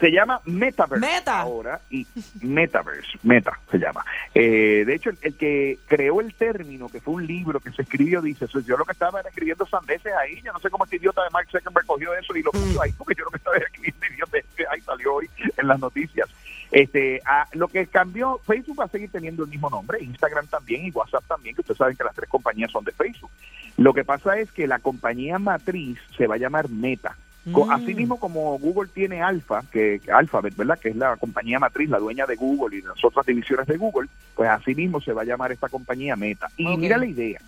[0.00, 1.40] Se llama Metaverse Meta.
[1.40, 2.06] ahora y
[2.40, 4.04] Metaverse, Meta se llama.
[4.34, 7.82] Eh, de hecho, el, el que creó el término, que fue un libro que se
[7.82, 10.84] escribió, dice, "Soy yo lo que estaba era escribiendo sandeces ahí, yo no sé cómo
[10.84, 13.36] este idiota de Mark Zuckerberg cogió eso y lo puso ahí, porque yo lo que
[13.36, 16.28] estaba escribiendo idioteces, ahí salió hoy en las noticias.
[16.72, 20.86] Este, ah, lo que cambió, Facebook va a seguir teniendo el mismo nombre, Instagram también
[20.86, 23.30] y WhatsApp también, que ustedes saben que las tres compañías son de Facebook.
[23.76, 27.16] Lo que pasa es que la compañía matriz se va a llamar Meta.
[27.50, 27.70] Mm.
[27.70, 30.78] Así mismo como Google tiene Alpha, que Alphabet, ¿verdad?
[30.78, 34.08] Que es la compañía matriz, la dueña de Google y las otras divisiones de Google,
[34.34, 36.48] pues así mismo se va a llamar esta compañía Meta.
[36.56, 37.40] Y mira la idea.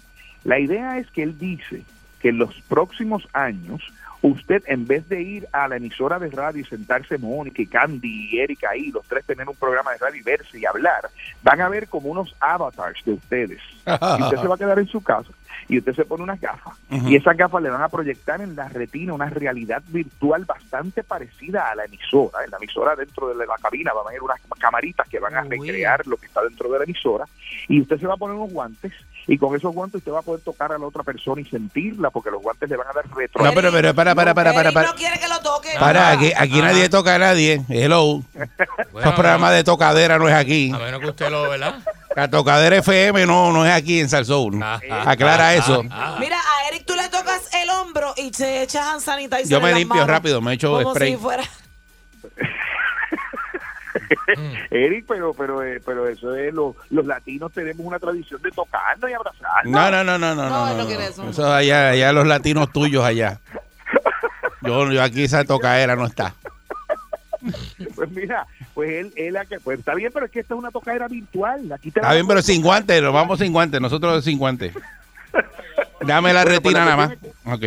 [0.44, 1.82] La idea es que él dice
[2.20, 3.82] que en los próximos años
[4.22, 8.30] usted en vez de ir a la emisora de radio y sentarse Mónica y Candy
[8.30, 11.10] y Erika ahí, los tres tener un programa de radio y verse y hablar,
[11.42, 13.60] van a ver como unos avatars de ustedes.
[14.18, 15.30] Y usted se va a quedar en su casa
[15.68, 18.68] y usted se pone unas gafas y esas gafas le van a proyectar en la
[18.68, 22.44] retina una realidad virtual bastante parecida a la emisora.
[22.44, 25.42] En la emisora dentro de la cabina van a haber unas camaritas que van a
[25.42, 27.24] recrear lo que está dentro de la emisora
[27.68, 28.92] y usted se va a poner unos guantes
[29.26, 32.10] y con esos guantes usted va a poder tocar a la otra persona y sentirla
[32.10, 33.44] porque los guantes le van a dar retro.
[33.44, 34.88] No, pero, pero, para, para, para, para, para.
[34.88, 35.70] no quiere que lo toque.
[35.78, 37.62] Para, aquí, aquí nadie toca a nadie.
[37.68, 38.22] Hello.
[38.34, 40.72] Estos programas de tocadera no es aquí.
[40.74, 41.76] A menos que usted lo, ¿verdad?
[42.16, 44.62] La tocadera FM no, no es aquí en Salsoul.
[44.62, 45.82] Aclara eso.
[45.82, 49.72] Mira, a Eric tú le tocas el hombro y te echas hand sanitizer Yo me
[49.72, 51.12] limpio rápido, me echo como spray.
[51.12, 51.44] si fuera...
[54.70, 59.10] Eric, pero pero eh, pero eso es lo- los latinos tenemos una tradición de tocarnos
[59.10, 59.72] y abrazarnos.
[59.72, 60.48] No, no, no, no, no.
[60.48, 61.10] no, no no, quiere no.
[61.10, 61.28] eso.
[61.28, 63.38] Eso allá, allá los latinos tuyos allá.
[64.62, 66.34] Yo, yo aquí esa tocadera no está.
[67.96, 70.58] Pues mira, pues él, él a que- pues está bien, pero es que esta es
[70.58, 71.72] una tocadera virtual.
[71.72, 74.72] Aquí te Está bien, pero sin guantes, nos vamos sin guantes, nosotros sin guantes.
[76.06, 77.54] Dame la Bueno, pues retina la nada más.
[77.56, 77.64] Ok.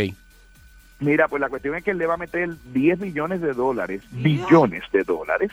[1.00, 4.02] Mira, pues la cuestión es que él le va a meter 10 millones de dólares,
[4.12, 5.52] billones de dólares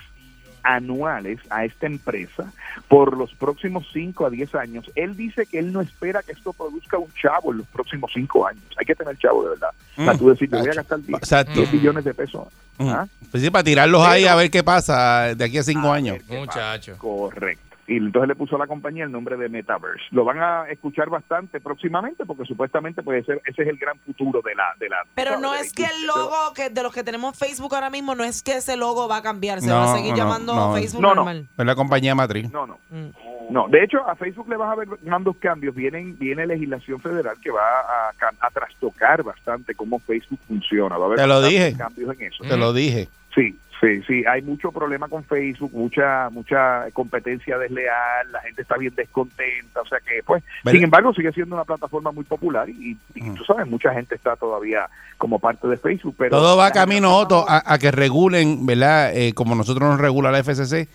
[0.63, 2.53] anuales a esta empresa
[2.89, 4.91] por los próximos 5 a 10 años.
[4.95, 8.47] Él dice que él no espera que esto produzca un chavo en los próximos 5
[8.47, 8.63] años.
[8.79, 9.71] Hay que tener chavo de verdad.
[9.97, 11.53] Para Mm, tú decir, te voy a gastar 10, Exacto.
[11.53, 12.49] 10 billones de pesos.
[12.79, 12.89] Mm.
[12.89, 13.07] ¿Ah?
[13.31, 16.19] Pues sí, para tirarlos ahí a ver qué pasa de aquí a cinco años.
[16.29, 16.97] Muchacho.
[16.99, 17.72] Correcto.
[17.93, 20.05] Y entonces le puso a la compañía el nombre de Metaverse.
[20.11, 24.41] Lo van a escuchar bastante próximamente porque supuestamente puede ser ese es el gran futuro
[24.43, 27.39] de la de la Pero no es que el logo que de los que tenemos
[27.39, 29.97] Facebook ahora mismo, no es que ese logo va a cambiar, se No, va a
[29.97, 30.73] seguir no, llamando no.
[30.75, 31.15] Facebook No, no.
[31.17, 31.47] normal.
[31.59, 32.51] Es la compañía matriz.
[32.51, 32.79] No, no.
[32.91, 33.11] Mm.
[33.51, 35.75] No, de hecho a Facebook le vas a ver grandes cambios.
[35.75, 40.97] Vienen, viene legislación federal que va a, ca- a trastocar bastante cómo Facebook funciona.
[40.97, 41.75] Va a haber Te lo dije.
[41.77, 42.45] cambios en eso.
[42.45, 43.09] Te lo dije.
[43.35, 44.25] Sí, sí, sí.
[44.27, 49.87] Hay mucho problema con Facebook, mucha mucha competencia desleal, la gente está bien descontenta, o
[49.87, 53.67] sea que, pues, sin embargo, sigue siendo una plataforma muy popular y, y tú sabes,
[53.67, 57.79] mucha gente está todavía como parte de Facebook, pero Todo va camino, Otto, a, a
[57.79, 59.15] que regulen, ¿verdad?
[59.15, 60.89] Eh, como nosotros nos regula la FCC, eh,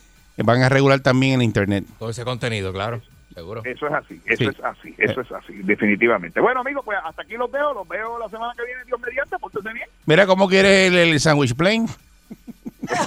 [0.44, 1.86] van a regular también el Internet.
[2.00, 3.02] Todo ese contenido, claro.
[3.34, 3.62] Seguro.
[3.66, 4.46] Eso es así, eso Sí.
[4.50, 6.40] es así, eso es así, definitivamente.
[6.42, 9.38] Bueno, amigos, pues hasta aquí los veo, los veo la semana que viene, Dios mediante,
[9.38, 9.88] pórtense bien.
[10.08, 11.86] Mira cómo quieres el, el sandwich plain.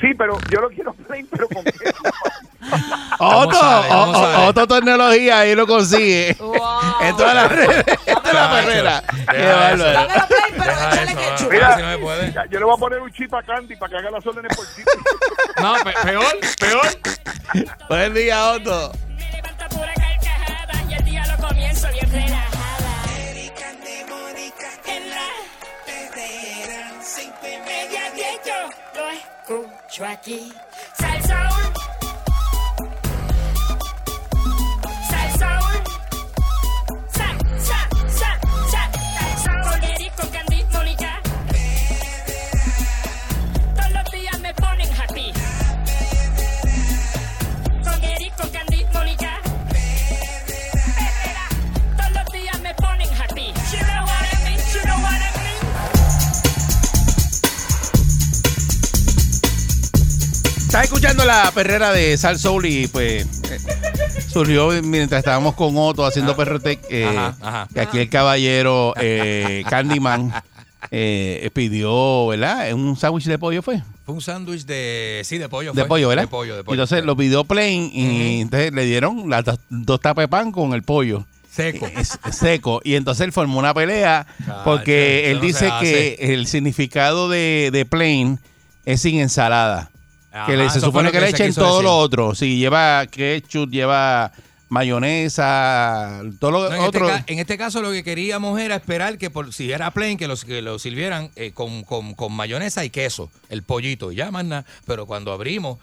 [0.00, 1.82] Sí, pero yo lo quiero plain, pero con queso.
[3.18, 6.36] Otto, Otto Tecnología, ahí lo consigue.
[7.00, 7.84] En todas las redes.
[8.06, 9.02] Esta es la perrera.
[9.30, 9.92] Qué bárbaro.
[9.92, 11.50] Dámelo play, pero Deja échale eso, ketchup.
[11.52, 11.76] Mira, Mira.
[11.76, 12.32] si no me puede.
[12.32, 14.56] Ya, Yo le voy a poner un chip a Candy para que haga las órdenes
[14.56, 14.86] por chip.
[15.60, 17.66] No, pe- peor, peor.
[17.88, 18.92] Buen día, Otto.
[19.16, 22.67] Me levanto pura carcajada y el día lo comienzo bien relajada.
[28.28, 30.52] Media, diez, yo lo escucho aquí.
[60.78, 63.58] Estás escuchando la perrera de Sal Soul y pues eh,
[64.28, 67.68] surgió mientras estábamos con Otto haciendo Perrotec eh, Ajá, ajá.
[67.74, 70.32] que aquí el caballero eh, Candyman
[71.52, 72.72] pidió, ¿verdad?
[72.74, 73.82] Un sándwich de pollo fue.
[74.06, 75.22] Fue un sándwich de.
[75.24, 75.72] Sí, de pollo.
[75.72, 75.88] De fue.
[75.88, 76.22] pollo, ¿verdad?
[76.22, 76.74] De pollo, de pollo.
[76.80, 80.74] Entonces lo pidió plain y entonces le dieron las dos, dos tapas de pan con
[80.74, 81.26] el pollo.
[81.50, 81.88] Seco.
[81.88, 82.80] Es- seco.
[82.84, 84.28] Y entonces él formó una pelea
[84.64, 88.38] porque él no dice que el significado de, de plain
[88.84, 89.90] es sin ensalada.
[90.46, 91.84] Que le- se supone que, que le echen todo decir.
[91.84, 92.34] lo otro.
[92.34, 94.30] Si lleva ketchup, lleva
[94.70, 97.10] mayonesa, todo lo No, en, este otro.
[97.26, 100.44] en este caso lo que queríamos era esperar que por si era plain que los
[100.44, 104.44] que lo sirvieran eh, con, con- con mayonesa y queso, el pollito, y ya más
[104.44, 104.64] nada.
[104.86, 105.78] Pero cuando abrimos,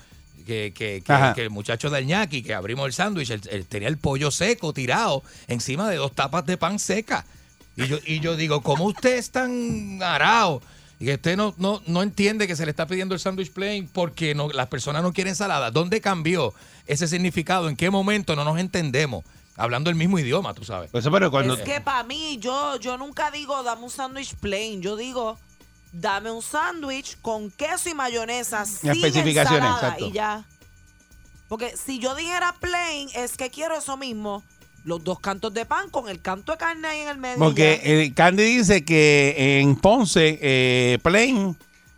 [0.45, 1.03] que, que-
[1.35, 3.33] que- el muchacho del ñaki, que abrimos el sándwich,
[3.67, 7.25] tenía el pollo seco tirado encima de dos tapas de pan seca.
[7.77, 10.61] Y yo, y yo digo, ¿cómo usted es tan arao?
[10.99, 13.87] Y que usted no, no, no entiende que se le está pidiendo el sándwich plain
[13.91, 15.71] porque no, las personas no quieren ensalada.
[15.71, 16.53] ¿Dónde cambió
[16.87, 17.67] ese significado?
[17.67, 19.25] ¿En qué momento no nos entendemos?
[19.57, 20.91] Hablando el mismo idioma, tú sabes.
[20.91, 24.35] Pues Eso, pero cuando, Es que para mí, yo, yo nunca digo dame un sándwich
[24.35, 24.81] plain.
[24.81, 25.37] Yo digo
[25.91, 30.07] dame un sándwich con queso y mayonesa sin especificaciones, ensalada exacto.
[30.07, 30.45] y ya.
[31.47, 34.43] Porque si yo dijera plain, es que quiero eso mismo.
[34.85, 37.39] Los dos cantos de pan con el canto de carne ahí en el medio.
[37.39, 41.57] Porque eh, Candy dice que en Ponce, eh, plain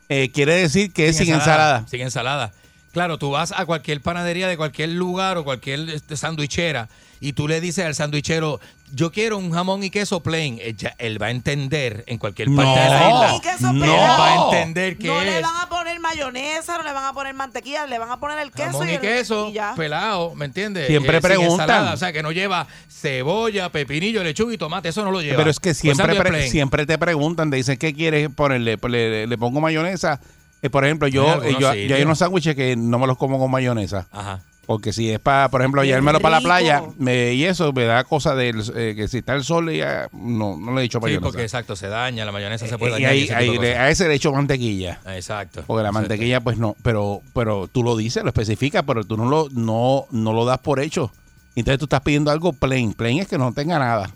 [0.10, 1.86] eh, quiere decir que es sin ensalada.
[1.88, 2.54] Sin ensalada.
[2.94, 7.48] Claro, tú vas a cualquier panadería de cualquier lugar o cualquier este, sandwichera y tú
[7.48, 8.60] le dices al sandwichero,
[8.94, 10.60] yo quiero un jamón y queso plain.
[10.62, 12.76] Él, ya- él va a entender en cualquier parte No.
[12.76, 13.36] de la isla.
[13.36, 13.86] Y queso no.
[13.86, 17.34] Va a entender que no le van a poner mayonesa, no le van a poner
[17.34, 19.74] mantequilla, le van a poner el queso jamón y el- queso y ya.
[19.76, 20.88] pelado, ¿me entiendes?
[20.88, 21.62] Siempre Eh, preguntan.
[21.70, 25.38] ensalada, o sea, que no lleva cebolla, pepinillo, lechuga y tomate, eso no lo lleva.
[25.38, 28.78] Pero es que siempre, pre- siempre te preguntan, te dicen, ¿qué quieres ponerle?
[28.78, 30.20] Pues le, le pongo mayonesa.
[30.62, 33.38] Eh, por ejemplo, yo, eh, yo, yo hay unos sándwiches que no me los como
[33.38, 34.08] con mayonesa.
[34.12, 34.42] Ajá.
[34.68, 38.04] Porque si es para, por ejemplo, llevármelo para la playa me, y eso me da
[38.04, 38.52] cosa de
[38.98, 41.26] que si está el sol, ya no, no le he dicho Sí, mayonesa.
[41.26, 43.12] porque exacto, se daña, la mayonesa se puede y dañar.
[43.12, 45.00] ahí, ese tipo ahí le- a ese le echo mantequilla.
[45.08, 45.64] Exacto.
[45.66, 46.10] Porque la Exacto.
[46.10, 50.06] mantequilla, pues no, pero, pero tú lo dices, lo especificas, pero tú no lo, no,
[50.12, 51.14] no lo das por hecho.
[51.56, 52.92] Entonces tú estás pidiendo algo plain.
[52.94, 54.12] Plain es que no tenga nada.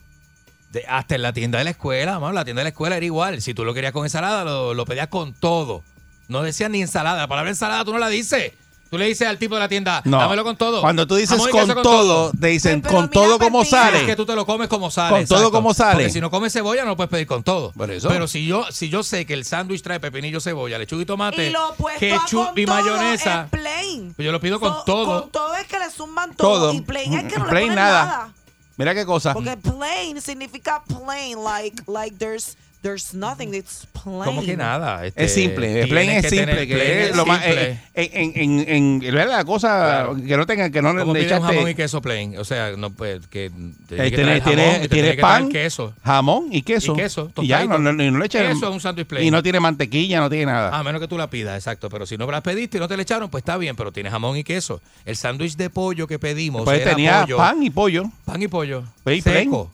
[0.73, 3.05] De- hasta en la tienda de la escuela, mano, la tienda de la escuela era
[3.05, 3.41] igual.
[3.41, 5.81] Si tú lo querías con ensalada, lo, lo pedías con todo.
[6.27, 7.19] No decías ni ensalada.
[7.21, 8.51] La palabra ensalada tú no la dices.
[8.91, 10.17] Tú le dices al tipo de la tienda, No.
[10.19, 10.81] dámelo con todo.
[10.81, 14.01] Cuando tú dices con, todo, te dicen Pero con todo como sale.
[14.01, 15.15] Es que tú te lo comes como sale.
[15.15, 15.93] Con todo como sale.
[15.93, 17.71] Porque si no comes cebolla, no lo puedes pedir con todo.
[17.71, 18.09] Por eso.
[18.09, 21.47] Pero si yo, si yo sé que el sándwich trae pepinillo, cebolla, lechuga y tomate,
[21.47, 24.13] Y lo opuesto a ketchup con y mayonesa, plain.
[24.13, 25.21] pues yo lo pido con So, todo.
[25.21, 26.49] Con todo es que le zumban todo.
[26.59, 26.73] Todo.
[26.73, 28.05] Y plain es que no Plain le ponen nada.
[28.05, 28.33] nada.
[28.75, 29.31] Mira qué cosa.
[29.33, 34.23] Porque plain significa plain, like, like there's, there's nothing, it's plain.
[34.25, 35.05] ¿Cómo que nada?
[35.05, 37.71] Este, Es simple, el plain es simple, que plain es es lo más simple.
[37.93, 39.67] eh, en, en, en, en- la cosa
[40.05, 40.15] Claro.
[40.15, 42.37] que no tenga que no ¿Cómo le pides un jamón y echaste queso plain?
[42.37, 43.51] O sea, no pues que eh,
[43.87, 45.93] tiene que tiene, tiene- y pan, queso.
[46.03, 46.93] jamón y queso.
[46.93, 49.27] Y queso, Y ya, no, no, y no le echan- Eso es un sándwich plain.
[49.27, 50.77] Y no tiene mantequilla, no tiene nada.
[50.77, 51.89] A menos que tú la pidas, exacto.
[51.89, 54.09] Pero si no la pediste y no te le echaron, pues está bien, pero tiene
[54.09, 54.81] jamón y queso.
[55.05, 58.03] El sándwich de pollo que pedimos pues era tenía pollo, pan y pollo.
[58.25, 58.83] pan y pollo.
[59.03, 59.45] Pues, plain.
[59.45, 59.71] seco.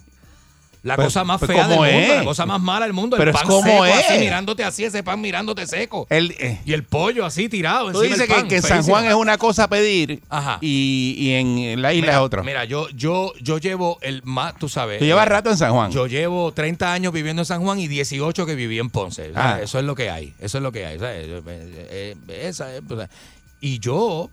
[0.88, 2.18] La cosa más pues, fea del ¿cómo mundo, es?
[2.18, 3.18] la cosa más mala del mundo.
[3.18, 4.06] Pero el es pan como seco es.
[4.08, 6.08] así, mirándote así, ese pan mirándote seco.
[6.10, 8.84] El, eh, Y el pollo así tirado tú dices que, que en San.
[8.84, 10.60] Juan es una cosa pedir Ajá.
[10.62, 12.44] y, y en la isla Mira, es otra.
[12.44, 15.00] Mira, yo, yo, yo llevo el más, tú sabes.
[15.00, 15.92] Tú llevas eh, rato en San Juan.
[15.92, 19.32] Yo llevo 30 años viviendo en San Juan y 18 que viví en Ponce.
[19.36, 19.60] Ah.
[19.62, 20.34] Eso es lo que hay.
[20.40, 20.96] Eso es lo que hay.
[20.96, 23.10] o sea, eh, esa es, o sea,
[23.60, 24.30] y yo,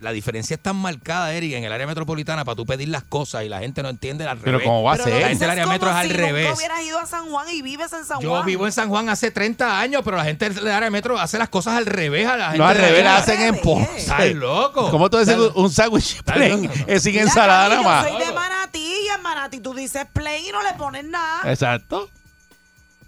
[0.00, 3.44] la diferencia es tan marcada, Eric, en el área metropolitana para tú pedir las cosas
[3.44, 4.66] y la gente no entiende al Pero revés.
[4.66, 5.20] ¿cómo va a Pero ser?
[5.22, 6.44] La gente del área metro es al si revés.
[6.48, 8.46] Nunca hubieras ido a San Juan y vives en San Yo Juan.
[8.46, 11.48] vivo en San Juan hace 30 años, pero la gente del área metro hace las
[11.48, 12.58] cosas al revés a la gente.
[12.58, 13.22] No, al revés la allá.
[13.22, 13.60] hacen en.
[13.60, 13.96] Ponce.
[13.96, 14.90] Estás loco.
[14.90, 18.06] ¿Cómo tú dices un sándwich plain es sin ensalada nada más?
[18.06, 21.50] Yo soy de Manatí y en Manatí tú dices plain y no le pones nada.
[21.50, 22.10] Exacto.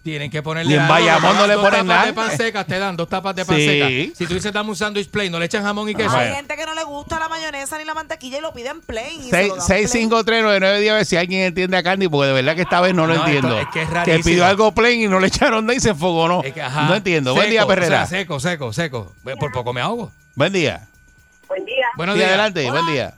[0.03, 2.07] Tienen que ponerle Y en algo, Bayamón no le dos ponen tapas nada.
[2.07, 3.67] de pan secas, te dan dos tapas de pan Sí.
[3.67, 4.17] secas.
[4.19, 6.17] Si tú dices dame un sándwich plain, no le echan jamón y queso.
[6.17, 9.21] Hay gente que no le gusta la mayonesa ni la mantequilla y lo piden plain.
[9.21, 9.89] y se Seis- lo dan plain.
[9.89, 13.07] 6539910 a ver si alguien entiende a Candy, porque de verdad que esta vez no
[13.07, 13.59] lo No, esto entiendo.
[13.61, 14.25] es que es rarísimo.
[14.25, 16.43] pidió algo plain y no le echaron nada y se enfogonó.
[16.43, 17.35] Es que, ajá, no entiendo.
[17.35, 18.07] Buen seco, día, o sea, Perrera.
[18.07, 19.13] seco, seco, seco.
[19.39, 20.11] Por poco me ahogo.
[20.37, 20.87] Buen día.
[21.49, 21.87] Buen día.
[21.97, 22.29] Buenos Sí, días.
[22.29, 22.81] adelante, Hola.
[22.81, 23.15] buen día.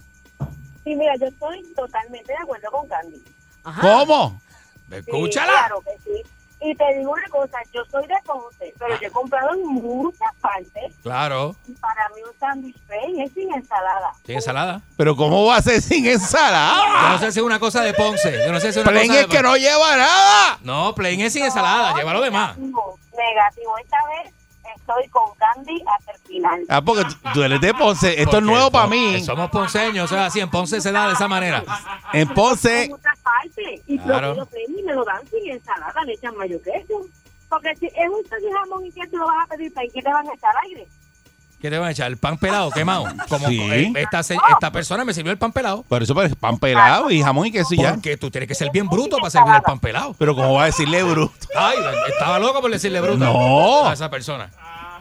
[0.83, 3.23] Sí, mira, yo estoy totalmente de acuerdo con Candy.
[3.65, 3.81] Ajá.
[3.81, 4.41] ¿Cómo?
[4.89, 5.53] Sí, Escúchala.
[5.53, 6.23] claro que sí.
[6.63, 10.35] Y te digo una cosa, yo soy de Ponce, pero yo he comprado en muchas
[10.43, 11.57] partes Claro.
[11.67, 14.13] y para mí un sándwich plain es sin ensalada.
[14.27, 14.83] ¿Sin ensalada?
[14.99, 17.19] Pero ¿cómo va a ser sin Yo no ensalada?
[17.19, 18.45] sé si es una cosa de Ponce.
[18.47, 20.59] Yo no sé si es una Plain cosa es de que no lleva nada.
[20.63, 21.95] No, plain es sin ensalada.
[21.95, 22.59] Lleva lo demás.
[22.59, 23.79] Negativo, negativo.
[23.79, 24.35] Esta vez
[24.81, 26.61] estoy con Candy hasta el final.
[26.69, 28.21] Ah, porque tú- eres de Ponce.
[28.21, 29.21] Esto es nuevo para mí.
[29.23, 31.63] Somos ponceños, o sea, así en Ponce se da de esa manera.
[32.13, 33.81] En Ponce, En otras partes.
[33.87, 34.35] Y Claro.
[34.35, 34.49] lo
[34.79, 37.01] y me lo dan sin ensalada, le echan mayo queso.
[37.49, 40.13] Porque si es un sándwich jamón y queso lo vas a pedir plain, ¿qué te
[40.13, 40.87] van a echar aire?
[41.61, 42.07] ¿Qué te van a echar?
[42.07, 43.05] ¿El pan pelado quemado?
[43.29, 43.61] Como Sí.
[43.61, 45.83] eh, esta, se- esta persona me sirvió el pan pelado.
[45.83, 47.91] por eso pues, pan pelado y jamón y queso y ya.
[47.95, 50.15] Porque tú tienes que ser bien bruto para servir el pan pelado.
[50.19, 51.35] Pero ¿cómo va a decirle bruto?
[51.55, 51.77] Ay,
[52.09, 53.87] estaba loco por decirle bruto No.
[53.87, 54.49] a esa persona.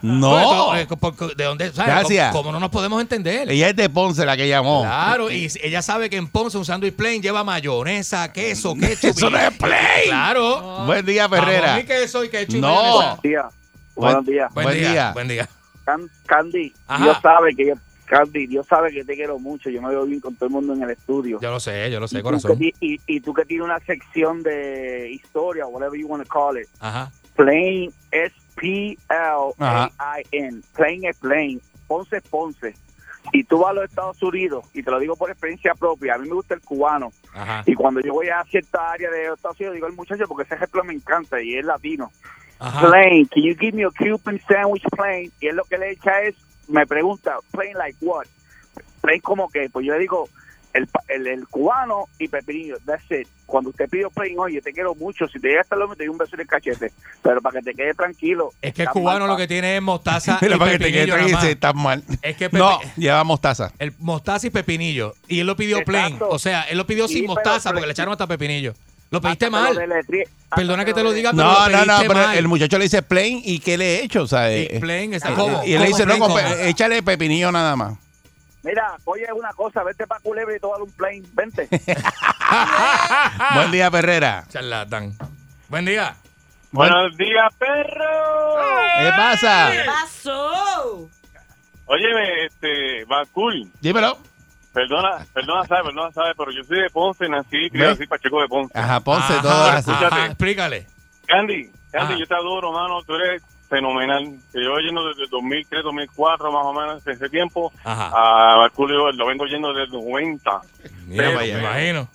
[0.02, 0.76] No.
[0.76, 0.88] Eh,
[1.36, 1.72] ¿De dónde?
[1.72, 1.94] ¿sabes?
[1.94, 2.32] Gracias.
[2.32, 3.50] ¿Cómo, cómo no nos podemos entender?
[3.50, 4.82] Ella es de Ponce la que llamó.
[4.82, 9.10] Claro, y ella sabe que en Ponce un sándwich plain lleva mayonesa, queso, ketchup.
[9.10, 10.06] Eso no es plain.
[10.08, 10.86] Claro.
[10.86, 11.68] Buen día, Ferrera.
[11.68, 12.76] Jamón y queso y ketchup No.
[12.76, 13.20] mayonesa.
[13.24, 13.50] Día.
[13.96, 14.54] Buenos días.
[14.54, 15.12] Buen, Buen día, día.
[15.14, 15.50] Buen día.
[15.86, 17.04] Can- Candy, Ajá.
[17.04, 17.74] Dios sabe que yo,
[18.06, 19.70] Candy, Dios sabe que te quiero mucho.
[19.70, 21.40] Yo me veo bien con todo el mundo en el estudio.
[21.42, 22.58] Yo lo sé, yo lo y, sé, tú corazón.
[22.58, 26.58] que, y, y tú que tienes una sección de historia, whatever you want to call
[26.58, 27.12] it, Ajá.
[27.36, 30.62] Plain es P-L-A-I-N.
[30.76, 31.62] Plain es plain.
[31.88, 32.76] Ponce es Ponce.
[33.32, 36.18] Y tú vas a los Estados Unidos, y te lo digo por experiencia propia, a
[36.18, 37.12] mí me gusta el cubano.
[37.34, 37.64] Ajá.
[37.66, 40.56] Y cuando yo voy a cierta área de Estados Unidos, digo al muchacho, porque ese
[40.56, 42.12] ejemplo me encanta y es latino.
[42.60, 42.88] Ajá.
[42.88, 45.32] Plain, can you give me a Cuban sandwich plain?
[45.40, 46.36] Y él lo que le echa es,
[46.68, 48.26] me pregunta, plain like what?
[49.02, 50.28] Plain como que, pues yo le digo,
[50.74, 52.78] el, pa- el, el cubano y pepinillo.
[52.86, 53.28] That's it.
[53.46, 55.28] Cuando usted pide plain, oye, te quiero mucho.
[55.28, 56.92] Si te llega hasta el hombre, te doy un beso en el cachete.
[57.24, 58.52] Pero para que te quede tranquilo.
[58.62, 60.80] Es que el está cubano mal, lo que tiene es mostaza y Pero para que
[60.80, 62.04] te quede tranquilo, estás mal.
[62.22, 63.72] Es que pepe- No, lleva mostaza.
[63.80, 65.16] El mostaza y pepinillo.
[65.28, 65.92] Y él lo pidió Exacto.
[65.92, 66.18] plain.
[66.30, 68.74] O sea, él lo pidió Sí, sin mostaza porque le echaron hasta pepinillo.
[69.12, 69.74] Lo pediste Hasta mal.
[69.74, 70.26] lo
[70.56, 72.38] Perdona que te lo diga, pero No, lo no, no, pero mal.
[72.38, 74.22] el muchacho le dice plain y ¿qué le he hecho?
[74.22, 77.52] O sea, Y eh, plain, está eh, como- y él le dice, no, échale pepinillo
[77.52, 77.98] nada más.
[78.64, 81.26] Mira, oye, una cosa, vete para Culebra y tomar un plain.
[81.34, 81.68] Vente.
[83.56, 84.46] Buen día, Perrera.
[84.50, 85.14] Charlatán.
[85.70, 86.16] Buen día.
[86.72, 88.58] Buenos días, perro.
[89.00, 89.72] ¿Qué pasa?
[89.72, 91.10] ¿Qué pasó?
[91.86, 93.72] Óyeme, este, cool.
[93.82, 94.20] Dímelo.
[94.72, 98.48] Perdona, perdona, sabe, perdona, sabe, pero yo soy de Ponce, nací criado así, Pacheco de
[98.48, 98.78] Ponce.
[98.78, 99.92] Ajá, Ponce, todo así.
[100.28, 100.86] explícale.
[101.26, 102.20] Candy, Candy, Ajá.
[102.20, 104.38] yo te adoro, mano, tú eres fenomenal.
[104.52, 107.72] Te llevo yendo desde 2003, 2004, más o menos, desde ese tiempo.
[107.84, 108.12] Ajá.
[108.14, 110.62] A Barculio lo vengo yendo desde 90.
[111.08, 112.10] Mira, Pero, me imagino.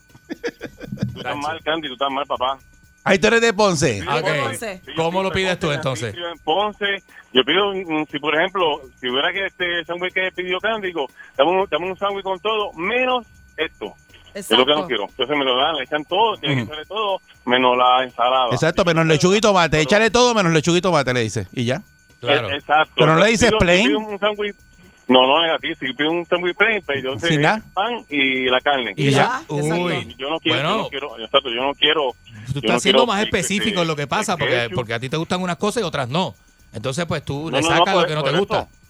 [1.12, 2.58] Tú estás mal, Candy, tú estás mal, papá.
[3.04, 4.02] Ahí tú eres de Ponce.
[4.06, 4.28] Ah, ok.
[4.44, 4.78] Ponce.
[4.78, 6.14] Sí, yo ¿Cómo lo de pides tú entonces?
[6.14, 7.02] yo en Ponce,
[7.32, 7.72] yo pido,
[8.10, 11.06] si por ejemplo, si hubiera que este sándwich que pidió Candy, digo,
[11.36, 13.26] dame un, dame un sándwich con todo, menos
[13.58, 13.94] esto.
[14.34, 15.04] Es lo que no quiero.
[15.08, 18.48] Entonces me lo dan, le echan todo, tiene que echarle todo, menos la ensalada.
[18.52, 19.80] Exacto, menos lechuga y tomate.
[19.80, 21.46] Échale todo menos lechuga y tomate, le dice.
[21.52, 21.82] Y ya.
[22.20, 22.50] Claro.
[22.50, 22.92] Eh, Exacto.
[22.96, 23.86] Pero no le dices plain.
[23.86, 24.56] pido un sándwich,
[25.06, 27.56] no, no es así, si pido un sándwich plain, pero yo Sin nada.
[27.56, 28.94] el pan y la carne.
[28.96, 29.42] Y ya.
[29.48, 30.14] Uy.
[30.18, 30.76] Yo no quiero, Bueno.
[30.76, 32.12] yo no quiero, exacto, yo no quiero.
[32.46, 35.08] Tú yo estás no siendo más específico en lo que pasa porque, porque a ti
[35.08, 36.34] te gustan unas cosas y otras no.
[36.72, 38.64] Entonces, pues tú No, le no, no, sacas lo que no te gusta.
[38.66, 38.83] Pues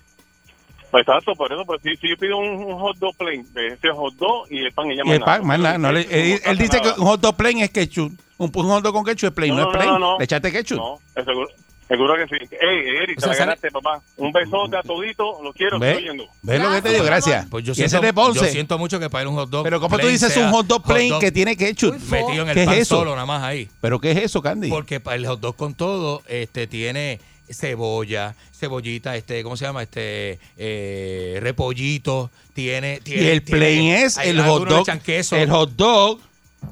[1.00, 3.88] exacto, por eso, pues si, si yo pido un, un hot dog plain, de ese
[3.90, 5.78] hot dog y el pan y ya Y el pan, más nada.
[5.78, 6.06] No él,
[6.44, 8.12] él dice que un hot dog plain es ketchup.
[8.38, 9.90] Un, un hot dog con ketchup es plain, no, No, es plain.
[9.90, 10.18] no, no.
[10.18, 10.76] Le echaste ketchup.
[10.78, 11.48] No, es seguro,
[11.88, 12.44] seguro que sí.
[12.60, 14.02] Ey, Eric, O te sea, la sale- ganaste, papá.
[14.16, 15.90] Un besote a todito, lo quiero, ¿Ves?
[15.92, 16.24] estoy oyendo.
[16.42, 17.04] ¿Ves lo que te digo?
[17.04, 17.46] Gracias.
[17.48, 18.40] Pues yo y ese siento, es de Ponce.
[18.40, 19.62] yo siento mucho que para ir un hot dog.
[19.64, 21.94] Pero ¿cómo tú dices un hot dog plain dog que tiene ketchup?
[22.10, 22.96] metido en el ¿Qué es pan eso?
[22.96, 23.68] solo, nada más ahí?
[23.80, 24.68] ¿Pero qué es eso, Candy?
[24.68, 27.20] Porque para el hot dog con todo, este tiene
[27.52, 29.82] cebolla, cebollita, este, ¿cómo se llama?
[29.82, 35.36] Este eh, repollito, tiene, y tiene el tiene- plain es el hot hot queso.
[35.36, 36.20] El hot dog,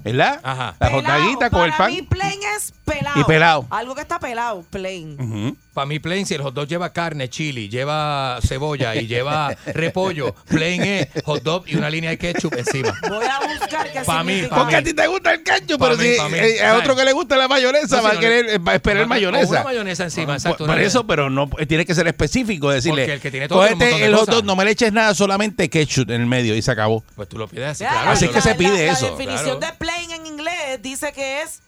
[0.05, 0.41] ¿verdad?
[0.43, 0.75] Ajá.
[0.81, 1.93] La hot Pelao, doguita con el pan.
[1.93, 3.21] mí plain es pelado.
[3.21, 3.67] Y pelado.
[3.71, 5.21] Algo que está pelado, plain.
[5.21, 5.57] Ujú.
[5.73, 10.35] Para mí plain, si el hot dog lleva carne, chili, lleva cebolla y lleva repollo,
[10.49, 12.93] plain es hot dog y una línea de ketchup encima.
[13.09, 15.87] Voy a buscar qué Pa' mí, pa' Porque a ti te gusta el ketchup, Pa'
[15.91, 18.19] pero mí, si eh, a otro que le gusta la mayonesa No, va si a
[18.19, 19.49] no querer le- va a esperar mayonesa.
[19.51, 20.67] una mayonesa encima, exacto.
[20.67, 23.03] Por, eso, pero no eh, tiene que ser específico, decirle.
[23.03, 26.11] Porque el que tiene todo el hot dog, no me le eches nada, solamente ketchup
[26.11, 27.03] en el medio y se acabó.
[27.17, 28.11] Pues tú lo pides así, claro.
[28.11, 29.07] Así que se pide la, eso.
[29.07, 29.73] La definición Claro.
[29.73, 31.61] de plain en inglés dice que es,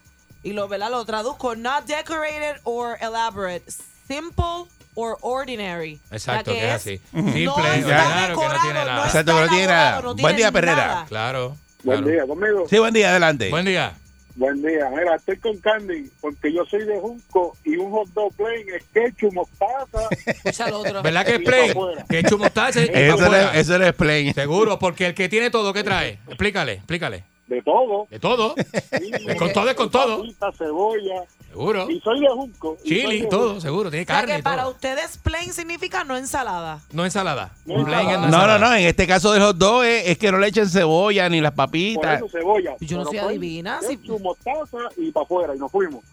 [0.43, 0.91] y lo, ¿verdad?
[0.91, 3.63] lo traduzco, not decorated or elaborate,
[4.07, 4.65] simple
[4.95, 5.99] or ordinary.
[6.11, 7.01] Exacto, sea, que es así.
[7.11, 8.95] Simple, no está que no tiene nada.
[8.95, 10.01] no Exacto, que no tiene nada.
[10.01, 10.75] no Buen día, Perrera.
[10.75, 11.05] nada.
[11.07, 11.57] Claro.
[11.83, 12.11] Buen claro.
[12.13, 12.67] día, conmigo.
[12.69, 13.49] Sí, buen día, adelante.
[13.49, 13.93] Buen día.
[14.37, 14.89] Buen día.
[14.89, 18.83] Mira, estoy con Candy porque yo soy de Junco y un hot dog plain es
[18.93, 20.09] ketchup, mostaza.
[20.25, 21.01] Escucha otro.
[21.01, 21.73] ¿Verdad que es plain?
[22.09, 23.51] Que hecho mostaza y Eso afuera.
[23.53, 24.33] es, eso es plain.
[24.33, 26.19] Seguro, porque el que tiene todo, ¿qué trae?
[26.27, 27.23] Explícale, explícale.
[27.47, 28.07] De todo.
[28.09, 28.55] De todo.
[28.99, 30.17] Sí, con todo es con todo.
[30.17, 31.23] papita, cebolla.
[31.49, 31.89] Seguro.
[31.89, 32.75] Y soy de Junco.
[32.83, 33.61] Chili, de todo, Junco.
[33.61, 33.89] seguro.
[33.91, 34.71] Tiene O sea, carne que para todo.
[34.71, 36.79] ustedes plain significa no ensalada.
[36.91, 37.51] No ensalada.
[37.65, 38.15] No Plain es ensalada.
[38.15, 38.69] No, no, ensalada.
[38.71, 38.75] no.
[38.75, 41.51] En este caso del hot dog es, es que no le echen cebolla ni las
[41.51, 42.17] Por papitas.
[42.17, 42.75] eso cebolla.
[42.79, 45.55] Yo no soy adivina, si- Ketchup, mostaza y para afuera.
[45.55, 46.03] Y nos fuimos.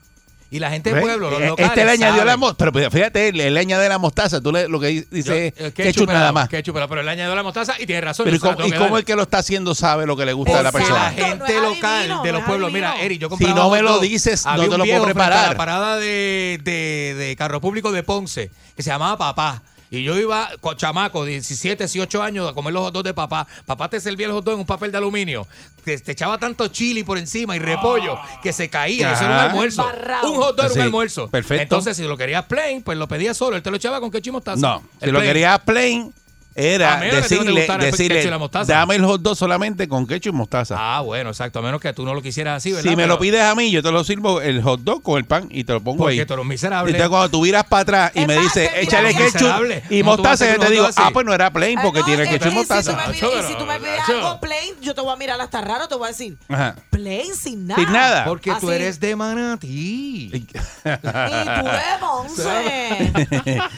[0.52, 1.02] Y la gente de ¿Ves?
[1.04, 1.70] pueblo, los Eh, locales.
[1.70, 2.26] Este le añadió saben.
[2.26, 2.70] la mostaza.
[2.72, 4.40] Pero fíjate, él, él le añade la mostaza.
[4.42, 6.48] Tú le, lo que Yo- dice eh, es ketchup nada más.
[6.50, 8.24] ketchup pero le añadió la mostaza y tiene razón.
[8.24, 10.60] Pero ¿y cómo, y cómo el que lo está haciendo sabe lo que le gusta
[10.60, 11.04] a la persona?
[11.04, 13.00] la gente No local adivino, de los pueblos, mira.
[13.00, 15.48] Eric, yo Si no me lo dices, no te lo puedo preparar.
[15.52, 19.62] la parada de, de, de carro público de Ponce, que se llamaba Papá.
[19.93, 23.47] Y yo iba con chamaco, 17, 18 años, a comer los hot dogs de papá.
[23.66, 25.47] Papá te servía el hot dog en un papel de aluminio.
[25.85, 29.12] Te, te echaba tanto chili por encima y repollo que se caía.
[29.12, 29.85] Eso era un almuerzo.
[29.85, 30.31] Barrao.
[30.31, 31.28] Un hot dog era un almuerzo.
[31.28, 31.62] perfecto.
[31.62, 33.55] Entonces, si lo querías plain, pues lo pedías solo.
[33.55, 34.59] Él te lo echaba con y mostaza.
[34.59, 36.10] No, si lo querías plain,
[36.54, 40.76] era que no decirle, el decirle dame el hot dog solamente con ketchup y mostaza.
[40.78, 41.58] Ah, bueno, exacto.
[41.58, 42.82] A menos que tú no lo quisieras así, ¿verdad?
[42.82, 45.18] si me Pero- lo pides a mí, yo te lo sirvo el hot dog con
[45.18, 46.26] el pan y te lo pongo Porque ahí.
[46.26, 46.90] tú eres un miserable.
[46.90, 50.40] Entonces cuando tú viras para atrás y me dices, échale ketchup y ¿Cómo tú vas
[50.40, 52.52] a mostaza, yo te digo, ah, pues no era plain porque Ay, no, tiene ketchup
[52.52, 52.90] y mostaza.
[53.12, 55.40] Si tú, me pides, si tú me pides algo plain, yo te voy a mirar
[55.40, 56.76] hasta raro, te voy a decir, Ajá.
[56.90, 57.82] plain sin nada.
[57.82, 58.24] Sin nada.
[58.24, 60.30] Porque tú eres de Manatí.
[60.32, 63.12] Y tú de Ponce.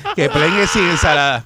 [0.16, 1.44] que plain es sin ensalada.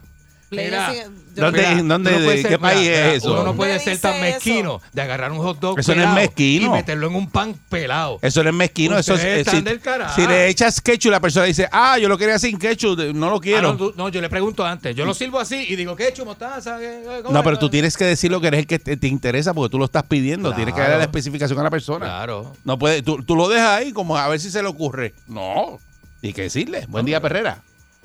[0.50, 0.92] Mira,
[1.34, 3.32] ¿Dónde- mira, dónde- de ser- qué país mira, es eso?
[3.32, 4.20] Uno no puede ¿Dónde ser tan eso?
[4.22, 6.66] mezquino de agarrar un hot dog Eso no es mezquino.
[6.66, 8.18] y meterlo en un pan pelado.
[8.22, 8.98] Eso no es mezquino.
[8.98, 10.14] Eso es, eh, están si, del carajo.
[10.14, 13.36] si le echas ketchup, la persona dice, ah, yo lo quería sin ketchup, no lo
[13.36, 13.72] Ah, quiero.
[13.72, 14.96] no, tú- no, yo le pregunto antes.
[14.96, 16.78] Yo lo sirvo así y digo, ¿qué mostaza?
[16.78, 18.96] ¿Qué- qué- cómo No, pero tú tienes que decir lo que eres el que te,
[18.96, 20.54] te interesa porque tú lo estás pidiendo.
[20.54, 22.06] Tienes que darle la especificación a la persona.
[22.06, 22.54] Claro.
[22.64, 25.12] No puede, tú, tú lo dejas ahí como a ver si se le ocurre.
[25.26, 25.78] No.
[26.22, 26.86] Tienes que decirle.
[26.88, 27.58] Buen día, Perrera.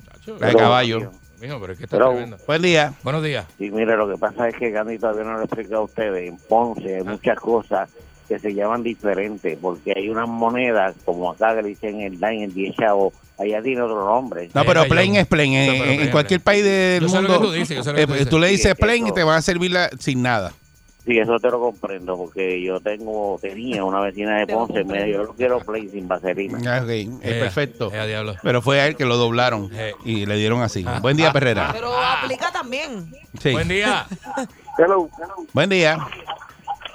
[0.06, 1.10] Chacho, La de caballo.
[1.40, 2.36] Mijo, pero es que está Pero- tremendo.
[2.46, 2.92] Buen día.
[3.02, 3.46] Buenos días.
[3.58, 6.28] Sí, mire, lo que pasa es que Gandhi todavía no le explica a ustedes.
[6.28, 7.90] En Ponce hay muchas cosas
[8.28, 12.44] que se llaman diferentes, porque hay unas monedas, como acá que le dicen el dime,
[12.44, 14.48] el 10 chavo, allá tiene otro nombre.
[14.54, 15.52] No, pero Eh, plain yo- es plain.
[15.52, 17.90] En, No, en cualquier país del Yo sé lo mundo, que tú dices, yo sé
[17.90, 18.32] lo que eh, tú, dices.
[18.40, 20.52] le dices Sí, plain y te van a servir la- sin nada.
[21.04, 25.18] Sí, eso te lo comprendo, porque yo tengo, tenía una vecina de Ponce, me dijo,
[25.18, 26.58] yo lo quiero plain sin vaselina.
[26.66, 27.90] Ah, ok, es Eh, perfecto.
[27.92, 28.36] eh, diablo.
[28.42, 29.92] Pero fue a él que lo doblaron Eh.
[30.06, 30.82] y le dieron así.
[30.88, 31.70] Ah, Buen día, ah, Perrera.
[31.74, 33.12] Pero aplica también.
[33.38, 33.52] Sí.
[33.52, 34.06] Buen día.
[34.78, 35.10] Hello.
[35.52, 35.98] Buen día.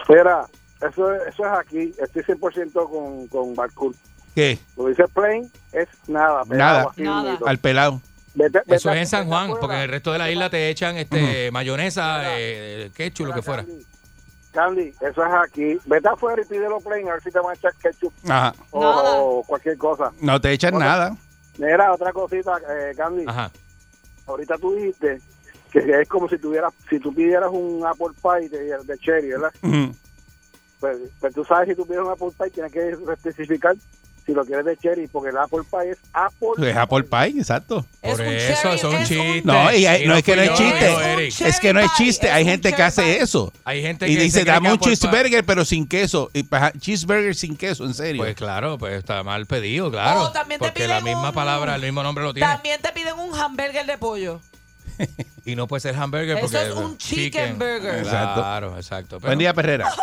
[0.07, 0.48] Mira,
[0.90, 1.94] eso, es- eso es aquí.
[2.02, 3.95] Estoy 100% con, con Barcool.
[4.34, 4.57] ¿Qué?
[4.76, 6.44] Lo dice plain es nada.
[6.48, 6.88] Nada.
[6.91, 7.38] así Nada.
[7.45, 8.02] Al pelado.
[8.34, 10.69] Vete- vete- Eso es en San Juan, porque en el resto de la isla te
[10.69, 13.65] echan este mayonesa, eh, ketchup, lo que fuera.
[14.51, 15.77] Candy, eso es aquí.
[15.85, 18.55] Vete afuera y pídelo plain a ver si te van a echar ketchup Ajá.
[18.71, 20.11] o, cualquier cosa.
[20.21, 21.15] No te echan nada.
[21.57, 23.26] Mira, otra cosita, eh, Candy.
[23.27, 23.51] Ajá.
[24.26, 25.21] Ahorita tú dijiste
[25.71, 29.53] que es como si tuvieras, si tú pidieras un apple pie de, de cherry, ¿verdad?
[29.61, 29.93] Ujú.
[30.80, 33.76] Pues, pues tú sabes, si tú pides un apple pie, tienes que especificar
[34.30, 37.84] si lo quieres de cherry, porque el apple pie es apple Es Apple Pie, exacto.
[38.01, 39.41] Es Por un eso, cherry, eso es un es un- chiste.
[39.43, 41.47] No, y hay- no es que no es chiste.
[41.47, 42.27] Es que no es chiste.
[42.27, 43.22] es Hay gente que hace pie.
[43.22, 43.51] eso.
[43.64, 46.30] Hay gente Y que dice, se cree dame un Pie- cheeseburger, pero sin queso.
[46.34, 48.22] Y pa- cheeseburger sin queso, en serio.
[48.22, 50.30] Pues claro, pues está mal pedido, claro.
[50.31, 52.47] También te porque la piden misma un- palabra, el mismo nombre lo tiene.
[52.51, 54.39] También te piden un hamburger de pollo.
[55.45, 56.68] Y no puede ser hamburger Eso porque...
[56.68, 57.99] es un chicken burger.
[57.99, 58.41] Exacto.
[58.41, 59.18] Claro, exacto.
[59.19, 59.91] Pero Buen día, Perrera.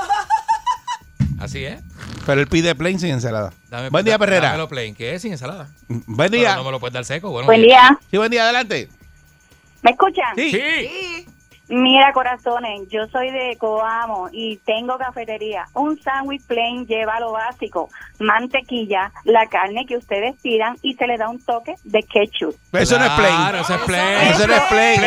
[1.40, 1.80] Así es.
[2.24, 3.52] Pero él pide plain sin ensalada.
[3.70, 4.48] Dame- buen día, Perrera.
[4.48, 5.68] Dámelo plain, que es sin ensalada.
[5.88, 6.56] Buen Pero día.
[6.56, 7.30] no me lo puedes dar seco.
[7.30, 7.98] Bueno, Buen día.
[8.10, 8.88] Sí, buen día, adelante.
[9.82, 10.34] ¿Me escuchan?
[10.34, 10.50] Sí.
[10.50, 10.60] Sí.
[10.60, 11.26] Sí.
[11.68, 15.64] Mira, corazones, yo soy de Coamo y tengo cafetería.
[15.74, 17.88] Un sándwich plain lleva lo básico,
[18.20, 22.54] mantequilla, la carne que ustedes pidan y se le da un toque de ketchup.
[22.72, 23.34] Eso no es plain.
[23.36, 24.28] Claro, eso es plain.
[24.28, 25.00] Eso no es plain.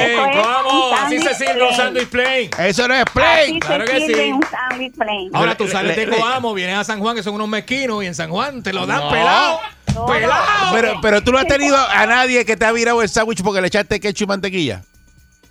[1.06, 2.50] Así se sirve un sándwich plain.
[2.60, 3.60] Eso no es Así plain.
[3.60, 4.32] Claro se que sirve sí.
[4.32, 5.30] un sándwich plain.
[5.34, 8.08] Ahora tú Le- sales de Coamo, vienes a San Juan, que son unos mezquinos, y
[8.08, 9.10] en San Juan te lo dan No.
[9.12, 9.60] pelado.
[9.96, 10.44] No, Pelado.
[10.72, 13.60] Pero, pero tú no has tenido a nadie que te ha virado el sándwich porque
[13.62, 14.82] le echaste ketchup y mantequilla.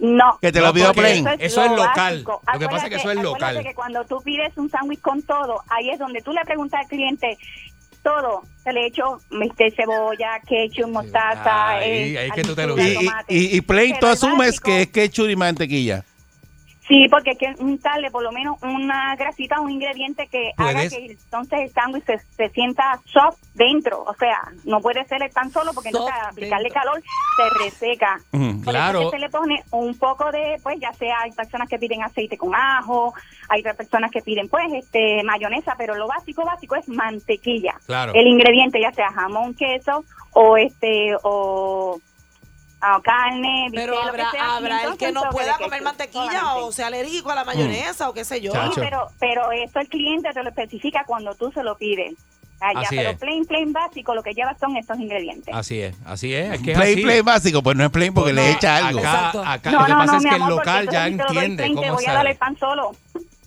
[0.01, 0.39] No.
[0.41, 1.27] Que te lo pidió plain.
[1.41, 1.93] Eso es lo local.
[2.25, 2.43] básico.
[2.53, 3.63] Lo que pasa es que eso es local.
[3.63, 6.87] que cuando tú pides un sándwich con todo, ahí es donde tú le preguntas al
[6.89, 7.37] cliente
[8.03, 8.43] todo.
[8.63, 11.69] Se le echo este, cebolla, ketchup, mostaza.
[11.71, 12.97] Ahí, eh, ahí que tú te lo- Y,
[13.29, 16.05] y, y- y plain Pero tú asumes básico- que es ketchup y mantequilla.
[16.89, 21.05] Sí, porque hay que untarle por lo menos una grasita, un ingrediente que haga que
[21.11, 24.03] entonces el sándwich se, se sienta soft dentro.
[24.05, 26.81] O sea, no puede ser tan solo porque entonces Soft al aplicarle dentro.
[26.81, 27.03] calor
[27.37, 28.19] se reseca.
[28.65, 29.11] Por Claro.
[29.11, 32.55] se le pone un poco de, pues ya sea hay personas que piden aceite con
[32.55, 33.13] ajo,
[33.51, 37.75] hay otras personas que piden pues este mayonesa, pero lo básico básico es mantequilla.
[37.87, 38.13] Claro.
[38.15, 41.99] El ingrediente ya sea jamón, queso o este o
[42.81, 45.65] ah, carne, Pero bistec, lo habrá, que sea, y habrá el que no pueda de
[45.65, 46.63] comer mantequilla solamente.
[46.63, 48.53] o sea alérgico a la mayonesa o qué sé yo.
[48.53, 52.15] Sí, pero, pero eso el cliente te lo especifica cuando tú se lo pides.
[52.61, 53.19] Allá, Así pero es.
[53.19, 55.55] plain, plain básico, lo que lleva son estos ingredientes.
[55.55, 56.55] Así es, así es.
[56.55, 57.03] es que Plain, así.
[57.03, 58.99] plain básico, pues no es plain porque le echa algo.
[58.99, 61.33] Acá, acá no, lo que no, pasa no, es que el local ya lo entiende
[61.33, 62.97] plain, te cómo voy a dar el pan solo.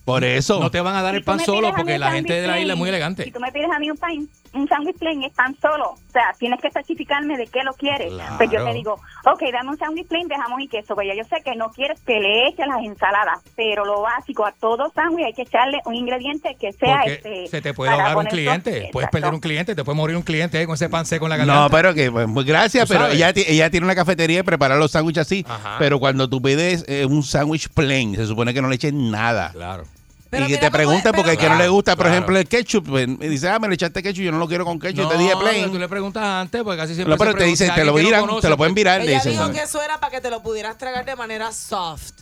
[0.05, 0.59] Por eso.
[0.61, 2.73] No te van a dar el Si pan solo porque la gente de la isla
[2.73, 3.25] es muy elegante.
[3.25, 5.91] Si tú me pides a mí un pan, un sándwich plain es pan solo.
[5.91, 8.09] O sea, tienes que especificarme de qué lo quieres.
[8.11, 8.35] Claro.
[8.37, 8.93] Pues yo te digo,
[9.25, 10.93] ok, dame un sándwich plain de jamón y queso.
[10.95, 14.45] Pues ya yo sé que no quieres que le eches las ensaladas, pero lo básico,
[14.45, 17.47] a todo sándwich hay que echarle un ingrediente que sea Porque este.
[17.47, 19.11] se te puede ahogar un cliente, puedes Exacto.
[19.11, 21.37] perder un cliente, te puede morir un cliente ahí con ese pan seco en la
[21.37, 21.63] garganta.
[21.63, 23.15] No, pero que, pues, gracias, pero sabes.
[23.15, 25.45] ella, ella tiene una cafetería y prepara los sándwiches así.
[25.47, 25.77] Ajá.
[25.79, 29.51] Pero cuando tú pides eh, un sándwich plain, se supone que no le echen nada.
[29.53, 29.83] Claro.
[30.31, 32.15] Pero y que te pregunten porque el que no le gusta, por Claro.
[32.15, 34.63] ejemplo, el ketchup, pues, y dice, ah, me le echaste ketchup, yo no lo quiero
[34.65, 35.71] con ketchup, te dije No, pero plain.
[35.71, 37.97] tú le preguntas antes, porque casi siempre No, pero se te dicen, te lo no
[37.97, 39.33] viran, te pueden virar, Ella dicen.
[39.33, 42.13] dijo que eso era para que te lo pudieras tragar de manera soft.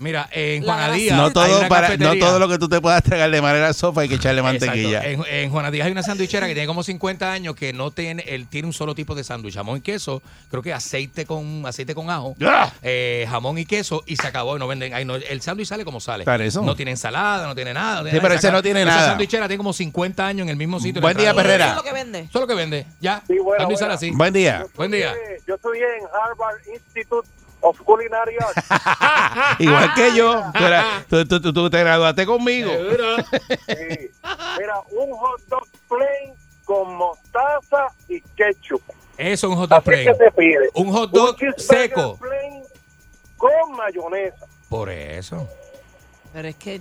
[0.00, 2.80] Mira, en La Juanadía No hay todo, una para, no todo lo que tú te
[2.80, 5.02] puedas tragar de manera sofa hay que echarle mantequilla.
[5.04, 8.46] En, en Juanadías hay una sandwichera que tiene como 50 años que no tiene, él
[8.48, 12.08] tiene un solo tipo de sándwich, jamón y queso, creo que aceite con aceite con
[12.08, 12.72] ajo, ¡Ah!
[12.82, 15.84] eh, jamón y queso y se acabó y no venden, ahí no, el sándwich sale
[15.84, 16.24] como sale.
[16.24, 16.62] Para eso.
[16.62, 17.96] No tiene ensalada, no tiene nada.
[17.96, 19.06] no tiene Sí, nada, pero se ese no tiene Esa nada.
[19.08, 21.02] sandwichera tiene como 50 años en el mismo sitio.
[21.02, 21.34] Buen día.
[21.34, 21.66] Perrera.
[21.66, 22.18] Eso es lo que vende.
[22.20, 23.22] Eso es lo que vende, ya.
[23.26, 24.10] Sí, bueno, sale así.
[24.12, 24.66] Buen día.
[24.76, 25.12] Buen día.
[25.46, 27.28] Yo estudié en Harvard Institute
[27.62, 28.66] of Culinary Arts.
[29.60, 30.42] Igual que yo.
[30.56, 32.70] Tú, era- tú- tú- tú- tú te graduaste conmigo.
[33.66, 34.10] Sí.
[34.58, 36.34] Mira, un hot dog plain
[36.64, 38.82] con mostaza y ketchup.
[39.16, 40.06] Eso es un hot dog Así plain.
[40.08, 40.70] que se pide.
[40.74, 42.16] Un hot dog cheeseburger seco.
[42.18, 42.62] plain
[43.36, 44.46] con mayonesa.
[44.68, 45.48] Por eso.
[46.32, 46.80] Pero es que.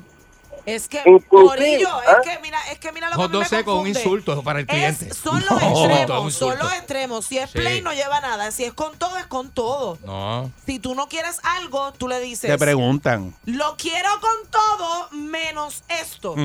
[0.65, 2.05] Es que, Corillo, ¿eh?
[2.21, 4.59] es que mira, es que mira lo que a mí me seco un insulto para
[4.59, 5.07] el cliente.
[5.09, 7.25] Es- son los No, extremos, son los extremos.
[7.25, 7.57] Si es Sí.
[7.57, 9.97] plain no lleva nada, si es con todo es con todo.
[10.05, 10.51] No.
[10.65, 13.33] Si tú no quieres algo, tú le dices, Te preguntan.
[13.45, 16.35] lo quiero con todo menos esto.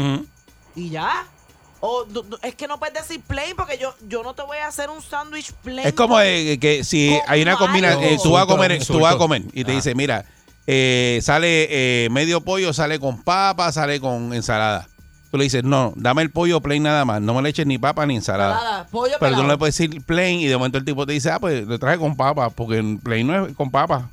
[0.75, 1.27] Y ya.
[1.87, 2.07] O
[2.43, 5.03] es que no puedes decir plain porque yo, yo no te voy a hacer un
[5.03, 5.87] sándwich plain.
[5.87, 8.23] Es como eh, que si hay una combinación, algo.
[8.23, 9.75] tú vas a comer, tú vas a comer y te Ah.
[9.75, 10.25] dice, mira,
[10.67, 14.89] eh, sale eh, medio pollo, sale con papa, sale con ensalada.
[15.31, 17.77] Tú le dices, no, dame el pollo plain nada más, no me le eches ni
[17.77, 18.55] papa ni ensalada.
[18.55, 19.49] Nada, pollo Pero tú no pelado.
[19.49, 21.99] le puedes decir plain y de momento el tipo te dice, ah, pues le traje
[21.99, 24.09] con papa, porque plain no es con papa.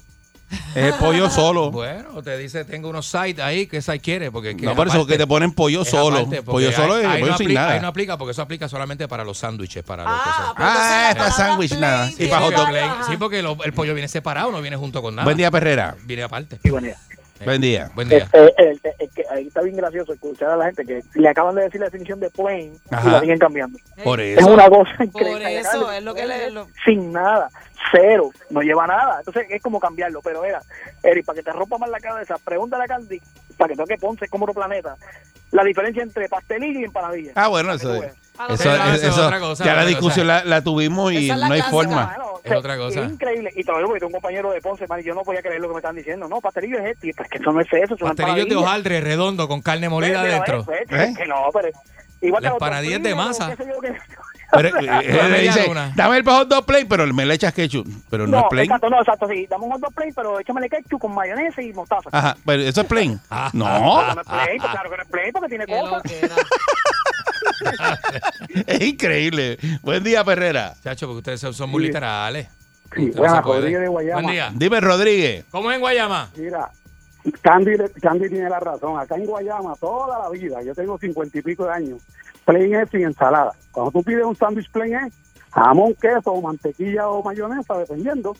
[0.75, 1.71] Es el pollo solo.
[1.71, 4.31] Bueno, te dice, tengo unos sites ahí, ¿qué site quiere?
[4.31, 6.17] Porque No, por eso que te ponen pollo es solo.
[6.19, 7.73] aparte, Pollo solo ahí- es ahí pollo no sin aplica, nada.
[7.73, 10.55] Ahí no aplica porque eso aplica solamente para los sándwiches, para los Ah, que son.
[10.55, 12.09] pues Ah, es para sándwich nada.
[12.17, 12.69] Y para hot dog.
[13.09, 15.25] Sí, porque lo- el pollo viene separado, no viene junto con nada.
[15.25, 15.95] Buen día, Perrera.
[16.03, 16.59] Viene aparte.
[16.63, 16.97] Sí, buen día.
[17.43, 17.89] Buen día.
[17.95, 18.29] Buen día.
[18.33, 21.27] Eh, eh, eh, eh, que ahí está bien gracioso escuchar a la gente que le
[21.27, 23.07] acaban de decir la definición de plain Ajá.
[23.07, 23.79] y la siguen cambiando.
[24.03, 24.47] Por Es eso.
[24.47, 25.57] una cosa Por increíble.
[25.59, 26.51] eso es lo que le...
[26.51, 27.49] lo- Sin nada,
[27.91, 29.17] cero, no lleva nada.
[29.19, 30.21] Entonces es como cambiarlo.
[30.21, 30.61] Pero era,
[31.03, 33.21] Eric, para que te rompa más la cabeza, pregúntale a Candy,
[33.57, 34.95] para que toque Ponce como otro planeta,
[35.51, 37.31] la diferencia entre pastelillo y empanadilla.
[37.35, 38.13] Ah, bueno, eso es.
[38.49, 41.53] Eso, es otra cosa, ya la discusión la, la tuvimos y Esa es la no
[41.53, 41.71] hay clásica.
[41.77, 42.05] forma.
[42.07, 43.01] Bueno, o Es sea, otra cosa.
[43.03, 43.51] Es increíble.
[43.55, 45.67] Y todavía porque tengo un compañero de Ponce, man, y yo no podía creer lo
[45.67, 46.27] que me están diciendo.
[46.27, 47.13] No, pastelillo es este.
[47.15, 50.33] Pues que eso no es eso, es Pastelillos de hojaldre redondo con carne molida Pero
[50.33, 50.59] adentro.
[50.61, 51.13] eso, es, ¿Eh?
[51.15, 51.67] que no, pero
[52.21, 53.49] igual La empanadilla es de masa.
[53.55, 53.93] yo, que-
[54.53, 55.93] Pero, eh, él le dice, luna.
[55.95, 57.87] dame el hot dog plain, pero me le echas ketchup.
[58.09, 58.65] Pero no, No, es plain.
[58.65, 59.47] exacto, no, exacto, sí.
[59.49, 62.09] Dame un hot dog plain, pero échamele ketchup con mayonesa y mostaza.
[62.11, 63.19] Ajá, pero eso es plain.
[63.31, 66.03] Ah, no, No, no es plain, pues claro que no es plain porque tiene cosas.
[68.67, 69.57] es increíble.
[69.81, 70.73] Buen día, Perrera.
[70.83, 72.47] Chacho, porque ustedes son, muy literales.
[72.93, 73.11] Sí.
[73.11, 74.21] Rodríguez de Guayama.
[74.21, 74.51] Buen día.
[74.53, 75.45] Dime, Rodríguez.
[75.49, 76.29] ¿Cómo es en Guayama?
[76.35, 76.69] Mira,
[77.41, 77.71] Candy,
[78.01, 78.99] Candy tiene la razón.
[78.99, 82.01] Acá en Guayama, toda la vida, yo tengo cincuenta y pico de años,
[82.45, 83.51] plain es sin ensalada.
[83.71, 85.13] Cuando tú pides un sándwich plain es
[85.51, 88.35] jamón, queso, mantequilla o mayonesa, dependiendo,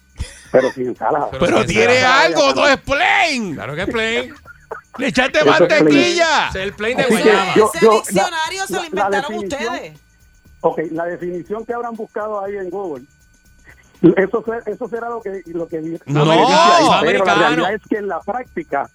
[0.51, 1.29] pero sin ensalada.
[1.31, 2.21] Pero tiene ensalada.
[2.23, 3.55] algo, no es plain.
[3.55, 4.33] Claro que es plain.
[4.97, 6.49] Le echaste mantequilla.
[6.49, 7.55] Es el plain de Guayama.
[7.55, 9.99] yo- Ese yo- diccionario se lo inventaron ustedes.
[10.61, 13.03] Ok, la definición que habrán buscado ahí en Google,
[14.01, 16.39] eso, eso será lo que, lo que No, ahí,
[17.01, 18.89] pero la realidad es que en la práctica,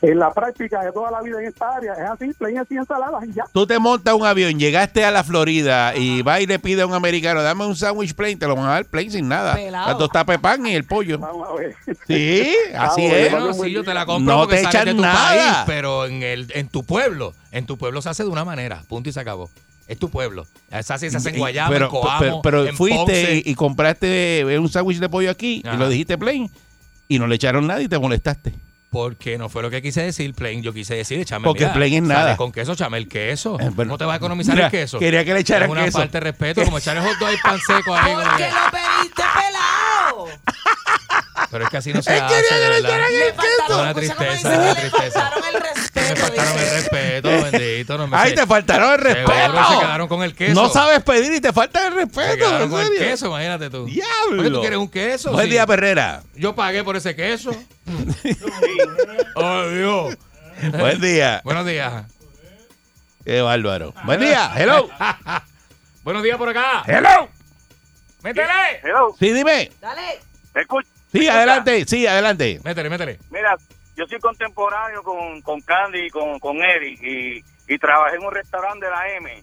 [0.00, 3.24] en la práctica de toda la vida en esta área, es así, plain sin ensaladas
[3.24, 3.44] y ya.
[3.52, 6.86] Tú te montas un avión, llegaste a la Florida y va y le pide a
[6.86, 9.54] un americano, dame un sándwich plain, te lo van a dar plain sin nada.
[9.54, 9.88] Pelado.
[9.88, 11.18] Las dos pan y el pollo.
[11.18, 11.74] Vamos a ver.
[12.06, 13.30] Sí, así Vamos, es.
[13.32, 15.28] bueno, sí, yo te la compro No porque te sale de echan tu nada.
[15.28, 18.82] país, pero en el en tu pueblo, en tu pueblo se hace de una manera,
[18.88, 19.50] punto y se acabó.
[19.92, 20.46] Es tu pueblo.
[20.70, 23.50] Se hace, se hace en Y- Guayama, pero, en Coamo, pero, pero en fuiste y,
[23.50, 25.74] y compraste eh, un sándwich de pollo aquí Ajá.
[25.74, 26.50] y lo dijiste plain
[27.08, 28.54] y no le echaron nada y te molestaste.
[28.90, 30.62] Porque no fue lo que quise decir, plain.
[30.62, 32.36] Yo quise decir, échame Porque mira, plain es nada.
[32.36, 33.54] Con queso, chame el queso.
[33.58, 34.98] Eh, pero- ¿Cómo te vas a economizar Mira, el queso?
[34.98, 35.98] quería que le echaran Es una queso.
[35.98, 38.12] falta de respeto, como echar el hot dog al pan seco ahí.
[38.14, 40.26] Porque que- lo pediste pelado.
[41.50, 44.48] Pero es que así no se hace, quería que le echaran Le faltaron, Una tristeza,
[44.58, 45.30] una tristeza.
[46.08, 47.98] Me faltaron el respeto, bendito.
[47.98, 48.36] No me Ay, sé.
[48.36, 49.68] te faltaron el Seguro respeto.
[49.72, 50.54] se quedaron con el queso.
[50.62, 52.34] No sabes pedir y te falta el Se respeto.
[52.36, 53.84] quedaron ¿en con el queso, imagínate tú.
[53.86, 54.36] Diablo.
[54.36, 55.32] ¿Por qué tú quieres un queso?
[55.32, 55.50] Buen Sí.
[55.52, 56.22] día, Perrera.
[56.34, 57.50] Yo pagué por ese queso.
[59.34, 60.16] oh, Dios.
[60.78, 61.40] Buen día.
[61.44, 62.04] Buenos días.
[63.24, 63.94] Qué bárbaro.
[64.04, 64.50] Buen día.
[64.56, 64.88] Hello.
[66.04, 66.82] Buenos días por acá.
[66.86, 67.28] Hello.
[68.22, 68.46] Métele.
[68.82, 69.70] Hello, Sí, dime.
[69.80, 70.20] Dale.
[70.54, 70.88] escucha.
[71.12, 71.84] Sí, adelante.
[71.86, 72.60] Sí, adelante.
[72.64, 73.18] Métele, métele.
[73.30, 73.56] Mira,
[73.96, 78.32] yo soy contemporáneo con, con Candy y con, con Eric y, y trabajé en un
[78.32, 79.42] restaurante de la M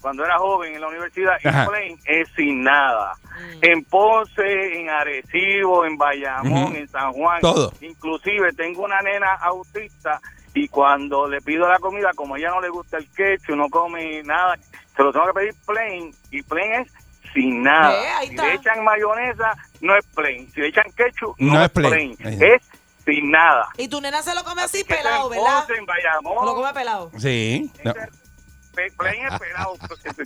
[0.00, 1.64] cuando era joven en la universidad Ajá.
[1.64, 3.14] y Plain es sin nada.
[3.60, 7.40] En Ponce, en Arecibo, en Bayamón, en San Juan.
[7.40, 7.72] Todo.
[7.80, 10.20] Inclusive tengo una nena autista
[10.54, 13.68] y cuando le pido la comida, como a ella no le gusta el ketchup, no
[13.68, 14.56] come nada,
[14.96, 16.92] se lo tengo que pedir plain y plain es
[17.34, 17.92] sin nada.
[18.22, 20.48] Si le echan mayonesa, no es plain.
[20.52, 22.16] Si le echan ketchup, no, No es plain.
[22.16, 22.42] plain.
[22.42, 22.62] Es
[23.06, 23.68] sin nada.
[23.78, 25.64] Y tu nena se lo come así pelado, ¿verdad?
[25.78, 27.10] En Bayamón, Se lo come pelado.
[27.18, 27.70] Sí.
[27.84, 27.94] No.
[27.94, 29.74] pe- plain es pelado.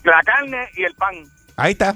[0.03, 1.15] La carne y el pan.
[1.57, 1.95] Ahí está.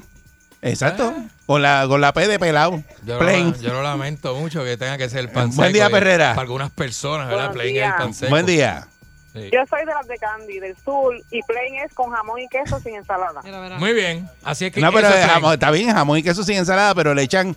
[0.62, 1.12] Exacto.
[1.46, 2.82] Con la, con la P de pelado.
[3.04, 3.50] Yo Plain.
[3.52, 6.30] lo, yo lo lamento mucho que tenga que ser el pan Buen seco día, Perrera.
[6.30, 7.48] Para algunas personas, ¿verdad?
[7.50, 8.30] Buenos Plain es el pan seco.
[8.30, 8.86] Buen día.
[9.34, 9.50] Sí.
[9.52, 12.78] Yo soy de las de Candy, del sur, y plain es con jamón y queso
[12.78, 13.40] sin ensalada.
[13.42, 13.78] Mira, mira.
[13.78, 14.30] Muy bien.
[14.44, 17.22] Así es que No, pero jamón- está bien, jamón y queso sin ensalada, pero le
[17.22, 17.54] echan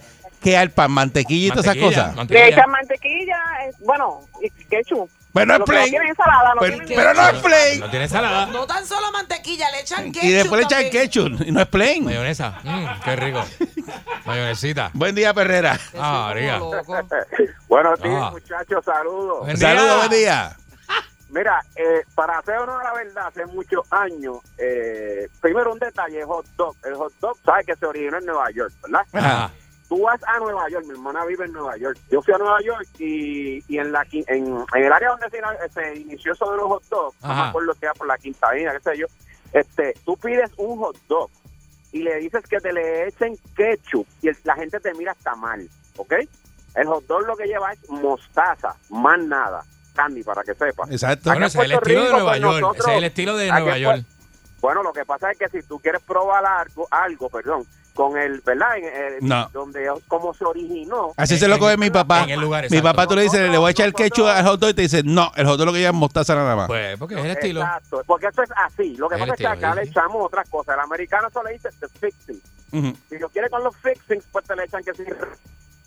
[0.48, 0.90] qué al pan?
[0.92, 2.30] ¿Mantequilla y todas esas cosas?
[2.30, 5.10] Le echan mantequilla, eh, bueno, y ketchup.
[5.34, 5.90] Pero no es no plain.
[5.90, 7.80] tiene ensalada, no Pero, tiene pero no es plain.
[7.82, 8.46] No tiene ensalada.
[8.48, 10.24] No tan solo mantequilla, le echan ketchup.
[10.24, 11.04] Y después le echan también.
[11.04, 12.06] ketchup y no es plain.
[12.06, 12.60] Mayonesa.
[12.64, 13.44] Mm, qué rico.
[14.26, 14.90] Mayonesita.
[14.94, 15.78] Buen día, Perrera.
[16.00, 16.60] Ah, María.
[17.68, 18.30] Buenos días, Ah.
[18.32, 19.40] muchachos, saludos.
[19.42, 19.68] Buen día.
[19.76, 20.58] Saludos, buen día.
[21.30, 26.24] Mira, eh, para hacer honor a la verdad, hace muchos años, eh, primero un detalle,
[26.24, 26.76] hot dog.
[26.86, 29.02] El hot dog, sabes que se originó en Nueva York, ¿verdad?
[29.14, 29.52] Ajá.
[29.90, 31.98] Tú vas a Nueva York, mi hermana vive en Nueva York.
[32.12, 34.26] Yo fui a Nueva York y, y en, la, en,
[34.74, 35.40] en el área donde se,
[35.74, 37.44] se inició eso de los hot dogs, no Ajá.
[37.44, 39.06] me acuerdo que era por la Quinta Avenida, qué sé yo,
[39.54, 41.30] este, tú pides un hot dog
[41.94, 45.36] y le dices que te le echen ketchup y el- la gente te mira hasta
[45.36, 46.14] mal, ¿ok?
[46.76, 49.64] El hot dog lo que lleva es mostaza, más nada.
[49.96, 50.84] Candy, para que sepa.
[50.92, 51.32] Exacto.
[51.32, 52.60] Bueno, ese es el estilo de Nueva pues, York.
[52.62, 54.06] nosotros- Ese es el estilo de Nueva York.
[54.62, 57.66] Bueno, lo que pasa es que si tú quieres probar algo, algo perdón,
[57.98, 58.78] con el, ¿verdad?
[58.78, 59.50] En, eh, No.
[59.52, 61.14] Donde, como se originó.
[61.18, 62.24] Así se lo coge mi papá.
[62.24, 62.84] en el lugar, mi exacto.
[62.96, 64.82] papá tú le dices, le voy a echar el ketchup al hot dog y te
[64.84, 66.68] dice, no, el hot dog lo que lleva es mostaza nada más.
[66.68, 67.62] Pues, porque es el estilo.
[67.62, 68.96] Exacto, porque eso es así.
[68.98, 69.80] Lo que Es pasa es que acá sí.
[69.80, 70.76] le echamos otras cosas.
[70.76, 72.42] El americano solo le dice the fixing.
[73.10, 75.04] Si lo quiere con los fixings, pues te le echan que sí.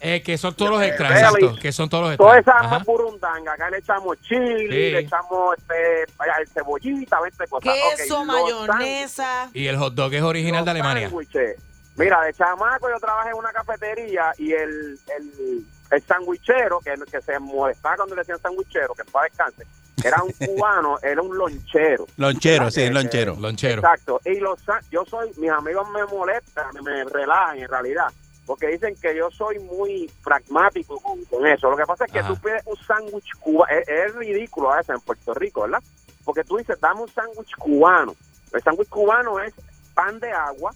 [0.03, 1.25] Eh, que son todos los extras, Really?
[1.45, 1.61] exacto.
[1.61, 2.57] Que son todos los Toda extras.
[2.65, 2.85] esa Ajá.
[2.85, 3.53] burundanga.
[3.53, 4.91] Acá le echamos chili, Sí.
[4.93, 7.75] le echamos este, vaya, cebollita, 20 cosas.
[7.99, 9.51] Queso, Ok, los mayonesa.
[9.53, 11.09] Y el hot dog es original de Alemania.
[11.09, 11.57] sándwiches.
[11.97, 17.21] Mira, de chamaco yo trabajé en una cafetería y el, el, el sandwichero, que, que
[17.21, 19.67] se molestaba cuando le decían sandwichero, que para descanse,
[20.03, 22.07] era un cubano, era un lonchero.
[22.17, 23.37] Lonchero, sí, Eh, lonchero.
[23.39, 23.83] Lonchero.
[23.83, 24.21] Exacto.
[24.25, 24.61] Y los,
[24.91, 28.07] yo soy, mis amigos me molestan, me relajan en realidad,
[28.47, 31.71] porque dicen que yo soy muy pragmático con, con eso.
[31.71, 32.29] Lo que pasa es que Ajá.
[32.29, 35.83] tú pides un sándwich cubano, es, es ridículo a veces en Puerto Rico, ¿verdad?
[36.25, 38.15] Porque tú dices, dame un sándwich cubano.
[38.55, 39.53] El sándwich cubano es
[39.95, 40.73] pan de agua,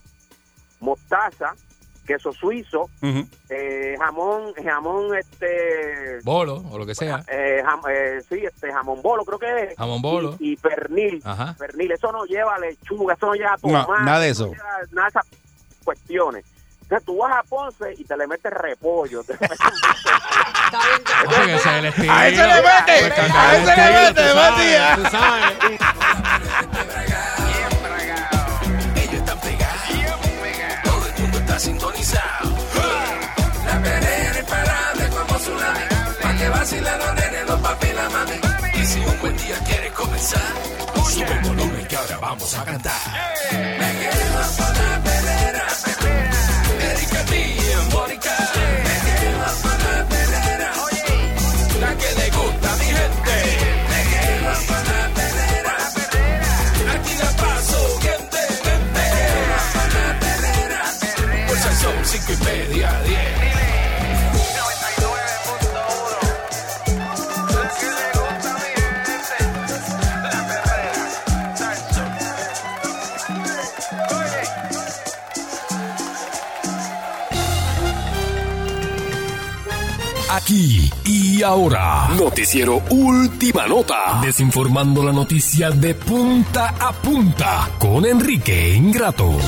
[0.85, 1.55] mostaza,
[2.06, 3.27] queso suizo, Ujú.
[3.48, 7.24] eh, jamón, jamón, este, Bolo, o lo que sea.
[7.28, 9.77] eh, jam- eh, sí, este jamón bolo creo que es.
[9.78, 10.36] Jamón bolo.
[10.39, 11.23] Y, y pernil.
[11.24, 11.55] Ajá.
[11.59, 14.02] Pernil, eso no lleva lechuga, eso no lleva No, tomate.
[14.05, 14.47] nada de eso.
[14.48, 15.27] no lleva nada de esas
[15.82, 16.44] cuestiones.
[16.82, 19.24] Entonces tú vas a Ponce y te le metes repollo.
[19.24, 19.59] te le metes-
[21.66, 22.12] el estilo.
[22.12, 24.94] A ese le mete, Pues, a ese le mete, tú buen sabes, día.
[24.97, 25.81] tú sabes.
[31.55, 32.51] está sintonizado.
[33.66, 35.85] La perrera imparable como tsunami.
[36.22, 38.81] Pa' que vacilen los nenes, los papi y la mami.
[38.81, 40.52] Y si un buen día quieres comenzar,
[41.10, 43.93] sube el volumen que ahora vamos a cantar.
[80.44, 82.08] Aquí y ahora.
[82.18, 84.20] Noticiero Última Nota.
[84.22, 89.38] Desinformando la noticia de punta a punta con Enrique Ingrato.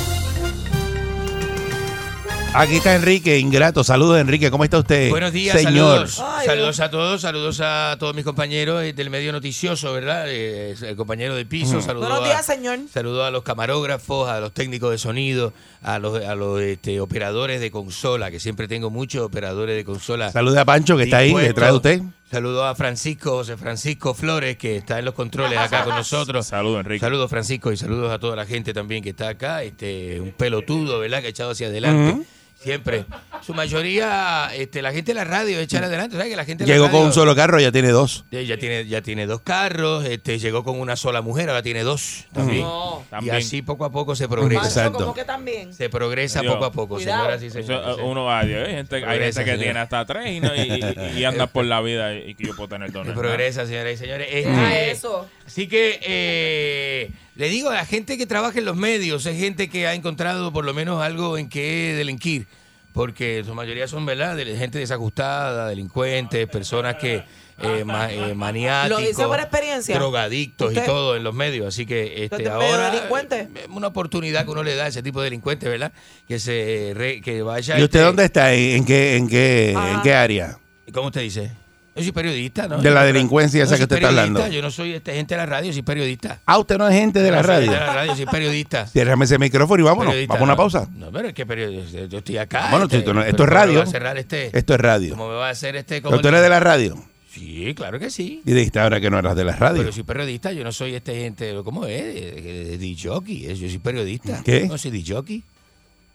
[2.54, 3.84] Aquí está Enrique, ingrato.
[3.84, 4.50] Saludos, Enrique.
[4.50, 5.10] ¿Cómo está usted?
[5.10, 6.08] Buenos días, señor.
[6.08, 6.44] saludos.
[6.46, 10.24] saludos a todos, saludos a todos mis compañeros eh, del medio noticioso, ¿verdad?
[10.28, 12.78] Eh, el compañero de piso, saludos Buenos a- días, señor.
[12.90, 15.52] Saludos a los camarógrafos, a los técnicos de sonido,
[15.86, 20.32] a los, a los este, operadores de consola, que siempre tengo muchos operadores de consola.
[20.32, 21.54] Salude a Pancho, que está ahí, dispuestos.
[21.54, 22.02] trae usted.
[22.28, 26.44] Saludos a Francisco, José Francisco Flores, que está en los controles acá con nosotros.
[26.48, 26.98] Saludos, Enrique.
[26.98, 29.62] Saludos, Francisco, y saludos a toda la gente también que está acá.
[29.62, 31.20] Este, un pelotudo, ¿verdad?
[31.20, 32.26] Que ha echado hacia adelante.
[32.58, 33.04] Siempre.
[33.42, 36.16] Su mayoría, este, la gente de la radio echar adelante.
[36.16, 38.24] ¿Sabes que la gente de la Llegó con un solo carro, ya tiene dos.
[38.30, 42.24] Ya tiene, ya tiene dos carros, este, llegó con una sola mujer, ahora tiene dos
[42.32, 42.62] también.
[42.62, 43.02] No.
[43.06, 43.36] Y También.
[43.36, 44.62] así poco a poco se progresa.
[44.62, 44.98] Pancho, Exacto.
[44.98, 45.72] ¿cómo que también?
[45.74, 46.54] Se progresa Dios.
[46.54, 47.18] poco a poco, Cuidado.
[47.22, 47.98] señoras y Eso, señores.
[47.98, 49.58] eh, uno va, hay gente, hay Progresa, gente que señora.
[49.62, 52.56] tiene hasta tres y, no, y, y- y anda por la vida y que yo
[52.56, 53.06] puedo tener dos.
[53.06, 53.14] ¿no?
[53.14, 54.28] progresa, señoras y señores.
[54.30, 55.28] Este, Deja eso.
[55.46, 59.68] Así que eh, le digo a la gente que trabaja en los medios, es gente
[59.68, 62.46] que ha encontrado por lo menos algo en que delinquir,
[62.92, 64.36] porque su mayoría son, ¿verdad?
[64.36, 67.22] De- gente desajustada, delincuentes, personas que
[67.58, 69.98] eh, ma- eh, maniáticos, ¿Lo dice por experiencia?
[69.98, 71.66] drogadictos y todo en los medios.
[71.68, 73.40] Así que este, ¿Usted es medio ahora delincuente?
[73.40, 75.92] eh, es una oportunidad que uno le da a ese tipo de delincuentes, ¿verdad?
[76.28, 77.78] Que se re- que vaya.
[77.78, 78.52] ¿Y usted este- dónde está?
[78.52, 80.02] ¿En qué, en qué, en Ajá.
[80.02, 80.58] qué área?
[80.92, 81.50] ¿Cómo usted dice?
[81.96, 82.78] Yo soy periodista, ¿no?
[82.78, 84.46] De la delincuencia esa que soy usted está hablando.
[84.48, 86.40] Yo no soy este, gente de la radio, soy periodista.
[86.44, 87.66] Ah, usted no es gente de la no soy radio.
[87.70, 88.86] gente de la radio, soy periodista.
[88.92, 90.10] Ciérrame ese micrófono y vámonos.
[90.12, 90.56] Periodista, Vamos a una no.
[90.56, 90.88] pausa.
[90.94, 92.68] No, pero es que periodista, yo estoy acá.
[92.70, 93.78] Bueno, este, no- esto es ¿cómo me radio.
[93.78, 94.50] va a cerrar este?
[94.58, 95.10] Esto es radio.
[95.16, 96.00] ¿Cómo me va a hacer este?
[96.00, 97.02] Tú eres de la radio.
[97.32, 98.40] Sí, claro que sí.
[98.46, 99.82] Y dijiste ahora que no eras de la radio.
[99.82, 102.02] Pero soy periodista, yo no soy este gente, ¿cómo es?
[102.02, 104.42] De, de, de DJ, yo soy periodista.
[104.42, 104.66] ¿Qué?
[104.66, 105.42] No soy DJ.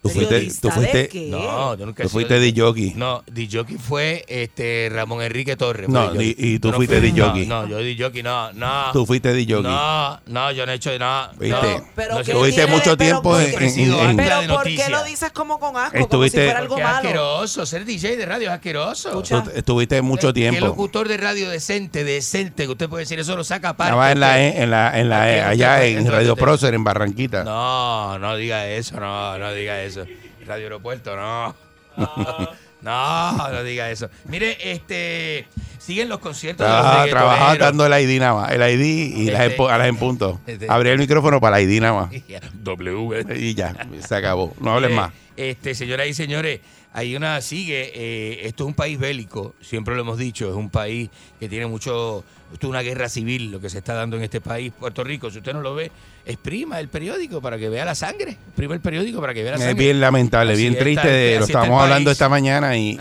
[0.02, 2.94] Tú fuiste, tú fuiste, No, yo nunca he tú fuiste de jockey.
[2.96, 5.88] No, DJ fue este Ramón Enrique Torres.
[5.90, 7.46] No, fue y- tú no fuiste fui- DJ.
[7.46, 8.92] No, no, yo DJ, no, no.
[8.94, 9.62] Tú fuiste de jockey.
[9.72, 11.32] No, no, yo no he hecho nada.
[11.40, 11.52] ¿Viste?
[11.78, 12.32] No, Pero no ¿qué sé.
[12.32, 15.32] Tuviste tiene- mucho tiempo por en, qué- en- en- Pero de ¿por qué lo dices
[15.34, 15.92] como con asco?
[15.92, 16.98] Como si Estuviste- fuera algo Porque es malo.
[17.08, 19.22] asqueroso, ser DJ de radio es asqueroso.
[19.22, 20.66] tú estuviste mucho ¿Qué tiempo.
[20.66, 23.92] locutor de radio decente, decente, que usted puede decir eso lo saca aparte?
[23.92, 24.42] Estaba en la?
[24.42, 27.44] E- en la, en la, E, usted allá en Radio Prócer en Barranquita.
[27.44, 29.91] No, no diga eso, no, no diga eso.
[30.46, 31.56] Radio Aeropuerto, no.
[32.82, 34.10] No, no diga eso.
[34.26, 35.46] Mire, este,
[35.78, 38.52] siguen los conciertos de los Trabajaba, dando el ID nada más.
[38.52, 40.42] El ID y las Este- en a las en punto.
[40.48, 42.12] este- el micrófono para el ID nada más.
[42.64, 43.24] W.
[43.38, 44.56] Y ya, se acabó.
[44.60, 45.12] No hables Eh, más.
[45.38, 46.60] Este, señoras y señores,
[46.94, 47.92] hay una sigue.
[47.96, 50.50] eh, esto es un país bélico, siempre lo hemos dicho.
[50.50, 51.10] Es un país
[51.40, 52.24] que tiene mucho.
[52.54, 55.32] Esto es una guerra civil lo que se está dando en este país, Puerto Rico.
[55.32, 55.90] Si usted no lo ve,
[56.26, 58.32] exprima el periódico para que vea la sangre.
[58.32, 59.84] Exprima el periódico para que vea la Es sangre.
[59.86, 61.08] bien lamentable, Así bien triste.
[61.08, 63.00] de- lo estábamos hablando esta mañana y,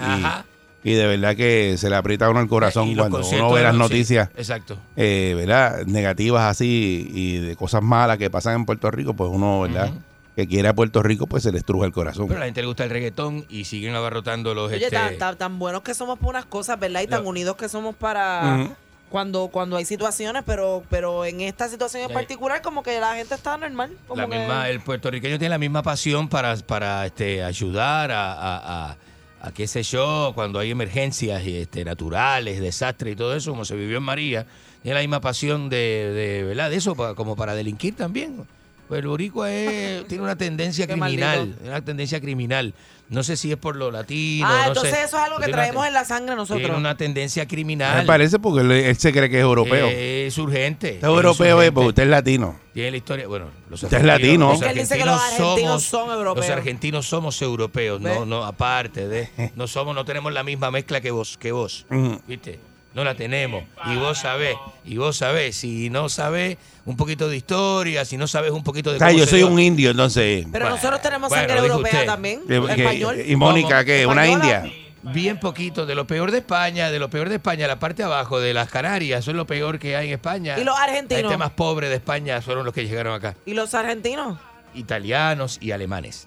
[0.84, 3.50] y, de verdad que se le aprieta a uno el corazón Y los cuando uno
[3.52, 4.78] ve las sí, noticias exacto.
[4.96, 5.84] eh, ¿verdad?
[5.86, 9.90] negativas así y de cosas malas que pasan en Puerto Rico, pues uno, ¿verdad?
[10.36, 12.26] Que quiere a Puerto Rico, pues se le estruja el corazón.
[12.28, 14.68] Pero a la gente le gusta el reggaetón y siguen abarrotando los.
[14.72, 17.02] Oye, este, tan, tan- tan buenos que somos para unas cosas, ¿verdad?
[17.02, 18.68] Y tan unidos que somos para
[19.10, 23.34] cuando cuando hay situaciones, pero pero en esta situación en particular como que la gente
[23.34, 23.90] está normal.
[24.06, 28.32] Como la que- misma, el puertorriqueño tiene la misma pasión para, para este, ayudar a,
[28.32, 28.96] a, a-
[29.42, 33.64] a qué sé yo, cuando hay emergencias y, este, naturales, desastres y todo eso, como
[33.64, 34.46] se vivió en María,
[34.82, 36.70] tiene la misma pasión de, de, ¿verdad?
[36.70, 38.46] de eso, como para delinquir también.
[38.90, 42.74] Pues el boricua es- tiene una tendencia criminal, una tendencia criminal.
[43.08, 44.46] No sé si es por lo latino.
[44.48, 45.02] Ah, no entonces sé.
[45.04, 46.60] eso es algo que traemos en la sangre nosotros.
[46.60, 47.98] Tiene una tendencia criminal.
[47.98, 49.88] Me parece porque él, él se cree que es europeo.
[49.88, 50.94] Eh, Es urgente.
[50.94, 51.66] Usted es europeo, urgente.
[51.66, 52.60] eh, porque usted es latino.
[52.74, 54.50] Tiene la historia, bueno, los Usted es latino.
[54.52, 56.46] los Es él dice que los argentinos argentinos somos- son europeos.
[56.48, 58.26] Los argentinos somos europeos, no, ¿Ves?
[58.26, 61.86] no, aparte de, no somos, no tenemos la misma mezcla que vos, que vos.
[62.28, 62.60] ¿viste?
[62.94, 63.62] No la tenemos.
[63.86, 68.26] Y vos sabés, y vos sabés, si no sabés un poquito de historia, si no
[68.26, 70.44] sabes un poquito de O sea, cómo yo soy dio- un indio, entonces.
[70.50, 72.06] Pero Bueno, nosotros tenemos bueno, sangre europea usted.
[72.06, 73.16] también, que- español.
[73.24, 74.06] ¿Y Mónica qué?
[74.06, 74.66] ¿Una Española.
[74.66, 74.76] india?
[75.02, 78.06] Bien poquito, de lo peor de España, de lo peor de España, la parte de
[78.06, 80.58] abajo de las Canarias, eso es lo peor que hay en España.
[80.58, 81.22] ¿Y los argentinos?
[81.22, 83.34] La gente más pobre de España fueron los que llegaron acá.
[83.46, 84.36] ¿Y los argentinos?
[84.74, 86.26] italianos y alemanes.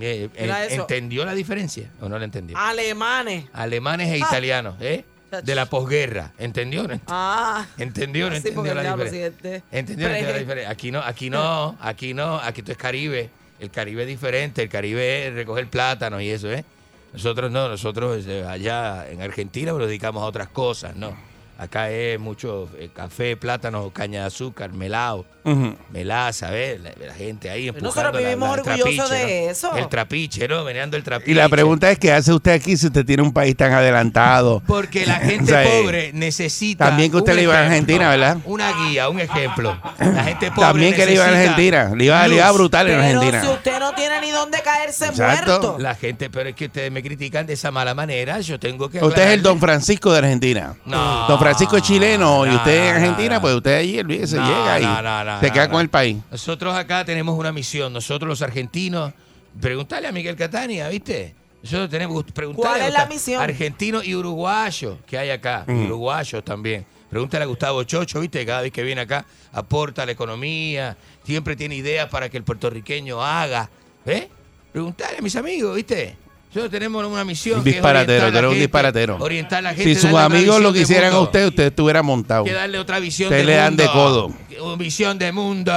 [0.00, 0.80] Eh, eso.
[0.82, 2.56] ¿Entendió la diferencia o no la entendió?
[2.58, 3.44] Alemanes.
[3.52, 4.26] Alemanes e Ah.
[4.28, 5.04] italianos, ¿eh?
[5.42, 6.32] De la posguerra.
[6.38, 6.82] ¿Entendió?
[6.86, 7.66] ¿No ent- Ah.
[7.78, 9.10] ¿Entendió o no Sí, entendió la diferencia?
[9.10, 10.70] si este- ¿Entendió no la diferencia?
[10.70, 13.30] Aquí no, aquí no, aquí no, aquí esto es Caribe.
[13.60, 16.64] El Caribe es diferente, el Caribe es recoger plátanos y eso, ¿eh?
[17.12, 21.16] Nosotros no, nosotros eh, allá en Argentina nos dedicamos a otras cosas, ¿no?
[21.56, 25.76] Acá es mucho eh, café, plátano, caña de azúcar, melado, Ujú.
[25.92, 26.80] melaza, ¿ves?
[26.80, 29.50] La, la gente ahí empujando Nosotros vivimos la- orgullosos trapiche, de ¿no?
[29.52, 29.76] eso.
[29.76, 30.64] El trapiche, ¿no?
[30.64, 31.30] Meneando el trapiche.
[31.30, 34.62] Y la pregunta es, ¿qué hace usted aquí si usted tiene un país tan adelantado?
[34.66, 36.86] Porque la gente O sea, pobre necesita.
[36.86, 38.38] También que usted le iba a Argentina, ¿verdad?
[38.44, 39.78] Una guía, un ejemplo.
[40.00, 40.66] La gente pobre.
[40.66, 41.92] También que le iba a Argentina.
[41.94, 43.40] Le iba, le iba brutal en Argentina.
[43.42, 45.50] si usted no tiene ni dónde caerse Exacto.
[45.60, 45.76] muerto.
[45.78, 48.40] La gente, pero es que ustedes me critican de esa mala manera.
[48.40, 49.04] Yo tengo que.
[49.04, 50.74] Usted es el Don Francisco de Argentina.
[50.84, 53.40] No, Don Francisco es chileno y no, usted es Argentina, no.
[53.40, 55.72] pues usted allí, No, llega y no, no, no, se no, queda no.
[55.72, 56.16] con el país.
[56.30, 57.92] Nosotros acá tenemos una misión.
[57.92, 59.12] Nosotros los argentinos.
[59.60, 61.34] Preguntarle a Miguel Catania, ¿viste?
[61.62, 63.40] Nosotros tenemos preguntarle ¿Cuál a es la misión?
[63.42, 65.64] Argentinos y uruguayos que hay acá.
[65.66, 65.86] Mm.
[65.86, 66.84] Uruguayos también.
[67.08, 68.44] Pregúntale a Gustavo Chocho, ¿viste?
[68.44, 70.96] Cada vez que viene acá aporta a la economía.
[71.24, 73.70] Siempre tiene ideas para que el puertorriqueño haga.
[74.04, 74.28] ¿Eh?
[74.72, 76.16] Preguntarle a mis amigos, ¿viste?
[76.54, 77.58] Nosotros tenemos una misión.
[77.58, 79.16] Un que es disparatero, orientar a tú la eres un gente- disparatero.
[79.18, 79.94] Orientar a la gente.
[79.94, 82.44] Si sus amigos lo quisieran a usted, usted estuviera montado.
[82.44, 84.32] Hay que darle otra visión Usted le dan de codo.
[84.62, 85.72] Una Visión de mundo.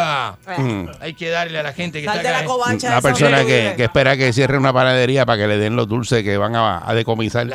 [0.57, 0.85] Mm.
[0.99, 2.41] Hay que darle a la gente que Sal está de acá.
[2.43, 5.75] la covacha Una persona que, que espera que cierre una panadería para que le den
[5.75, 7.47] los dulces que van a, a decomisar.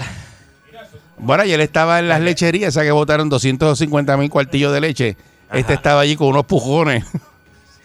[1.19, 5.17] Bueno, ayer estaba en las lecherías, esa que botaron 250 mil cuartillos de leche.
[5.53, 7.05] Este estaba allí con unos pujones.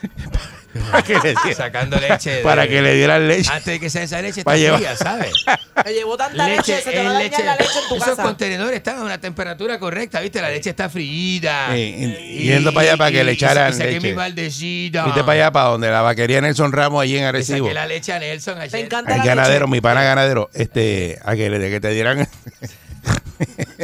[0.92, 2.30] para que le diera- Sacando leche.
[2.32, 3.50] de- para que le dieran leche.
[3.52, 5.32] Antes de que sea esa leche, está Para llevar- fría, ¿sabes?
[5.86, 8.24] Me llevó tanta leche, se te va a dañar la leche en tu Esos casa.
[8.24, 10.42] contenedores están a una temperatura correcta, ¿viste?
[10.42, 10.90] La leche está.
[10.96, 14.08] Eh, yendo para allá para que le echaran y saqué leche.
[14.08, 15.04] mi baldecito.
[15.06, 17.68] Viste para allá, para donde la vaquería Nelson Ramos, allí en Arecibo.
[17.68, 18.72] saqué la leche a Nelson ayer.
[18.74, 19.72] Me encanta El la ganadero, leche.
[19.72, 22.28] mi pana ganadero, este, a que, le- que te dieran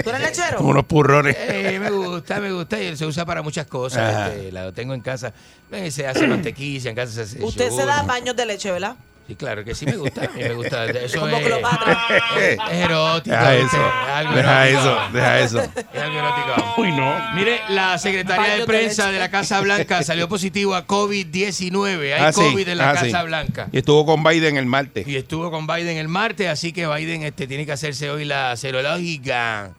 [0.03, 0.57] ¿Tú eres lechero?
[0.57, 1.35] Como unos purrones.
[1.39, 4.31] Eh, me gusta, me gusta y se usa para muchas cosas.
[4.31, 5.33] Este, la tengo en casa.
[5.71, 8.95] Eh, Se hace mantequilla, en casa se hace Usted se da baños de leche, ¿verdad?
[9.25, 10.29] Sí, claro que sí me gusta.
[10.35, 10.85] Me gusta.
[10.85, 11.97] Eso Como es, Cleopatra.
[12.37, 13.35] es erótico.
[13.35, 14.79] Deja eso, Es deja erótico.
[14.91, 15.59] eso, deja eso.
[15.93, 16.73] Es algo erótico.
[16.77, 17.33] Uy, no.
[17.33, 22.13] Mire, la secretaria de prensa de la Casa Blanca salió positivo a COVID-19.
[22.13, 22.41] Hay Ah, sí.
[22.41, 23.05] COVID en la Ah, sí.
[23.11, 23.67] Casa Blanca.
[23.71, 25.07] Y estuvo con Biden el martes.
[25.07, 28.57] Y estuvo con Biden el martes, así que Biden este, tiene que hacerse hoy la
[28.57, 29.71] serológica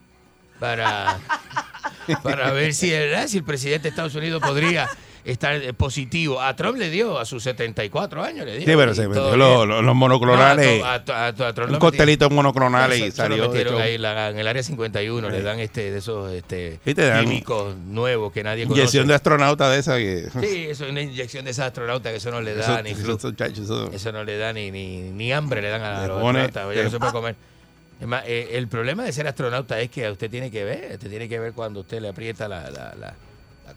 [0.59, 1.19] para,
[2.23, 3.27] para ver si, ¿verdad?
[3.29, 4.89] si el presidente de Estados Unidos podría
[5.25, 6.41] estar eh, positivo.
[6.41, 8.45] A Trump le dio a sus 74 años.
[8.47, 10.81] Le dio, Sí, pero se metió los, los- los monoclonales.
[10.81, 13.49] No, a, a a Trump un costelito monoclonales y salió.
[13.49, 17.75] metieron ahí la- en el área 51, le dan este de esos este, Sí, químicos
[17.77, 18.81] nuevos que nadie conoce.
[18.81, 20.29] Inyección de astronauta de esa que.
[20.41, 22.91] Sí, eso es una inyección de esa astronauta que eso no le da Eso- ni
[22.91, 26.77] eso- eso- Eso no le da ni, ni, ni hambre, le dan a los astronautas.
[26.77, 27.37] Ya no se puede comer.
[28.01, 31.09] Es más, eh, el problema de ser astronauta es que usted tiene que ver, usted
[31.09, 33.15] tiene que ver cuando usted le aprieta la, la, la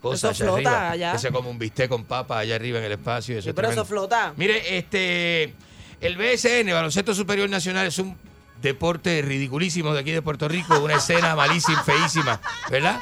[0.02, 0.92] cosa Eso allá flota arriba.
[0.92, 1.12] allá.
[1.14, 3.36] Que se come un bistec con papa allá arriba en el espacio.
[3.36, 4.34] y Eso Sí, es pero eso flota.
[4.38, 5.54] Mire, este,
[6.02, 8.18] el BSN, Baloncesto Superior Nacional, es un
[8.62, 12.42] deporte ridiculísimo de aquí de Puerto Rico, una escena malísima, feísima,
[12.72, 13.00] ¿verdad?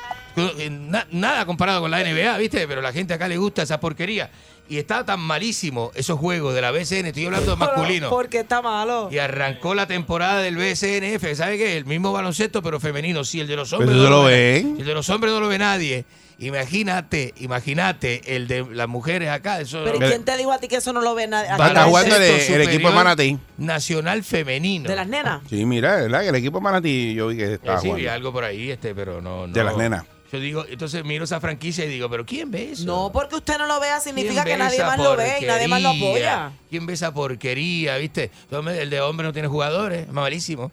[0.69, 2.67] Na- nada comparado con la NBA, ¿viste?
[2.67, 4.29] Pero la gente acá le gusta esa porquería.
[4.67, 8.09] Y está tan malísimo esos juegos de la BCN, estoy hablando de masculino.
[8.09, 9.07] Porque está malo.
[9.11, 11.77] Y arrancó la temporada del BSNF, ¿sabe qué?
[11.77, 13.23] El mismo baloncesto, pero femenino.
[13.23, 13.91] Sí, el de los hombres.
[13.91, 14.77] Pero no lo ve- ven.
[14.79, 16.03] El de los hombres no lo ve nadie.
[16.39, 19.59] Imagínate, imagínate el de las mujeres acá.
[19.61, 21.49] Eso Pero ¿y Me- quién te dijo a ti que eso no lo ve nadie?
[21.51, 23.37] Estar jugando el, el equipo de Manatí.
[23.57, 24.89] Nacional femenino.
[24.89, 25.41] ¿De las nenas?
[25.49, 26.21] Sí, mira, ¿verdad?
[26.21, 28.11] Que el equipo de Manatí yo vi que Eh, estaba sí, vi jugando.
[28.11, 29.53] algo por ahí, este, pero no, no.
[29.53, 30.03] De las nenas.
[30.31, 32.83] Yo digo, entonces miro esa franquicia y digo, ¿pero quién ve eso?
[32.85, 35.45] No, porque usted no lo vea significa ¿Quién que ve nadie más lo ve y
[35.45, 36.51] nadie más lo apoya.
[36.69, 38.31] ¿Quién ve esa porquería, viste?
[38.51, 40.71] El de hombre no tiene jugadores, es malísimo.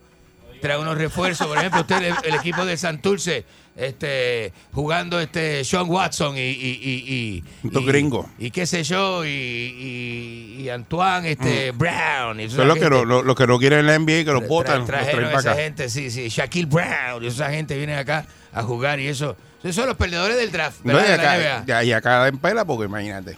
[0.63, 3.45] Trae unos refuerzos, por ejemplo, usted, el, el equipo de Santurce,
[3.77, 6.41] este, jugando este Sean Watson y...
[6.41, 8.27] y, y, y y- gringos.
[8.39, 12.41] Y qué sé yo, y, Antoine este, Brown.
[12.41, 12.51] Y Mm.
[12.51, 14.87] Son los que, no, los, los que no quieren la NBA, que los botan, los
[14.87, 15.61] Trajeron para esa acá.
[15.61, 16.29] gente, sí, sí.
[16.29, 19.37] Shaquille Brown y esa gente viene acá a jugar y eso.
[19.63, 21.65] Esos son los perdedores del draft, No, y de la acá, NBA.
[21.67, 23.37] ya- y acá en pela, porque imagínate.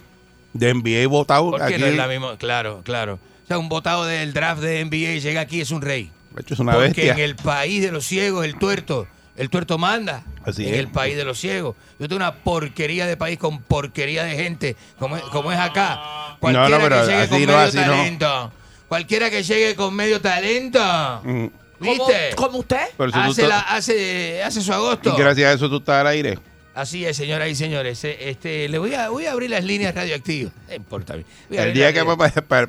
[0.53, 1.79] De NBA votado ¿Por aquí.
[1.79, 2.37] no es la misma?
[2.39, 3.15] Claro, claro.
[3.45, 6.11] O sea, un votado del draft de NBA llega aquí es un rey.
[6.43, 7.13] Hecho, es una Porque bestia.
[7.13, 9.07] en el país de los ciegos, el tuerto,
[9.37, 10.23] el tuerto manda.
[10.45, 10.81] Así en es.
[10.81, 11.77] el país de los ciegos.
[11.99, 16.37] Yo tengo una porquería de país con porquería de gente, como es, como es acá.
[16.41, 17.83] Cualquiera No, no, pero que llegue así con no, medio así no.
[17.85, 18.53] talento.
[18.89, 21.21] Cualquiera que llegue con medio talento.
[21.25, 21.47] Mm.
[21.81, 22.31] ¿Viste?
[22.37, 22.87] ¿Como usted?
[22.97, 25.15] Pero si Hace, la- hace, hace su agosto.
[25.17, 26.39] Y gracias a eso tú estás al aire.
[26.75, 28.03] Así es, señoras y señores.
[28.05, 30.53] Eh, Este, le voy a, voy a abrir las líneas radioactivas.
[30.69, 31.15] No importa.
[31.51, 32.03] El día que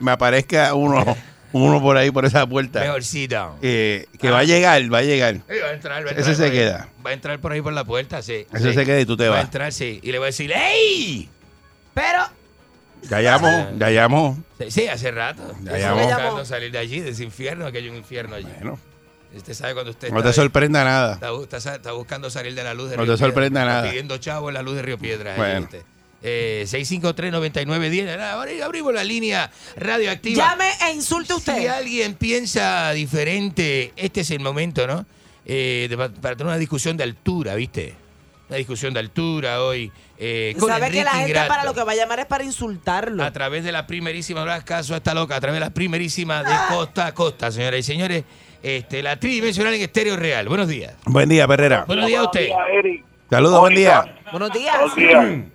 [0.01, 1.03] me aparezca uno,
[1.63, 3.55] uno por ahí, por esa puerta, Mejorcito.
[3.61, 5.35] eh, que va a llegar, va a llegar.
[5.49, 6.57] Va a entrar, va a Ese entrar se por ahí.
[6.57, 6.89] queda.
[7.05, 8.45] Va a entrar por ahí por la puerta, sí.
[8.53, 8.73] Ese sí.
[8.73, 9.45] se queda y tú te Va a vas.
[9.45, 9.99] entrar, sí.
[10.03, 11.29] Y le voy a decir, ¡Ey!
[11.93, 12.19] Pero,
[13.09, 14.37] Ya llamó, ya llamó.
[14.59, 15.41] Sí, sí, hace rato.
[15.63, 16.01] Ya llamó.
[16.01, 18.47] buscando salir de allí, de ese infierno, que hay un infierno allí.
[18.59, 18.79] Bueno,
[19.35, 21.13] Usted sabe cuando usted no está te sorprenda ahí, nada.
[21.15, 23.73] Está, bu- está- está buscando salir de la luz de No Río te sorprenda Piedra,
[23.75, 23.89] nada.
[23.89, 25.31] Pidiendo chavo en la luz de Río Piedra.
[25.33, 25.59] ahí, Bueno.
[25.61, 25.83] ¿viste?
[26.23, 28.19] Eh, 653-9910.
[28.19, 30.49] Ahora abrimos la línea radioactiva.
[30.49, 31.57] llame e insulte usted.
[31.59, 35.05] Si alguien piensa diferente, este es el momento, ¿no?
[35.45, 37.93] Eh, de- para tener una discusión de altura, ¿viste?
[38.49, 39.91] Una discusión de altura hoy.
[40.17, 41.47] Eh, con Sabe que la gente Ingrato.
[41.49, 43.23] para lo que va a llamar es para insultarlo.
[43.23, 45.71] A través de la primerísima, no hagas caso a esta loca, a través de la
[45.71, 48.23] primerísima de costa a costa, señoras y señores.
[48.63, 50.47] Este, la tridimensional en estéreo real.
[50.47, 50.93] Buenos días.
[51.05, 51.83] Buen día, Perrera.
[51.85, 52.49] Buenos días a usted.
[52.79, 53.03] Eric.
[53.29, 54.15] Saludos, buen día.
[54.31, 54.75] Buenos días.
[54.79, 55.54] Buenos días.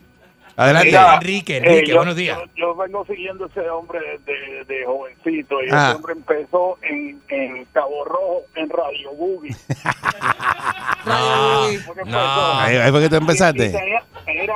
[0.63, 0.89] Adelante.
[0.89, 2.39] Mira, Enrique, Enrique, yo, buenos días.
[2.39, 5.89] Yo, yo vengo siguiendo ese hombre de, de jovencito y Ah.
[5.89, 9.57] ese hombre empezó en, en Cabo Rojo en Radio Boogie.
[11.07, 12.19] No, Porque no.
[12.19, 12.53] empezó.
[12.59, 13.71] Ahí, ahí fue que tú Y empezaste.
[13.71, 14.55] tenía, era,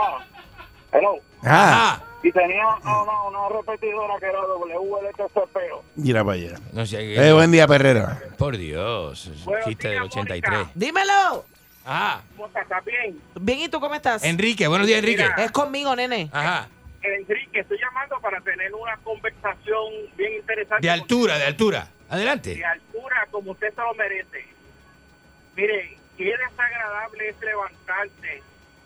[0.93, 5.57] hello, Ah, y tenía una, una repetidora que era WLTCP.
[5.97, 6.59] mira para allá.
[6.73, 8.19] No sé qué- Eh, buen día, Perrera.
[8.39, 10.69] Por Dios, Buenos chiste del días, 83.
[10.75, 11.45] Dímelo.
[11.85, 12.23] Ajá.
[12.36, 12.62] ¿Cómo estás?
[12.62, 13.20] ¿Estás bien?
[13.40, 14.24] Bien, ¿y tú cómo estás?
[14.24, 15.23] Enrique, buenos días, Enrique.
[15.23, 15.44] Mira.
[15.44, 16.31] Es conmigo, nene.
[16.32, 16.69] Ajá.
[17.02, 20.86] Enrique, estoy llamando para tener una conversación bien interesante.
[20.86, 21.89] De altura, de altura.
[22.09, 22.55] Adelante.
[22.55, 24.47] de altura como usted se lo merece.
[25.56, 28.43] Mire, qué desagradable es levantarse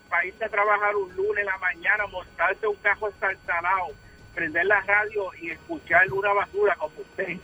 [0.09, 3.89] para irse a trabajar un lunes en la mañana, montarse un cajo estartalado,
[4.33, 7.37] prender la radio y escuchar una basura como usted.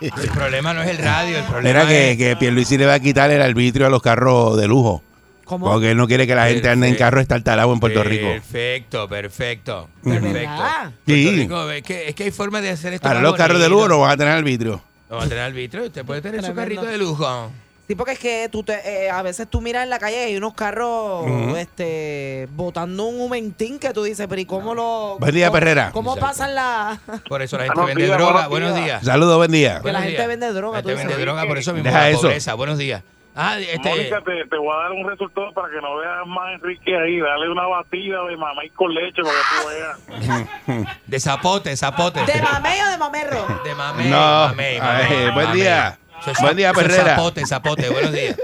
[0.00, 2.18] El problema no es el radio, el problema Mira que, es...
[2.18, 5.02] que Pierluisi le va a quitar el arbitrio a los carros de lujo.
[5.44, 5.66] ¿Cómo?
[5.70, 8.26] Porque él no quiere que la gente ande en carro estartalado en Puerto Rico.
[8.26, 10.62] Perfecto, perfecto, ¿De perfecto.
[11.06, 11.30] Sí.
[11.30, 13.88] Rico, es que, es que hay forma de hacer esto Ahora los carros de lujo
[13.88, 14.80] no van a tener arbitrio.
[15.10, 17.50] No va a tener arbitrio, usted puede tener su carrito de lujo.
[17.88, 18.74] Sí, porque es que tú te,
[19.06, 21.26] eh, a veces tú miras en la calle y hay unos carros
[21.58, 25.16] este, botando un humentín que tú dices, pero ¿y cómo lo.
[25.18, 25.90] Buen día, cómo- Perrera.
[25.92, 26.98] ¿Cómo pasan la.
[27.28, 28.32] Por eso la gente Buenos vende días, droga.
[28.32, 28.86] buenos Buenos días.
[29.02, 29.04] días.
[29.04, 29.80] Saludos, buen día.
[29.82, 30.78] Que la gente vende droga.
[30.78, 31.16] La tú gente dices.
[31.18, 32.22] vende droga, por eso mismo Deja la eso.
[32.22, 32.54] pobreza.
[32.54, 33.02] Buenos días.
[33.34, 36.52] Ah, este, Mónica, te, te voy a dar un resultado para que no veas más
[36.54, 37.18] Enrique ahí.
[37.18, 40.98] Dale una batida de mamá y con leche para que tú veas.
[41.06, 42.20] de zapote, zapote.
[42.26, 43.46] ¿De mamey o de mamerro?
[43.64, 44.16] De mamey, No.
[44.48, 45.60] mamey, Ay, mamey, buen mamey.
[45.62, 45.98] día.
[46.22, 47.16] Eso es- Buen día, es Perrera.
[47.16, 47.88] Zapote, zapote.
[47.90, 48.36] Buenos días.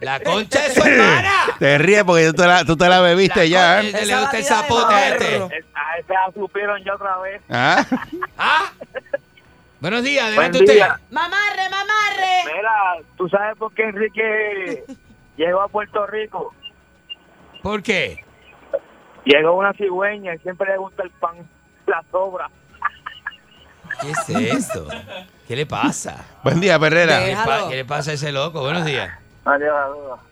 [0.00, 1.32] La concha de su hermana.
[1.58, 3.80] Te ríes porque tú te la, tú te la bebiste ya.
[3.80, 5.36] Que le gusta el zapote a este.
[5.74, 7.42] A ese la supieron ya otra vez.
[7.50, 7.84] ¿Ah?
[9.80, 10.74] Buenos días, Buen adelante usted.
[10.74, 11.00] día.
[11.10, 12.44] Mamarre, mamarre.
[12.56, 14.84] Mira, ¿tú sabes por qué Enrique
[15.36, 16.52] llegó a Puerto Rico?
[17.62, 18.24] ¿Por qué?
[19.24, 21.36] Llegó una cigüeña y siempre le gusta el pan,
[21.86, 22.50] la sobra.
[24.00, 24.28] ¿Qué es
[24.68, 24.86] esto?
[25.46, 26.24] ¿Qué le pasa?
[26.44, 27.20] Buen día, Perrera.
[27.20, 28.60] ¿Qué le, pa- qué le pasa a ese loco?
[28.60, 29.10] Buenos días.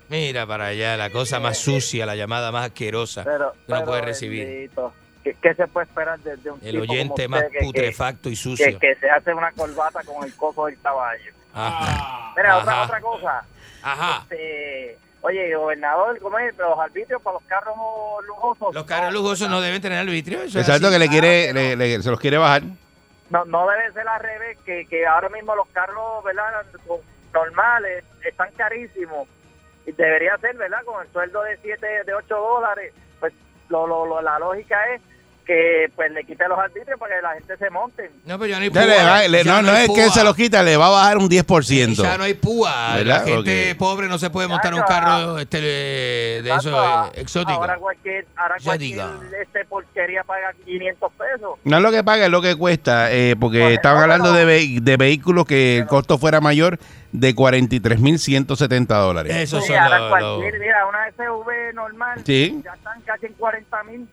[0.08, 3.84] Mira para allá, la cosa más sucia, la llamada más asquerosa Pero, que uno pero,
[3.86, 4.46] puede recibir.
[4.46, 4.92] bendito,
[5.24, 7.58] ¿Qué, qué se puede esperar de, de un El tipo oyente como más usted que-
[7.58, 8.66] que- putrefacto y sucio.
[8.66, 11.32] Que, que se hace una corbata con el coco del caballo.
[11.54, 12.32] Ajá.
[12.36, 12.84] Mira, otra, Ajá.
[12.84, 13.44] otra cosa.
[13.82, 14.20] Ajá.
[14.30, 16.56] Este, oye, gobernador, ¿cómo es?
[16.56, 17.74] Los arbitrios para los carros
[18.28, 18.74] lujosos.
[18.74, 20.42] Los carros lujosos no deben tener arbitrio.
[20.42, 20.94] eso es Exacto, así.
[20.94, 22.62] que le quiere, le- le- se los quiere bajar.
[23.30, 26.64] No, no debe ser al revés, que, que ahora mismo los carros, ¿verdad?
[27.32, 29.28] Normales están carísimos.
[29.84, 30.82] Debería ser, ¿verdad?
[30.84, 32.92] Con el sueldo de 7, de 8 dólares.
[33.20, 33.32] Pues
[33.68, 35.00] lo, lo, lo- la lógica es
[35.46, 38.10] que pues le quite los arbitrios para que la gente se monte.
[38.24, 39.04] No, pero ya no hay le púa.
[39.04, 41.28] va- le- Ya no, no es que se los quita, le va a bajar un
[41.28, 42.02] 10%.
[42.02, 42.90] Ya no hay púa.
[42.90, 43.24] La ¿Verdad?
[43.26, 47.58] gente pobre no se puede montar un carro este, de de esos Exacto, eh, exóticos.
[47.58, 49.10] Ahora cualquier, ahora cualquier diga.
[49.40, 51.58] este porquería paga 500 pesos.
[51.64, 54.78] No es lo que paga, es lo que cuesta, eh, porque estaban hablando de, ve-
[54.82, 56.78] de vehículos que el costo fuera mayor
[57.12, 59.34] de 43.170 dólares.
[59.36, 62.60] Esos Sí, son ahora los- cualquier, los- mira, una SUV normal Sí.
[62.64, 64.08] ya están casi en 40 mil.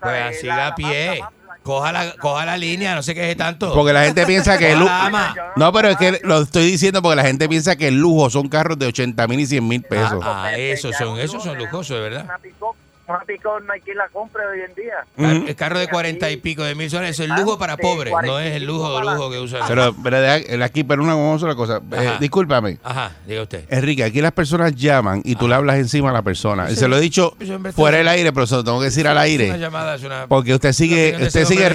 [0.00, 1.20] Pues así a pie.
[1.62, 3.74] Coja la, coja la línea, no sé qué es tanto.
[3.74, 4.92] Porque la gente piensa que el lujo...
[5.10, 5.52] la.
[5.56, 8.48] No, pero es que lo estoy diciendo porque la gente piensa que el lujo son
[8.48, 10.22] carros de 80 mil y 100 mil pesos.
[10.24, 12.24] Ah, esos son, esos son lujosos, de verdad.
[12.24, 12.76] Una pick-up,
[13.08, 13.20] una
[13.66, 15.06] no hay quien la compre hoy en día.
[15.16, 15.46] Ujú.
[15.48, 18.12] El carro de cuarenta y pico de mil soles, eso es el lujo para pobres,
[18.24, 19.60] no es el lujo de lujo que usan.
[19.68, 21.80] Pero, pero deja- aquí, pero una, una sola cosa.
[21.92, 22.18] Eh, Ajá.
[22.18, 22.78] discúlpame.
[22.82, 23.64] Ajá, diga usted.
[23.70, 26.68] Enrique, aquí las personas llaman y tú le hablas encima a la persona.
[26.70, 29.14] Se lo he dicho Eso fuera del aire, pero se lo tengo que decir al
[29.14, 29.58] Una aire.
[29.58, 30.26] llamada es una...
[30.26, 31.68] Porque usted sigue, de usted sigue,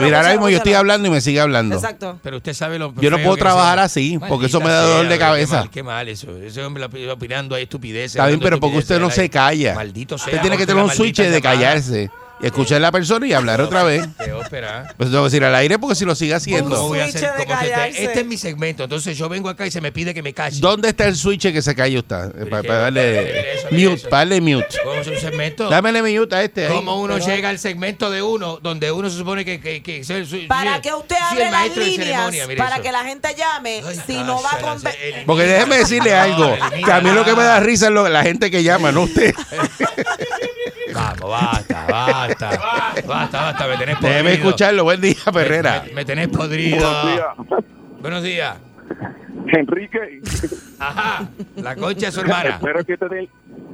[0.00, 1.74] mira, ahora mismo yo estoy hablando y me sigue hablando.
[1.74, 2.18] Exacto.
[2.22, 4.90] Pero usted sabe lo Yo no puedo trabajar así, Maldita porque eso me da sea,
[4.90, 5.56] dolor de qué cabeza.
[5.60, 6.36] mal, Qué mal eso.
[6.36, 8.16] Ese hombre opinando ahí estupideces.
[8.16, 9.74] Está bien, pero porque usted no se calla.
[9.74, 10.49] Maldito sea.
[10.50, 12.10] Tiene que tener un switch de callarse
[12.42, 14.02] y escuchar a la persona y hablar otra vez.
[14.24, 14.94] Qué ópera.
[14.96, 16.88] Pues tengo que decir al aire porque si lo sigue ¿Cómo haciendo.
[16.88, 17.20] voy a hacer?
[17.20, 18.04] switch de ¿Cómo se te- callarse.
[18.04, 18.84] Este es mi segmento.
[18.84, 20.58] Entonces yo vengo acá y se me pide que me calle.
[20.58, 22.16] ¿Dónde está el switch que se calle usted?
[22.40, 24.08] Eh, Para, darle eso, mute, eso.
[24.08, 24.66] para darle mute.
[24.82, 25.68] ¿Cómo es un segmento?
[25.68, 26.66] Dámele mute a este.
[26.66, 26.72] ahí.
[26.72, 29.60] ¿Cómo uno Pero- llega al segmento de uno donde uno se supone que...
[29.60, 32.46] que, que soy- soy- Para soy- que usted soy el las maestro de líneas, ceremonia,
[32.46, 32.82] mire para eso.
[32.84, 34.82] que la gente llame, si no va con...
[35.26, 36.56] Porque déjeme decirle algo,
[36.86, 39.02] que a mí lo que me da risa es lo- la gente que llama, no
[39.02, 39.34] usted.
[40.94, 42.50] Vamos, basta, basta.
[43.06, 44.12] Basta, basta, me tenés podrido.
[44.14, 44.84] Déjeme escucharlo.
[44.84, 45.82] Buen día, Perrera.
[45.86, 46.78] Me, me tenés podrido.
[46.80, 47.26] Buenos días.
[48.00, 48.56] Buenos días.
[49.52, 50.20] Enrique.
[50.78, 51.28] Ajá.
[51.56, 52.50] La concha de su hermana.
[52.50, 53.28] espero que te den,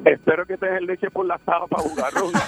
[0.05, 2.43] espero que te den leche por la tapa para jugar ronda.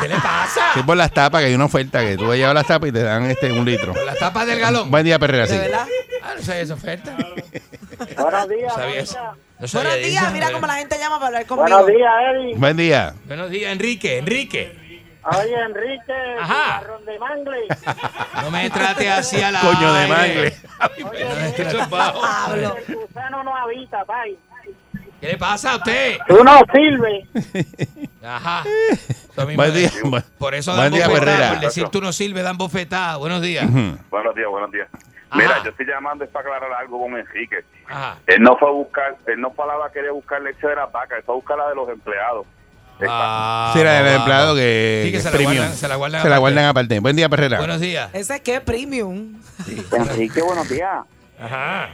[0.00, 0.72] ¿Qué le pasa?
[0.74, 2.88] Sí, por las tapas, que hay una oferta que tú vas a llevar las tapas
[2.88, 3.92] y te dan este un litro.
[4.06, 4.90] Las tapas del galón.
[4.90, 5.46] Buen día, Perrera.
[5.46, 5.54] Sí.
[5.54, 5.86] ¿De verdad?
[6.22, 7.16] Ah, no sabía esa oferta.
[8.16, 8.68] Buenos días.
[8.68, 9.18] No sabía eso.
[9.72, 11.68] Buenos días, mira cómo la gente llama para hablar conmigo.
[11.68, 12.54] Buenos días, Eddie.
[12.56, 13.14] Buen día.
[13.26, 14.18] Buenos días, Enrique.
[14.18, 14.76] Enrique.
[15.24, 16.82] Oye, Enrique, Ajá.
[17.06, 17.66] de mangle.
[18.42, 19.60] No me trate así a la.
[19.60, 20.56] Coño de mangle.
[21.88, 22.76] Pablo.
[22.88, 24.36] El gusano no habita, pai.
[25.20, 26.18] ¿Qué le pasa a usted?
[26.26, 27.28] Tú no sirves.
[28.24, 28.64] Ajá.
[29.54, 29.90] Buen día.
[30.38, 31.50] Por eso Buen dan día, bofetada.
[31.52, 33.16] Por decir tú no sirves, dan bofetada.
[33.18, 33.64] Buenos días.
[34.10, 34.88] Buenos días, buenos días.
[35.32, 35.38] Ajá.
[35.42, 37.64] Mira, yo estoy llamando es para aclarar algo con Enrique.
[37.88, 38.18] Ajá.
[38.26, 40.76] Él no fue a buscar, él no fue a la vaquería a buscar leche de
[40.76, 42.46] la vaca, él fue a buscar la de los empleados.
[43.08, 45.56] Ah, Sí, era el vamos, empleado que, Sí, que se la premium.
[45.56, 46.40] guardan- se la guardan Se la aparte.
[46.54, 47.00] guardan aparte.
[47.00, 47.58] Buen día, Perrera.
[47.58, 48.10] Buenos días.
[48.14, 49.40] Ese es que es premium.
[49.92, 51.04] Enrique, buenos días.
[51.40, 51.88] Ajá.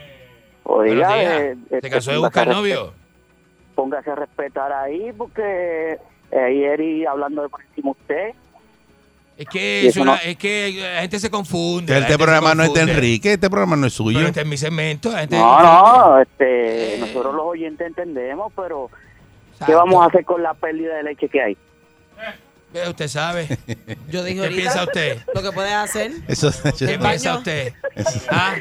[0.64, 1.40] Oiga, Buenos días.
[1.40, 2.92] eh, ¿Se este, cansó de buscar novio?
[3.74, 5.98] Póngase a respetar ahí, porque
[6.30, 8.34] eh, ayer y hablando de por encima usted.
[9.38, 11.92] Es que, es eso una, no- es que la gente se confunde.
[11.92, 12.80] Este gente programa no es de.
[12.80, 14.18] Enrique, este programa no es suyo.
[14.18, 15.12] Pero este es mi segmento.
[15.12, 16.98] la gente se No, no, este, Eh.
[16.98, 19.76] nosotros los oyentes entendemos, pero ¿qué Exacto.
[19.76, 21.56] vamos a hacer con la pérdida de leche que hay?
[22.72, 23.46] ¿Qué usted sabe?
[24.10, 25.18] Yo dije ¿Qué ahorita piensa usted?
[25.32, 26.10] lo que puedes hacer.
[26.26, 27.72] Eso, ¿Qué eso- piensa usted?
[28.30, 28.56] ¿Ah?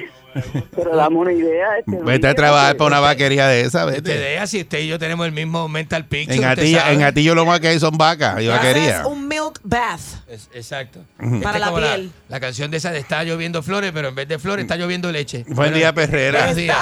[0.76, 1.78] Pero dame una idea.
[1.80, 4.18] Este, Vete a trabajar para una vaquería de esa, vete.
[4.18, 6.38] vea si usted y yo tenemos el mismo mental picture.
[6.38, 9.02] En Atillo, en Atillo lo más que hay son vacas y vaquerías.
[9.02, 10.00] Es un milk bath.
[10.28, 11.00] Es- exacto.
[11.20, 12.12] Este Para es la piel.
[12.30, 15.12] La, canción de esa de está lloviendo flores, pero en vez de flores está lloviendo
[15.12, 15.46] leche.
[15.48, 16.40] Buen día, Perrera.
[16.40, 16.78] Buenos días.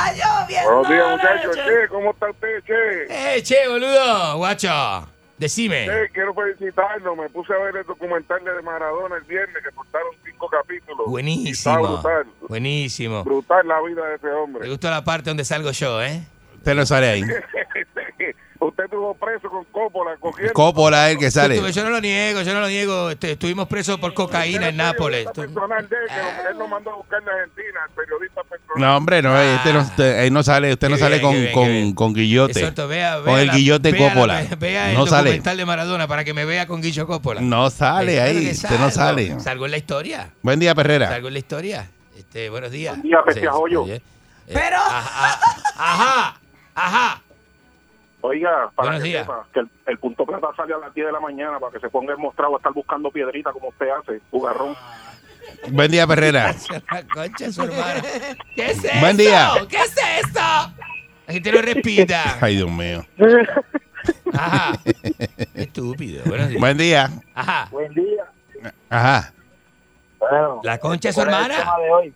[0.66, 1.56] Buenos días, muchachos.
[1.56, 3.36] Che, ¿cómo está usted, Che?
[3.38, 5.10] Eh, che, boludo, guacho.
[5.38, 5.86] Decime.
[5.86, 7.16] Che, quiero felicitarlo.
[7.16, 11.00] Me puse a ver el documental de Maradona el viernes, que cortaron cinco capítulos.
[11.00, 11.88] Está Buenísimo.
[11.88, 12.28] brutal.
[12.48, 13.24] Buenísimo.
[13.24, 14.70] Brutal la vida de ese Me hombre.
[14.70, 16.24] gustó la parte donde salgo yo, ¿eh?
[16.58, 17.22] Usted no sale ahí.
[18.58, 20.54] Usted estuvo preso con Coppola, cogiendo.
[20.54, 21.72] Coppola es el que sale.
[21.74, 23.12] Yo, no lo niego, yo no lo niego.
[23.12, 25.26] Este, estuvimos presos por cocaína en Nápoles.
[25.26, 28.76] personal de él, que él lo mandó a buscar en Argentina, el periodista personal.
[28.78, 31.94] No, hombre, no, este no, usted, no sale, usted no Qué sale bien, con, bien,
[31.94, 32.60] con, con Guillote.
[32.60, 34.44] Exacto, vea, con el la- Guillote vea la- Coppola.
[34.58, 35.40] Vea el no sale.
[35.42, 37.42] de Maradona para que me vea con Guillo Coppola.
[37.42, 38.52] No sale ahí.
[38.52, 39.38] Usted no sale.
[39.42, 40.32] Salgo en la historia.
[40.42, 41.10] Buen día, Perrera.
[41.10, 41.90] Salgo en la historia.
[42.18, 42.94] Este, buenos días.
[42.96, 43.86] Buen día, Pestiajoyo.
[43.88, 44.02] eh.
[44.48, 45.40] Eh, Pero- Ajá,
[45.78, 46.40] ajá,
[46.76, 47.22] ajá.
[48.28, 49.26] Oiga, para Buenos que días.
[49.26, 51.80] sepa que el, el punto plata sale a las 10 de la mañana para que
[51.80, 54.76] se ponga el mostrado a estar buscando piedrita como usted hace, jugarrón.
[55.70, 56.56] Buen día, Perrera.
[56.92, 58.02] La concha su hermana.
[58.56, 59.00] ¿Qué es esto?
[59.00, 59.52] Buen día.
[59.70, 59.96] ¿Qué es
[60.26, 60.40] esto?
[60.40, 62.38] La gente no respira.
[62.42, 63.06] Ay, Dios mío.
[64.34, 64.72] Ajá.
[65.54, 66.24] Estúpido.
[66.26, 66.60] Buenos días.
[66.62, 67.10] Buen día.
[67.36, 67.68] Ajá.
[67.72, 68.26] Buen día.
[68.90, 69.34] Ajá.
[70.20, 71.60] Bueno, La concha de su ¿cuál es el hermana.
[71.60, 72.14] tema de hoy?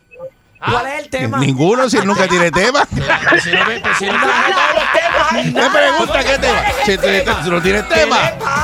[0.59, 1.37] ¿Cuál es el tema?
[1.39, 2.85] Ninguno, si él nunca tiene tema.
[2.95, 6.61] Claro, si no me- si no me- Me pregunta qué tema.
[6.85, 7.07] Si tú,
[7.43, 8.17] si no tienes tema,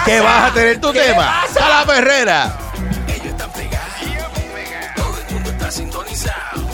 [0.05, 1.41] ¿qué vas a tener tu tema?
[1.61, 2.57] A la Perrera.
[3.07, 3.85] Ellos están pegados.
[4.95, 6.69] Todo el mundo está sintonizado.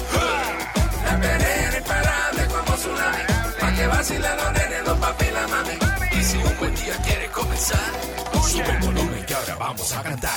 [1.06, 3.24] La perrera imparable como tsunami.
[3.60, 6.20] Pa' que vacilen los nenes, los papi y la mami.
[6.20, 7.80] Y si un buen día quieres comenzar,
[8.50, 10.32] sube el volumen que ahora vamos a cantar.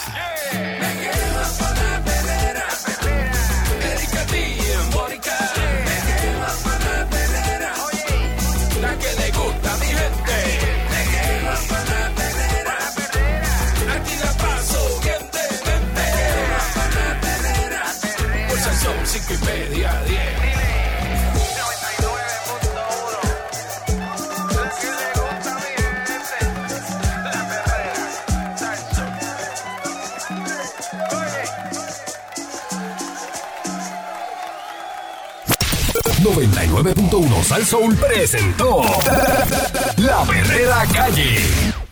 [36.84, 38.82] 99.1 Sal Soul presentó
[39.96, 41.83] La Verdadera Calle.